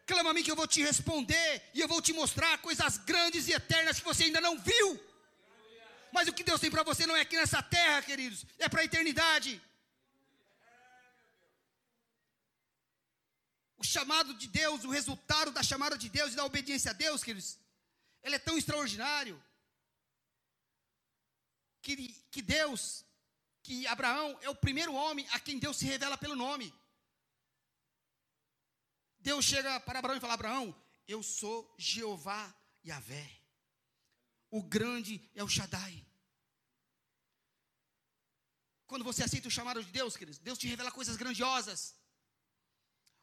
clama 0.06 0.32
a 0.32 0.34
mim 0.34 0.44
que 0.44 0.52
eu 0.52 0.56
vou 0.56 0.68
te 0.68 0.82
responder, 0.82 1.70
e 1.74 1.80
eu 1.80 1.88
vou 1.88 2.02
te 2.02 2.14
mostrar 2.14 2.58
coisas 2.60 2.98
grandes 2.98 3.48
e 3.48 3.54
eternas 3.54 4.00
que 4.00 4.06
você 4.06 4.24
ainda 4.26 4.42
não 4.42 4.58
viu. 4.60 5.00
Mas 6.12 6.28
o 6.28 6.34
que 6.34 6.44
Deus 6.44 6.62
tem 6.62 6.72
para 6.72 6.84
você 6.84 7.06
não 7.06 7.16
é 7.16 7.22
aqui 7.22 7.36
nessa 7.38 7.62
terra, 7.62 8.02
queridos, 8.02 8.46
é 8.58 8.68
para 8.70 8.82
a 8.82 8.86
eternidade. 8.86 9.62
O 13.78 13.84
chamado 13.84 14.34
de 14.34 14.48
Deus, 14.48 14.84
o 14.84 14.90
resultado 14.90 15.52
da 15.52 15.62
chamada 15.62 15.98
de 15.98 16.10
Deus 16.10 16.34
e 16.34 16.36
da 16.36 16.46
obediência 16.46 16.92
a 16.92 16.94
Deus, 16.94 17.24
queridos, 17.24 17.60
ele 18.24 18.36
é 18.36 18.40
tão 18.40 18.58
extraordinário 18.58 19.42
que, 21.86 21.96
que 22.32 22.42
Deus, 22.42 23.06
que 23.62 23.86
Abraão 23.86 24.36
é 24.42 24.50
o 24.50 24.56
primeiro 24.56 24.96
homem 24.96 25.28
a 25.32 25.40
quem 25.40 25.60
Deus 25.60 25.78
se 25.78 25.86
revela 25.86 26.18
pelo 26.18 26.36
nome. 26.36 26.74
Deus 29.20 29.46
chega 29.46 29.80
para 29.82 30.00
Abraão 30.00 30.18
e 30.18 30.20
fala: 30.20 30.34
Abraão, 30.34 30.76
eu 31.08 31.22
sou 31.22 31.72
Jeová 31.78 32.52
Yahvé. 32.84 33.30
O 34.50 34.64
grande 34.64 35.22
é 35.36 35.44
o 35.44 35.48
Shaddai. 35.48 36.04
Quando 38.88 39.04
você 39.04 39.24
aceita 39.24 39.48
o 39.48 39.52
chamado 39.52 39.84
de 39.84 39.92
Deus, 39.92 40.18
queridos, 40.18 40.40
Deus 40.40 40.58
te 40.58 40.66
revela 40.68 40.92
coisas 40.92 41.16
grandiosas. 41.16 41.94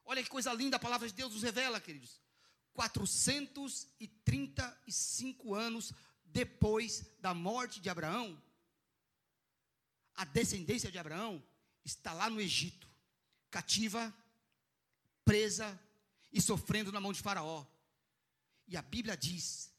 Olha 0.05 0.23
que 0.23 0.31
coisa 0.31 0.53
linda 0.53 0.77
a 0.77 0.81
palavra 0.81 1.09
de 1.09 1.15
Deus 1.15 1.33
nos 1.33 1.43
revela, 1.43 1.81
queridos. 1.81 2.21
435 2.75 5.55
anos 5.55 5.93
depois 6.25 7.05
da 7.21 7.35
morte 7.35 7.81
de 7.81 7.91
Abraão, 7.91 8.41
a 10.15 10.25
descendência 10.25 10.91
de 10.91 10.99
Abraão 10.99 11.43
está 11.85 12.13
lá 12.13 12.29
no 12.29 12.41
Egito, 12.41 12.89
cativa, 13.51 14.15
presa 15.25 15.81
e 16.33 16.41
sofrendo 16.41 16.93
na 16.93 17.01
mão 17.01 17.13
de 17.13 17.21
Faraó. 17.21 17.67
E 18.67 18.77
a 18.77 18.83
Bíblia 18.83 19.17
diz, 19.17 19.73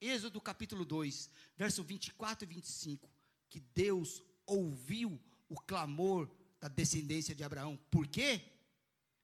Êxodo 0.00 0.40
capítulo 0.40 0.84
2, 0.84 1.30
verso 1.56 1.82
24 1.82 2.44
e 2.44 2.54
25, 2.54 3.10
que 3.48 3.60
Deus 3.60 4.22
ouviu 4.46 5.20
o 5.48 5.60
clamor 5.60 6.30
da 6.60 6.68
descendência 6.68 7.34
de 7.34 7.44
Abraão. 7.44 7.76
Por 7.90 8.06
quê? 8.06 8.42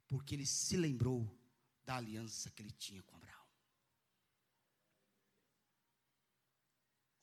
Porque 0.07 0.35
ele 0.35 0.47
se 0.47 0.77
lembrou 0.77 1.29
da 1.85 1.97
aliança 1.97 2.51
que 2.51 2.63
ele 2.63 2.71
tinha 2.71 3.03
com 3.03 3.17
Abraão. 3.17 3.31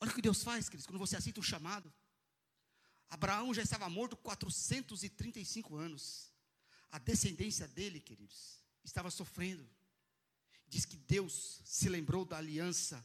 Olha 0.00 0.12
o 0.12 0.14
que 0.14 0.22
Deus 0.22 0.42
faz, 0.42 0.68
queridos, 0.68 0.86
quando 0.86 0.98
você 0.98 1.16
aceita 1.16 1.40
o 1.40 1.42
chamado. 1.42 1.92
Abraão 3.08 3.54
já 3.54 3.62
estava 3.62 3.88
morto 3.88 4.16
435 4.16 5.76
anos. 5.76 6.30
A 6.90 6.98
descendência 6.98 7.66
dele, 7.68 8.00
queridos, 8.00 8.62
estava 8.84 9.10
sofrendo. 9.10 9.68
Diz 10.68 10.84
que 10.84 10.96
Deus 10.96 11.60
se 11.64 11.88
lembrou 11.88 12.24
da 12.24 12.36
aliança 12.36 13.04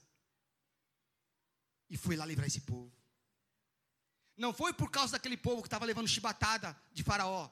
e 1.90 1.98
foi 1.98 2.16
lá 2.16 2.26
livrar 2.26 2.48
esse 2.48 2.62
povo. 2.62 2.92
Não 4.36 4.52
foi 4.54 4.74
por 4.74 4.90
causa 4.90 5.14
daquele 5.14 5.38
povo 5.38 5.62
que 5.62 5.68
estava 5.68 5.86
levando 5.86 6.08
chibatada 6.08 6.78
de 6.92 7.04
Faraó. 7.04 7.50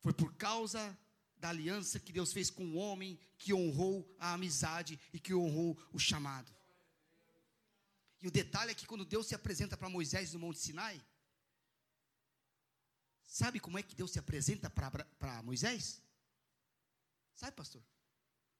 Foi 0.00 0.12
por 0.12 0.34
causa 0.34 0.96
da 1.36 1.50
aliança 1.50 2.00
que 2.00 2.12
Deus 2.12 2.32
fez 2.32 2.50
com 2.50 2.64
o 2.64 2.76
homem 2.76 3.18
que 3.36 3.54
honrou 3.54 4.16
a 4.18 4.32
amizade 4.32 4.98
e 5.12 5.20
que 5.20 5.34
honrou 5.34 5.78
o 5.92 5.98
chamado. 5.98 6.52
E 8.20 8.26
o 8.26 8.30
detalhe 8.30 8.72
é 8.72 8.74
que 8.74 8.86
quando 8.86 9.04
Deus 9.04 9.26
se 9.26 9.34
apresenta 9.34 9.76
para 9.76 9.88
Moisés 9.88 10.32
no 10.32 10.40
Monte 10.40 10.58
Sinai, 10.58 11.00
Sabe 13.30 13.60
como 13.60 13.78
é 13.78 13.82
que 13.82 13.94
Deus 13.94 14.10
se 14.10 14.18
apresenta 14.18 14.70
para 14.70 15.42
Moisés? 15.42 16.02
Sabe, 17.34 17.54
pastor? 17.54 17.84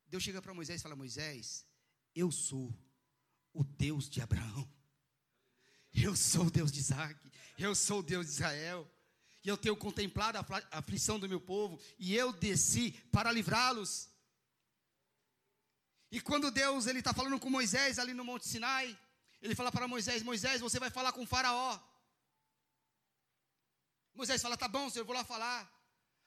Deus 0.07 0.23
chega 0.23 0.43
para 0.43 0.53
Moisés 0.53 0.79
e 0.79 0.83
fala: 0.83 0.95
Moisés, 0.95 1.67
eu 2.15 2.31
sou 2.31 2.79
o 3.55 3.65
Deus 3.65 4.11
de 4.11 4.21
Abraão, 4.21 4.71
eu 5.95 6.15
sou 6.15 6.45
o 6.45 6.51
Deus 6.51 6.71
de 6.71 6.81
Isaac, 6.81 7.19
eu 7.59 7.75
sou 7.75 8.01
o 8.01 8.03
Deus 8.03 8.27
de 8.27 8.33
Israel, 8.33 8.87
e 9.43 9.49
eu 9.49 9.57
tenho 9.57 9.75
contemplado 9.75 10.37
a 10.37 10.79
aflição 10.79 11.19
do 11.19 11.29
meu 11.29 11.41
povo, 11.41 11.81
e 11.99 12.15
eu 12.15 12.31
desci 12.31 12.93
para 13.11 13.33
livrá-los. 13.33 14.11
E 16.11 16.21
quando 16.21 16.51
Deus 16.51 16.87
ele 16.87 16.99
está 16.99 17.15
falando 17.15 17.41
com 17.41 17.49
Moisés 17.49 17.99
ali 17.99 18.13
no 18.13 18.25
Monte 18.25 18.47
Sinai, 18.47 18.99
ele 19.41 19.55
fala 19.55 19.73
para 19.73 19.89
Moisés: 19.89 20.23
Moisés, 20.23 20.61
você 20.61 20.79
vai 20.79 20.91
falar 20.91 21.13
com 21.13 21.27
Faraó. 21.27 21.81
Moisés 24.19 24.43
fala: 24.43 24.57
Tá 24.57 24.67
bom, 24.67 24.91
Senhor, 24.91 25.03
eu 25.03 25.07
vou 25.07 25.15
lá 25.15 25.25
falar. 25.25 25.61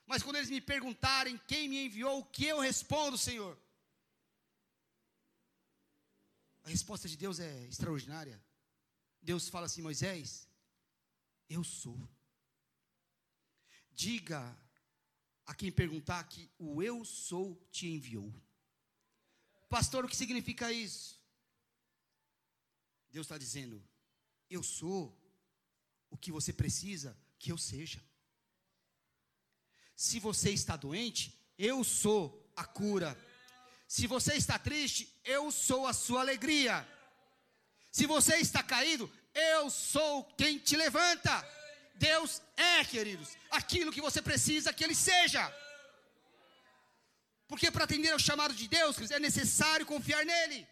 Mas 0.05 0.23
quando 0.23 0.37
eles 0.37 0.49
me 0.49 0.61
perguntarem 0.61 1.37
quem 1.45 1.67
me 1.67 1.85
enviou, 1.85 2.19
o 2.19 2.25
que 2.25 2.45
eu 2.45 2.59
respondo, 2.59 3.17
Senhor? 3.17 3.55
A 6.63 6.69
resposta 6.69 7.09
de 7.09 7.17
Deus 7.17 7.39
é 7.39 7.65
extraordinária. 7.65 8.41
Deus 9.21 9.49
fala 9.49 9.65
assim: 9.65 9.81
Moisés, 9.81 10.47
eu 11.49 11.65
sou. 11.65 11.99
Diga 13.91 14.41
a 15.45 15.53
quem 15.53 15.69
perguntar 15.69 16.23
que 16.29 16.49
o 16.57 16.81
eu 16.81 17.03
sou 17.03 17.61
te 17.71 17.87
enviou. 17.87 18.33
Pastor, 19.67 20.05
o 20.05 20.07
que 20.07 20.15
significa 20.15 20.71
isso? 20.71 21.21
Deus 23.09 23.25
está 23.25 23.37
dizendo: 23.37 23.83
Eu 24.49 24.63
sou 24.63 25.13
o 26.09 26.17
que 26.17 26.31
você 26.31 26.53
precisa 26.53 27.20
que 27.41 27.51
eu 27.51 27.57
seja. 27.57 27.99
Se 29.95 30.19
você 30.19 30.51
está 30.51 30.75
doente, 30.75 31.23
eu 31.57 31.83
sou 31.83 32.21
a 32.55 32.63
cura. 32.63 33.17
Se 33.87 34.05
você 34.07 34.35
está 34.35 34.57
triste, 34.59 35.11
eu 35.25 35.51
sou 35.51 35.87
a 35.87 35.93
sua 35.93 36.21
alegria. 36.21 36.87
Se 37.91 38.05
você 38.05 38.35
está 38.37 38.61
caído, 38.61 39.11
eu 39.33 39.69
sou 39.69 40.23
quem 40.37 40.59
te 40.59 40.75
levanta. 40.75 41.33
Deus 41.95 42.41
é, 42.55 42.85
queridos, 42.85 43.29
aquilo 43.49 43.91
que 43.91 44.01
você 44.01 44.21
precisa 44.21 44.73
que 44.73 44.83
Ele 44.83 44.95
seja. 44.95 45.43
Porque 47.47 47.69
para 47.69 47.83
atender 47.85 48.11
ao 48.11 48.19
chamado 48.19 48.53
de 48.53 48.67
Deus, 48.67 49.11
é 49.11 49.19
necessário 49.19 49.85
confiar 49.85 50.23
nele. 50.25 50.67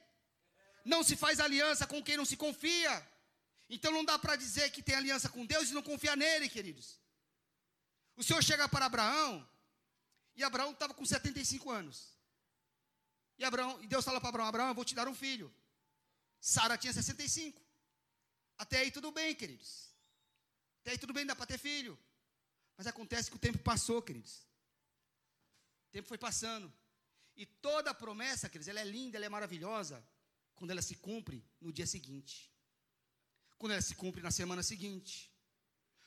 Não 0.86 1.04
se 1.04 1.16
faz 1.16 1.40
aliança 1.40 1.86
com 1.86 2.02
quem 2.02 2.16
não 2.16 2.26
se 2.26 2.38
confia. 2.38 3.06
Então 3.70 3.92
não 3.92 4.04
dá 4.04 4.18
para 4.18 4.36
dizer 4.36 4.72
que 4.72 4.82
tem 4.82 4.96
aliança 4.96 5.30
com 5.30 5.46
Deus 5.46 5.70
e 5.70 5.74
não 5.74 5.84
confiar 5.84 6.18
nele, 6.18 6.50
queridos. 6.50 7.00
O 8.16 8.24
Senhor 8.24 8.44
chega 8.44 8.68
para 8.68 8.86
Abraão, 8.88 9.48
e 10.36 10.44
Abraão 10.44 10.72
estava 10.72 10.94
com 10.94 11.06
75 11.06 11.70
anos. 11.70 12.18
E, 13.38 13.46
Abraão, 13.46 13.82
e 13.84 13.88
Deus 13.88 14.04
fala 14.04 14.20
para 14.20 14.30
Abraão: 14.30 14.48
Abraão, 14.48 14.70
eu 14.70 14.76
vou 14.76 14.84
te 14.84 14.96
dar 14.96 15.08
um 15.08 15.14
filho. 15.14 15.54
Sara 16.42 16.78
tinha 16.78 16.92
65. 16.92 17.62
Até 18.58 18.80
aí 18.80 18.92
tudo 18.92 19.12
bem, 19.12 19.36
queridos. 19.36 19.94
Até 20.82 20.92
aí 20.92 20.98
tudo 20.98 21.14
bem, 21.14 21.26
dá 21.26 21.36
para 21.36 21.46
ter 21.46 21.60
filho. 21.60 21.98
Mas 22.76 22.88
acontece 22.88 23.30
que 23.30 23.36
o 23.36 23.40
tempo 23.40 23.60
passou, 23.60 24.02
queridos. 24.02 24.48
O 25.88 25.92
tempo 25.92 26.08
foi 26.08 26.18
passando. 26.18 26.74
E 27.36 27.46
toda 27.46 27.92
a 27.92 27.94
promessa, 27.94 28.50
queridos, 28.50 28.68
ela 28.68 28.80
é 28.80 28.84
linda, 28.84 29.18
ela 29.18 29.26
é 29.26 29.30
maravilhosa, 29.30 30.04
quando 30.56 30.72
ela 30.72 30.82
se 30.82 30.96
cumpre 30.96 31.46
no 31.62 31.72
dia 31.72 31.86
seguinte 31.86 32.49
quando 33.60 33.74
ela 33.74 33.82
se 33.82 33.94
cumpre 33.94 34.22
na 34.22 34.32
semana 34.32 34.64
seguinte, 34.64 35.30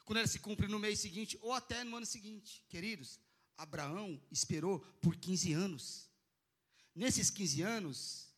quando 0.04 0.18
ela 0.18 0.26
se 0.26 0.40
cumpre 0.40 0.66
no 0.66 0.78
mês 0.78 0.98
seguinte, 0.98 1.38
ou 1.40 1.52
até 1.52 1.84
no 1.84 1.96
ano 1.96 2.06
seguinte. 2.06 2.64
Queridos, 2.68 3.20
Abraão 3.56 4.20
esperou 4.30 4.80
por 5.00 5.14
15 5.14 5.52
anos. 5.52 6.10
Nesses 6.94 7.30
15 7.30 7.62
anos, 7.62 8.34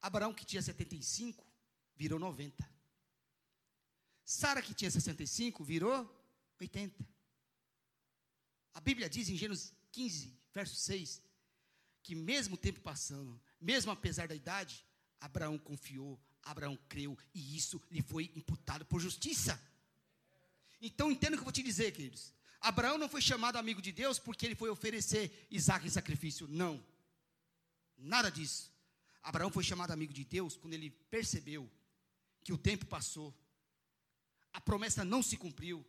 Abraão, 0.00 0.32
que 0.32 0.44
tinha 0.44 0.62
75, 0.62 1.44
virou 1.96 2.18
90. 2.18 2.70
Sara, 4.24 4.62
que 4.62 4.74
tinha 4.74 4.90
65, 4.90 5.64
virou 5.64 6.08
80. 6.60 7.04
A 8.74 8.80
Bíblia 8.80 9.10
diz 9.10 9.28
em 9.28 9.36
Gênesis, 9.36 9.74
15, 9.90 10.38
verso 10.54 10.76
6, 10.76 11.22
que 12.02 12.14
mesmo 12.14 12.54
o 12.54 12.58
tempo 12.58 12.80
passando, 12.80 13.40
mesmo 13.60 13.90
apesar 13.90 14.28
da 14.28 14.34
idade, 14.34 14.86
Abraão 15.18 15.58
confiou, 15.58 16.20
Abraão 16.42 16.78
creu, 16.88 17.16
e 17.34 17.56
isso 17.56 17.80
lhe 17.90 18.02
foi 18.02 18.30
imputado 18.34 18.84
por 18.84 19.00
justiça. 19.00 19.60
Então 20.80 21.10
entenda 21.10 21.34
o 21.34 21.38
que 21.38 21.40
eu 21.40 21.44
vou 21.44 21.52
te 21.52 21.62
dizer, 21.62 21.92
queridos. 21.92 22.32
Abraão 22.60 22.98
não 22.98 23.08
foi 23.08 23.22
chamado 23.22 23.56
amigo 23.56 23.80
de 23.80 23.92
Deus 23.92 24.18
porque 24.18 24.46
ele 24.46 24.54
foi 24.54 24.68
oferecer 24.68 25.46
Isaac 25.50 25.86
em 25.86 25.90
sacrifício. 25.90 26.46
Não. 26.48 26.84
Nada 27.96 28.30
disso. 28.30 28.70
Abraão 29.22 29.50
foi 29.50 29.62
chamado 29.62 29.92
amigo 29.92 30.12
de 30.12 30.24
Deus 30.24 30.56
quando 30.56 30.74
ele 30.74 30.90
percebeu 31.10 31.70
que 32.42 32.52
o 32.52 32.58
tempo 32.58 32.86
passou, 32.86 33.34
a 34.52 34.60
promessa 34.60 35.04
não 35.04 35.22
se 35.22 35.36
cumpriu, 35.36 35.86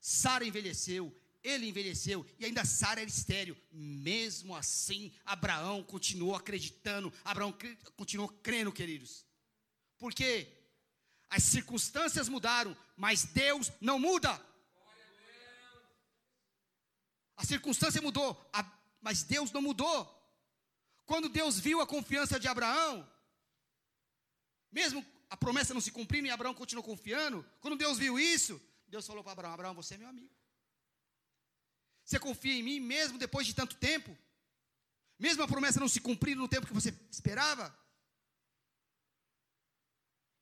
Sara 0.00 0.44
envelheceu, 0.46 1.14
ele 1.42 1.68
envelheceu 1.68 2.26
e 2.38 2.44
ainda 2.44 2.64
Sara 2.64 3.00
era 3.00 3.08
estéreo. 3.08 3.56
Mesmo 3.70 4.56
assim, 4.56 5.12
Abraão 5.24 5.82
continuou 5.82 6.34
acreditando, 6.34 7.12
Abraão 7.24 7.54
continuou 7.96 8.28
crendo, 8.28 8.72
queridos. 8.72 9.24
Porque 10.00 10.48
as 11.28 11.44
circunstâncias 11.44 12.28
mudaram, 12.28 12.76
mas 12.96 13.24
Deus 13.24 13.70
não 13.80 13.98
muda. 13.98 14.32
A 17.36 17.44
circunstância 17.44 18.02
mudou, 18.02 18.28
mas 19.00 19.22
Deus 19.22 19.52
não 19.52 19.62
mudou. 19.62 19.98
Quando 21.04 21.28
Deus 21.28 21.58
viu 21.58 21.80
a 21.80 21.86
confiança 21.86 22.40
de 22.40 22.48
Abraão, 22.48 23.08
mesmo 24.72 25.04
a 25.28 25.36
promessa 25.36 25.74
não 25.74 25.80
se 25.80 25.92
cumprindo 25.92 26.26
e 26.26 26.30
Abraão 26.30 26.54
continuou 26.54 26.84
confiando, 26.84 27.46
quando 27.60 27.76
Deus 27.76 27.98
viu 27.98 28.18
isso, 28.18 28.60
Deus 28.88 29.06
falou 29.06 29.22
para 29.22 29.32
Abraão: 29.32 29.54
Abraão, 29.54 29.74
você 29.74 29.94
é 29.94 29.98
meu 29.98 30.08
amigo. 30.08 30.34
Você 32.04 32.18
confia 32.18 32.54
em 32.54 32.62
mim 32.62 32.80
mesmo 32.80 33.18
depois 33.18 33.46
de 33.46 33.54
tanto 33.54 33.76
tempo? 33.76 34.16
Mesmo 35.18 35.42
a 35.42 35.48
promessa 35.48 35.78
não 35.78 35.88
se 35.88 36.00
cumprindo 36.00 36.40
no 36.40 36.48
tempo 36.48 36.66
que 36.66 36.72
você 36.72 36.94
esperava? 37.10 37.78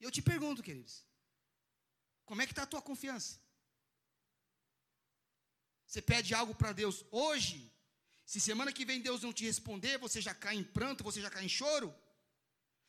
E 0.00 0.04
eu 0.04 0.10
te 0.10 0.22
pergunto, 0.22 0.62
queridos, 0.62 1.04
como 2.24 2.42
é 2.42 2.46
que 2.46 2.52
está 2.52 2.62
a 2.62 2.66
tua 2.66 2.82
confiança? 2.82 3.40
Você 5.86 6.02
pede 6.02 6.34
algo 6.34 6.54
para 6.54 6.72
Deus 6.72 7.04
hoje, 7.10 7.72
se 8.24 8.38
semana 8.40 8.72
que 8.72 8.84
vem 8.84 9.00
Deus 9.00 9.22
não 9.22 9.32
te 9.32 9.44
responder, 9.44 9.96
você 9.98 10.20
já 10.20 10.34
cai 10.34 10.54
em 10.54 10.62
pranto, 10.62 11.02
você 11.02 11.20
já 11.20 11.30
cai 11.30 11.44
em 11.44 11.48
choro? 11.48 11.94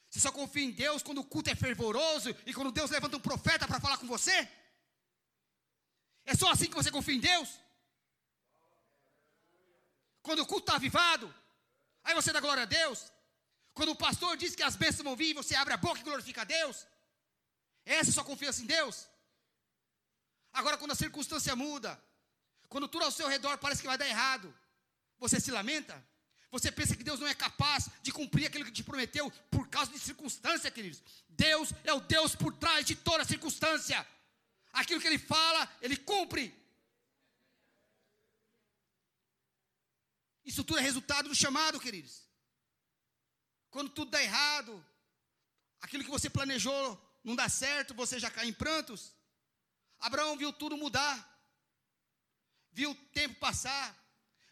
Você 0.10 0.20
só 0.20 0.32
confia 0.32 0.64
em 0.64 0.72
Deus 0.72 1.01
quando 1.01 1.20
o 1.20 1.24
culto 1.24 1.49
é 1.49 1.55
fervoroso 1.55 2.36
e 2.45 2.53
quando 2.53 2.72
Deus 2.72 2.91
levanta 2.91 3.16
um 3.18 3.22
profeta 3.22 3.68
para 3.68 3.80
falar 3.80 3.97
com 3.97 4.07
você? 4.07 4.38
É 6.26 6.36
só 6.36 6.51
assim 6.51 6.70
que 6.70 6.76
você 6.76 6.91
confia 6.91 7.16
em 7.16 7.20
Deus? 7.20 7.49
Quando 10.22 10.39
o 10.39 10.45
culto 10.45 10.66
está 10.66 10.76
avivado, 10.76 11.34
aí 12.03 12.14
você 12.14 12.34
dá 12.34 12.39
glória 12.39 12.64
a 12.64 12.66
Deus. 12.66 13.12
Quando 13.74 13.91
o 13.93 13.95
pastor 13.95 14.36
diz 14.36 14.55
que 14.55 14.64
as 14.64 14.76
bênçãos 14.76 15.03
vão 15.03 15.16
vir, 15.16 15.34
você 15.34 15.55
abre 15.55 15.74
a 15.74 15.78
boca 15.78 16.01
e 16.01 16.03
glorifica 16.03 16.41
a 16.41 16.43
Deus. 16.43 16.86
Essa 17.90 18.10
é 18.10 18.12
a 18.12 18.14
sua 18.14 18.24
confiança 18.24 18.62
em 18.62 18.68
Deus. 18.68 19.08
Agora, 20.54 20.78
quando 20.78 20.92
a 20.92 20.96
circunstância 20.96 21.56
muda, 21.56 22.00
quando 22.68 22.88
tudo 22.88 23.06
ao 23.06 23.12
seu 23.12 23.28
redor 23.28 23.58
parece 23.58 23.82
que 23.82 23.88
vai 23.88 23.98
dar 23.98 24.08
errado, 24.08 24.56
você 25.18 25.40
se 25.40 25.50
lamenta? 25.50 25.96
Você 26.52 26.72
pensa 26.72 26.96
que 26.96 27.04
Deus 27.04 27.20
não 27.20 27.28
é 27.28 27.34
capaz 27.34 27.90
de 28.04 28.12
cumprir 28.12 28.46
aquilo 28.46 28.64
que 28.64 28.72
te 28.72 28.84
prometeu 28.84 29.32
por 29.50 29.68
causa 29.70 29.92
de 29.92 29.98
circunstância, 29.98 30.70
queridos? 30.70 31.02
Deus 31.30 31.74
é 31.84 31.92
o 31.92 32.00
Deus 32.00 32.36
por 32.36 32.54
trás 32.54 32.86
de 32.86 32.96
toda 32.96 33.26
circunstância. 33.26 34.08
Aquilo 34.72 35.02
que 35.02 35.08
Ele 35.08 35.18
fala, 35.18 35.68
Ele 35.82 35.98
cumpre. 35.98 36.56
Isso 40.46 40.64
tudo 40.64 40.78
é 40.78 40.82
resultado 40.82 41.28
do 41.28 41.36
chamado, 41.36 41.80
queridos. 41.80 42.22
Quando 43.72 43.90
tudo 43.90 44.12
dá 44.12 44.22
errado, 44.22 44.86
aquilo 45.82 46.04
que 46.04 46.10
você 46.12 46.30
planejou 46.30 47.09
não 47.24 47.36
dá 47.36 47.48
certo, 47.50 47.94
você 47.94 48.20
já 48.20 48.30
cai 48.30 48.48
em 48.48 48.54
prantos. 48.54 49.14
Abraão 50.00 50.38
viu 50.38 50.52
tudo 50.54 50.78
mudar, 50.78 51.16
viu 52.72 52.92
o 52.92 52.96
tempo 52.96 53.36
passar, 53.40 53.96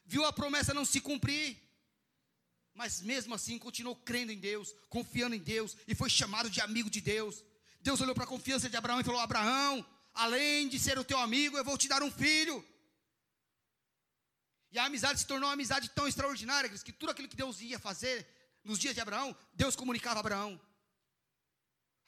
viu 0.05 0.25
a 0.25 0.33
promessa 0.33 0.73
não 0.73 0.85
se 0.85 0.99
cumprir, 0.99 1.57
mas 2.73 3.01
mesmo 3.01 3.33
assim 3.33 3.57
continuou 3.57 3.95
crendo 3.95 4.31
em 4.31 4.39
Deus, 4.39 4.73
confiando 4.89 5.35
em 5.35 5.39
Deus, 5.39 5.75
e 5.87 5.95
foi 5.95 6.09
chamado 6.09 6.49
de 6.49 6.61
amigo 6.61 6.89
de 6.89 7.01
Deus. 7.01 7.43
Deus 7.79 8.01
olhou 8.01 8.13
para 8.13 8.25
a 8.25 8.27
confiança 8.27 8.69
de 8.69 8.75
Abraão 8.75 8.99
e 8.99 9.03
falou: 9.03 9.19
Abraão, 9.19 9.85
além 10.13 10.67
de 10.67 10.77
ser 10.77 10.99
o 10.99 11.03
teu 11.03 11.17
amigo, 11.17 11.57
eu 11.57 11.63
vou 11.63 11.77
te 11.77 11.87
dar 11.87 12.03
um 12.03 12.11
filho. 12.11 12.63
E 14.71 14.77
a 14.77 14.85
amizade 14.85 15.19
se 15.19 15.25
tornou 15.25 15.47
uma 15.47 15.53
amizade 15.53 15.89
tão 15.89 16.07
extraordinária 16.07 16.69
que 16.69 16.91
tudo 16.91 17.11
aquilo 17.11 17.29
que 17.29 17.35
Deus 17.37 17.61
ia 17.61 17.79
fazer 17.79 18.27
nos 18.63 18.77
dias 18.77 18.93
de 18.93 18.99
Abraão, 18.99 19.35
Deus 19.53 19.75
comunicava 19.75 20.19
a 20.19 20.19
Abraão. 20.19 20.59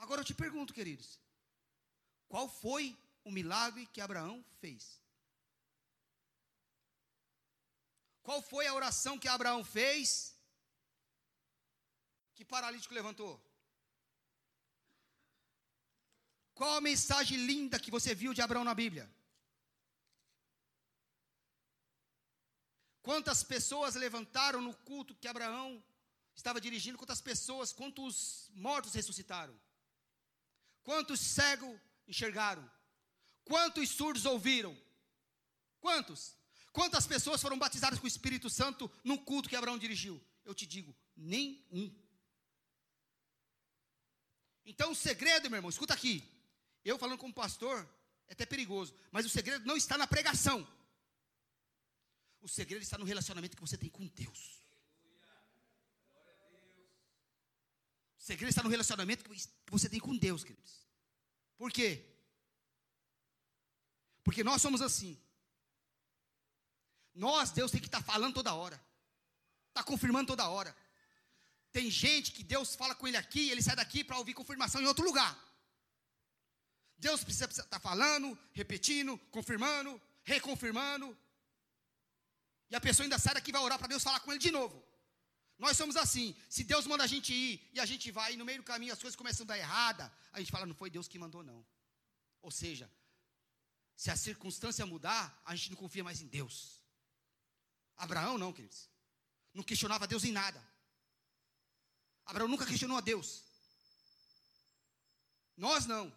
Agora 0.03 0.21
eu 0.21 0.25
te 0.25 0.33
pergunto, 0.33 0.73
queridos, 0.73 1.19
qual 2.27 2.47
foi 2.47 2.97
o 3.23 3.31
milagre 3.31 3.85
que 3.93 4.01
Abraão 4.01 4.43
fez? 4.61 4.99
Qual 8.23 8.41
foi 8.41 8.65
a 8.65 8.73
oração 8.73 9.19
que 9.19 9.27
Abraão 9.27 9.63
fez 9.63 10.35
que 12.35 12.45
paralítico 12.45 12.93
levantou? 12.93 13.33
Qual 16.55 16.73
a 16.75 16.81
mensagem 16.81 17.37
linda 17.51 17.79
que 17.79 17.91
você 17.91 18.13
viu 18.15 18.33
de 18.33 18.41
Abraão 18.41 18.63
na 18.63 18.73
Bíblia? 18.73 19.09
Quantas 23.01 23.43
pessoas 23.43 23.95
levantaram 23.95 24.61
no 24.61 24.73
culto 24.89 25.15
que 25.15 25.27
Abraão 25.27 25.83
estava 26.35 26.61
dirigindo? 26.61 26.97
Quantas 26.97 27.21
pessoas, 27.21 27.73
quantos 27.73 28.49
mortos 28.53 28.93
ressuscitaram? 28.93 29.59
Quantos 30.89 31.19
cegos 31.19 31.79
enxergaram? 32.07 32.67
Quantos 33.45 33.89
surdos 33.89 34.25
ouviram? 34.25 34.75
Quantos? 35.79 36.35
Quantas 36.71 37.05
pessoas 37.05 37.39
foram 37.39 37.59
batizadas 37.59 37.99
com 37.99 38.05
o 38.05 38.07
Espírito 38.07 38.49
Santo 38.49 38.91
no 39.03 39.19
culto 39.19 39.47
que 39.47 39.55
Abraão 39.55 39.77
dirigiu? 39.77 40.19
Eu 40.43 40.55
te 40.55 40.65
digo, 40.65 40.95
nenhum. 41.15 41.95
Então 44.65 44.89
o 44.89 44.95
segredo, 44.95 45.47
meu 45.47 45.57
irmão, 45.59 45.69
escuta 45.69 45.93
aqui. 45.93 46.27
Eu 46.83 46.97
falando 46.97 47.19
como 47.19 47.31
pastor, 47.31 47.87
é 48.27 48.33
até 48.33 48.47
perigoso, 48.47 48.95
mas 49.11 49.27
o 49.27 49.29
segredo 49.29 49.67
não 49.67 49.77
está 49.77 49.95
na 49.95 50.07
pregação. 50.07 50.67
O 52.41 52.47
segredo 52.47 52.81
está 52.81 52.97
no 52.97 53.05
relacionamento 53.05 53.55
que 53.55 53.61
você 53.61 53.77
tem 53.77 53.91
com 53.91 54.07
Deus. 54.07 54.59
O 58.17 58.21
segredo 58.23 58.49
está 58.49 58.63
no 58.63 58.69
relacionamento 58.69 59.23
que 59.23 59.51
você 59.67 59.87
tem 59.87 59.99
com 59.99 60.17
Deus, 60.17 60.43
queridos. 60.43 60.78
Por 61.59 61.71
quê? 61.77 61.89
Porque 64.23 64.43
nós 64.49 64.61
somos 64.61 64.81
assim. 64.81 65.21
Nós, 67.13 67.51
Deus 67.51 67.69
tem 67.69 67.81
que 67.81 67.87
estar 67.87 68.01
falando 68.01 68.35
toda 68.35 68.53
hora. 68.53 68.81
Está 69.67 69.83
confirmando 69.83 70.27
toda 70.27 70.47
hora. 70.47 70.73
Tem 71.73 71.91
gente 71.91 72.31
que 72.31 72.43
Deus 72.43 72.75
fala 72.75 72.95
com 72.95 73.07
ele 73.07 73.17
aqui, 73.17 73.49
ele 73.49 73.61
sai 73.61 73.75
daqui 73.75 74.05
para 74.05 74.17
ouvir 74.17 74.33
confirmação 74.33 74.81
em 74.81 74.87
outro 74.87 75.03
lugar. 75.03 75.37
Deus 76.97 77.23
precisa 77.25 77.45
estar 77.45 77.65
tá 77.65 77.79
falando, 77.79 78.37
repetindo, 78.53 79.17
confirmando, 79.29 80.01
reconfirmando. 80.23 81.07
E 82.69 82.75
a 82.75 82.81
pessoa 82.81 83.03
ainda 83.03 83.19
sai 83.19 83.33
daqui 83.33 83.51
e 83.51 83.57
vai 83.57 83.61
orar 83.61 83.77
para 83.77 83.89
Deus 83.89 84.01
falar 84.01 84.21
com 84.21 84.31
ele 84.31 84.39
de 84.39 84.51
novo. 84.51 84.81
Nós 85.59 85.75
somos 85.75 85.97
assim. 85.97 86.35
Se 86.49 86.63
Deus 86.63 86.87
manda 86.87 87.03
a 87.03 87.07
gente 87.07 87.33
ir 87.33 87.69
e 87.73 87.79
a 87.81 87.85
gente 87.85 88.09
vai 88.11 88.33
e 88.33 88.37
no 88.37 88.45
meio 88.45 88.59
do 88.59 88.63
caminho 88.63 88.93
as 88.93 89.01
coisas 89.01 89.15
começam 89.15 89.43
a 89.43 89.47
dar 89.47 89.57
errada, 89.57 90.11
a 90.31 90.39
gente 90.39 90.51
fala, 90.51 90.65
não 90.65 90.73
foi 90.73 90.89
Deus 90.89 91.07
que 91.07 91.19
mandou, 91.19 91.43
não. 91.43 91.65
Ou 92.41 92.49
seja, 92.49 92.89
se 93.93 94.09
a 94.09 94.15
circunstância 94.15 94.85
mudar, 94.85 95.41
a 95.45 95.53
gente 95.53 95.71
não 95.71 95.77
confia 95.77 96.03
mais 96.03 96.21
em 96.21 96.27
Deus. 96.27 96.79
Abraão 97.97 98.37
não, 98.37 98.53
queridos. 98.53 98.89
Não 99.53 99.61
questionava 99.61 100.07
Deus 100.07 100.23
em 100.23 100.31
nada. 100.31 100.65
Abraão 102.25 102.47
nunca 102.47 102.65
questionou 102.65 102.97
a 102.97 103.01
Deus. 103.01 103.43
Nós 105.57 105.85
não. 105.85 106.15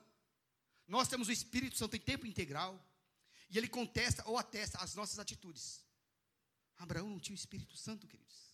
Nós 0.86 1.09
temos 1.09 1.26
o 1.26 1.32
Espírito 1.32 1.76
Santo 1.76 1.97
em 1.97 2.01
tempo 2.01 2.26
integral. 2.26 2.80
E 3.51 3.59
ele 3.59 3.68
contesta 3.68 4.22
ou 4.28 4.38
atesta 4.38 4.78
as 4.78 4.95
nossas 4.95 5.18
atitudes. 5.18 5.84
Abraão 6.78 7.09
não 7.09 7.18
tinha 7.18 7.34
o 7.34 7.38
Espírito 7.38 7.76
Santo, 7.76 8.07
queridos. 8.07 8.51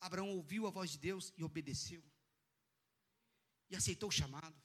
Abraão 0.00 0.30
ouviu 0.30 0.66
a 0.66 0.70
voz 0.70 0.90
de 0.90 0.98
Deus 0.98 1.32
e 1.36 1.44
obedeceu. 1.44 2.02
E 3.68 3.76
aceitou 3.76 4.08
o 4.08 4.12
chamado. 4.12 4.56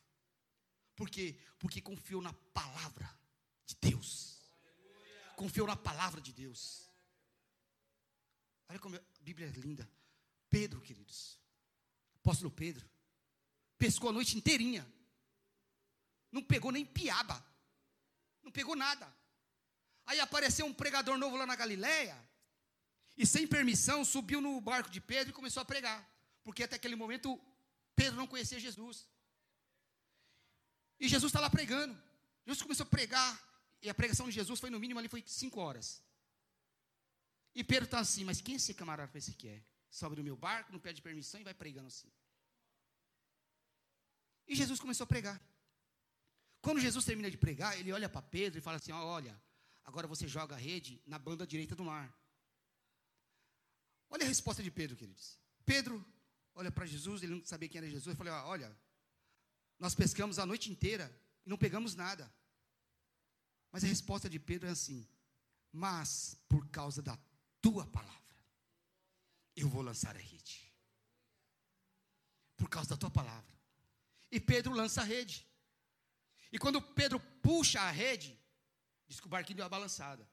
Por 0.96 1.10
quê? 1.10 1.38
Porque 1.60 1.82
confiou 1.82 2.22
na 2.22 2.34
palavra 2.34 3.08
de 3.66 3.76
Deus. 3.76 4.40
Confiou 5.36 5.68
na 5.68 5.76
palavra 5.76 6.22
de 6.22 6.32
Deus. 6.32 6.90
Olha 8.70 8.80
como 8.80 8.96
a 8.96 9.02
Bíblia 9.20 9.48
é 9.48 9.52
linda. 9.52 9.90
Pedro, 10.50 10.80
queridos. 10.82 11.38
Apóstolo 12.16 12.50
Pedro. 12.50 12.90
Pescou 13.78 14.10
a 14.10 14.14
noite 14.14 14.38
inteirinha. 14.38 14.88
Não 16.32 16.42
pegou 16.42 16.72
nem 16.72 16.86
piaba. 16.86 17.46
Não 18.42 18.52
pegou 18.52 18.76
nada. 18.76 19.14
Aí 20.06 20.20
apareceu 20.20 20.66
um 20.66 20.74
pregador 20.74 21.18
novo 21.18 21.36
lá 21.36 21.46
na 21.46 21.56
Galileia 21.56 22.18
E 23.18 23.26
sem 23.26 23.47
permissão, 23.47 24.03
subiu 24.03 24.41
no 24.41 24.59
barco 24.59 24.89
de 24.89 24.99
Pedro 24.99 25.32
e 25.32 25.34
começou 25.34 25.61
a 25.61 25.66
pregar. 25.66 25.99
Porque 26.43 26.63
até 26.63 26.76
aquele 26.76 26.95
momento, 26.95 27.39
Pedro 27.95 28.18
não 28.18 28.28
conhecia 28.28 28.59
Jesus. 28.59 29.07
E 30.99 31.07
Jesus 31.07 31.30
está 31.30 31.39
lá 31.39 31.49
pregando. 31.49 31.93
Jesus 32.45 32.61
começou 32.61 32.86
a 32.86 32.89
pregar. 32.89 33.32
E 33.82 33.89
a 33.89 33.93
pregação 33.93 34.28
de 34.28 34.34
Jesus 34.34 34.59
foi 34.59 34.70
no 34.70 34.80
mínimo 34.80 34.99
ali, 34.99 35.07
foi 35.07 35.24
cinco 35.26 35.59
horas. 35.59 36.03
E 37.53 37.63
Pedro 37.63 37.86
está 37.86 37.99
assim, 37.99 38.26
mas 38.26 38.41
quem 38.41 38.55
é 38.55 38.57
esse 38.57 38.74
camarada 38.74 39.09
para 39.09 39.18
esse 39.18 39.34
que 39.34 39.47
é? 39.47 39.63
Sobe 39.89 40.16
no 40.18 40.24
meu 40.24 40.36
barco, 40.36 40.74
não 40.74 40.80
pede 40.80 41.01
permissão 41.01 41.39
e 41.39 41.43
vai 41.43 41.53
pregando 41.53 41.88
assim. 41.88 42.11
E 44.47 44.55
Jesus 44.55 44.80
começou 44.80 45.05
a 45.05 45.07
pregar. 45.07 45.41
Quando 46.61 46.80
Jesus 46.80 47.05
termina 47.05 47.30
de 47.32 47.38
pregar, 47.38 47.80
ele 47.80 47.93
olha 47.93 48.09
para 48.09 48.22
Pedro 48.22 48.59
e 48.59 48.61
fala 48.61 48.78
assim: 48.78 48.91
Olha, 48.91 49.39
agora 49.84 50.07
você 50.07 50.28
joga 50.28 50.55
a 50.55 50.57
rede 50.57 51.01
na 51.05 51.18
banda 51.18 51.47
direita 51.47 51.76
do 51.76 51.86
mar. 51.86 52.13
Olha 54.16 54.24
a 54.24 54.28
resposta 54.30 54.63
de 54.63 54.72
Pedro, 54.72 54.95
queridos. 54.95 55.38
Pedro 55.66 56.03
olha 56.53 56.72
para 56.72 56.86
Jesus, 56.86 57.22
ele 57.22 57.36
não 57.36 57.43
sabia 57.43 57.68
quem 57.68 57.80
era 57.80 57.89
Jesus, 57.89 58.16
e 58.16 58.18
falou: 58.18 58.34
Olha, 58.45 58.74
nós 59.78 59.93
pescamos 59.93 60.39
a 60.39 60.45
noite 60.45 60.72
inteira 60.72 61.13
e 61.45 61.49
não 61.49 61.57
pegamos 61.57 61.95
nada. 61.95 62.34
Mas 63.74 63.84
a 63.84 63.88
resposta 63.88 64.30
de 64.30 64.39
Pedro 64.39 64.70
é 64.70 64.72
assim: 64.72 65.05
Mas 65.70 66.39
por 66.47 66.66
causa 66.70 67.01
da 67.01 67.20
tua 67.61 67.86
palavra, 67.88 68.38
eu 69.53 69.68
vou 69.68 69.82
lançar 69.82 70.16
a 70.16 70.20
rede. 70.20 70.74
Por 72.55 72.70
causa 72.70 72.91
da 72.91 72.95
tua 72.95 73.11
palavra. 73.11 73.53
E 74.32 74.39
Pedro 74.39 74.72
lança 74.74 75.01
a 75.01 75.03
rede. 75.03 75.45
E 76.53 76.57
quando 76.57 76.82
Pedro 76.82 77.20
puxa 77.41 77.82
a 77.82 77.91
rede, 77.91 78.39
diz 79.09 79.20
que 79.20 79.28
o 79.28 79.30
barquinho 79.30 79.57
deu 79.57 79.66
uma 79.66 79.70
balançada. 79.78 80.26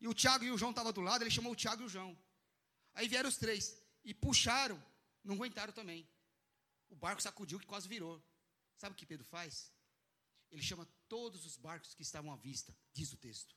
E 0.00 0.06
o 0.06 0.14
Tiago 0.14 0.44
e 0.44 0.52
o 0.52 0.56
João 0.56 0.70
estavam 0.70 0.92
do 0.92 1.00
lado, 1.00 1.24
ele 1.24 1.32
chamou 1.32 1.52
o 1.52 1.56
Tiago 1.56 1.82
e 1.82 1.86
o 1.86 1.88
João. 1.88 2.16
Aí 2.94 3.08
vieram 3.08 3.28
os 3.28 3.36
três 3.36 3.80
e 4.04 4.12
puxaram, 4.12 4.82
não 5.22 5.34
aguentaram 5.34 5.72
também. 5.72 6.08
O 6.88 6.96
barco 6.96 7.22
sacudiu 7.22 7.58
que 7.58 7.66
quase 7.66 7.88
virou. 7.88 8.22
Sabe 8.76 8.94
o 8.94 8.96
que 8.96 9.06
Pedro 9.06 9.24
faz? 9.24 9.72
Ele 10.50 10.62
chama 10.62 10.86
todos 11.08 11.46
os 11.46 11.56
barcos 11.56 11.94
que 11.94 12.02
estavam 12.02 12.32
à 12.32 12.36
vista, 12.36 12.76
diz 12.92 13.12
o 13.12 13.16
texto. 13.16 13.54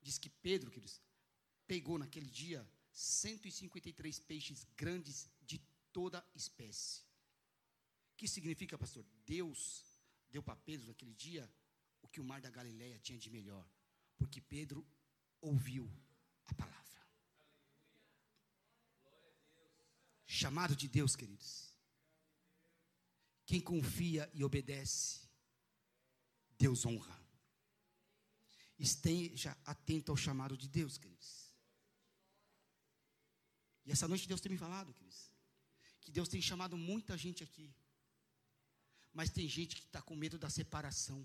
Diz 0.00 0.18
que 0.18 0.30
Pedro, 0.30 0.70
queridos, 0.70 1.00
pegou 1.66 1.98
naquele 1.98 2.30
dia 2.30 2.66
153 2.92 4.20
peixes 4.20 4.66
grandes 4.76 5.28
de 5.42 5.58
toda 5.92 6.24
espécie. 6.34 7.02
O 8.12 8.16
que 8.16 8.28
significa, 8.28 8.78
pastor? 8.78 9.04
Deus 9.26 9.84
deu 10.30 10.42
para 10.42 10.56
Pedro 10.56 10.86
naquele 10.86 11.12
dia 11.14 11.52
o 12.02 12.08
que 12.08 12.20
o 12.20 12.24
mar 12.24 12.40
da 12.40 12.50
Galileia 12.50 12.98
tinha 12.98 13.18
de 13.18 13.30
melhor, 13.30 13.66
porque 14.16 14.40
Pedro 14.40 14.86
ouviu 15.40 15.90
a 16.46 16.54
palavra. 16.54 16.93
Chamado 20.34 20.74
de 20.74 20.88
Deus, 20.88 21.14
queridos. 21.14 21.72
Quem 23.46 23.60
confia 23.60 24.28
e 24.34 24.42
obedece, 24.42 25.20
Deus 26.58 26.84
honra. 26.84 27.16
Esteja 28.76 29.56
atento 29.64 30.10
ao 30.10 30.16
chamado 30.16 30.56
de 30.56 30.68
Deus, 30.68 30.98
queridos. 30.98 31.54
E 33.86 33.92
essa 33.92 34.08
noite 34.08 34.26
Deus 34.26 34.40
tem 34.40 34.50
me 34.50 34.58
falado, 34.58 34.92
queridos, 34.92 35.30
que 36.00 36.10
Deus 36.10 36.28
tem 36.28 36.42
chamado 36.42 36.76
muita 36.76 37.16
gente 37.16 37.44
aqui. 37.44 37.72
Mas 39.12 39.30
tem 39.30 39.48
gente 39.48 39.76
que 39.76 39.82
está 39.82 40.02
com 40.02 40.16
medo 40.16 40.36
da 40.36 40.50
separação. 40.50 41.24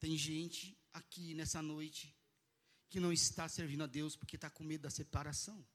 Tem 0.00 0.16
gente 0.16 0.74
aqui 0.90 1.34
nessa 1.34 1.60
noite 1.60 2.13
que 2.94 3.00
não 3.00 3.12
está 3.12 3.48
servindo 3.48 3.82
a 3.82 3.88
Deus 3.88 4.14
porque 4.14 4.36
está 4.36 4.48
com 4.48 4.62
medo 4.62 4.82
da 4.82 4.90
separação. 4.90 5.66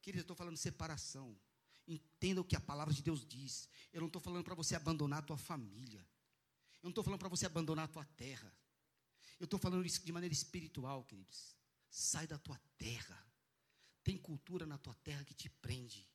Querido, 0.00 0.20
eu 0.20 0.22
estou 0.22 0.36
falando 0.36 0.56
separação. 0.56 1.36
Entenda 1.88 2.40
o 2.40 2.44
que 2.44 2.54
a 2.54 2.60
palavra 2.60 2.94
de 2.94 3.02
Deus 3.02 3.26
diz. 3.26 3.68
Eu 3.92 4.02
não 4.02 4.06
estou 4.06 4.22
falando 4.22 4.44
para 4.44 4.54
você 4.54 4.76
abandonar 4.76 5.18
a 5.18 5.22
tua 5.22 5.36
família. 5.36 5.98
Eu 6.80 6.84
não 6.84 6.90
estou 6.90 7.02
falando 7.02 7.18
para 7.18 7.28
você 7.28 7.46
abandonar 7.46 7.86
a 7.86 7.88
tua 7.88 8.04
terra. 8.04 8.56
Eu 9.40 9.46
estou 9.46 9.58
falando 9.58 9.84
isso 9.84 10.00
de 10.04 10.12
maneira 10.12 10.32
espiritual, 10.32 11.02
queridos. 11.02 11.56
Sai 11.90 12.28
da 12.28 12.38
tua 12.38 12.60
terra. 12.78 13.20
Tem 14.04 14.16
cultura 14.16 14.64
na 14.66 14.78
tua 14.78 14.94
terra 15.02 15.24
que 15.24 15.34
te 15.34 15.50
prende. 15.50 16.08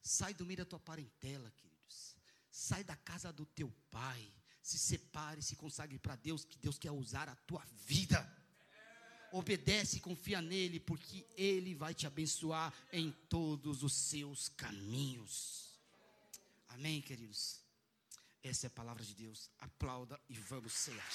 Sai 0.00 0.32
do 0.32 0.46
meio 0.46 0.60
da 0.60 0.64
tua 0.64 0.80
parentela, 0.80 1.50
queridos. 1.50 2.16
Sai 2.50 2.82
da 2.82 2.96
casa 2.96 3.30
do 3.30 3.44
teu 3.44 3.70
pai. 3.90 4.32
Se 4.62 4.78
separe, 4.78 5.42
se 5.42 5.56
consagre 5.56 5.98
para 5.98 6.16
Deus, 6.16 6.42
que 6.42 6.56
Deus 6.56 6.78
quer 6.78 6.90
usar 6.90 7.28
a 7.28 7.36
tua 7.36 7.62
vida. 7.84 8.45
Obedece 9.32 9.96
e 9.96 10.00
confia 10.00 10.40
nele, 10.40 10.80
porque 10.80 11.26
ele 11.36 11.74
vai 11.74 11.94
te 11.94 12.06
abençoar 12.06 12.72
em 12.92 13.10
todos 13.28 13.82
os 13.82 13.92
seus 13.92 14.48
caminhos. 14.48 15.78
Amém, 16.68 17.00
queridos? 17.00 17.60
Essa 18.42 18.66
é 18.66 18.68
a 18.68 18.70
palavra 18.70 19.02
de 19.02 19.14
Deus. 19.14 19.50
Aplauda 19.58 20.20
e 20.28 20.34
vamos 20.34 20.72
cear. 20.72 21.10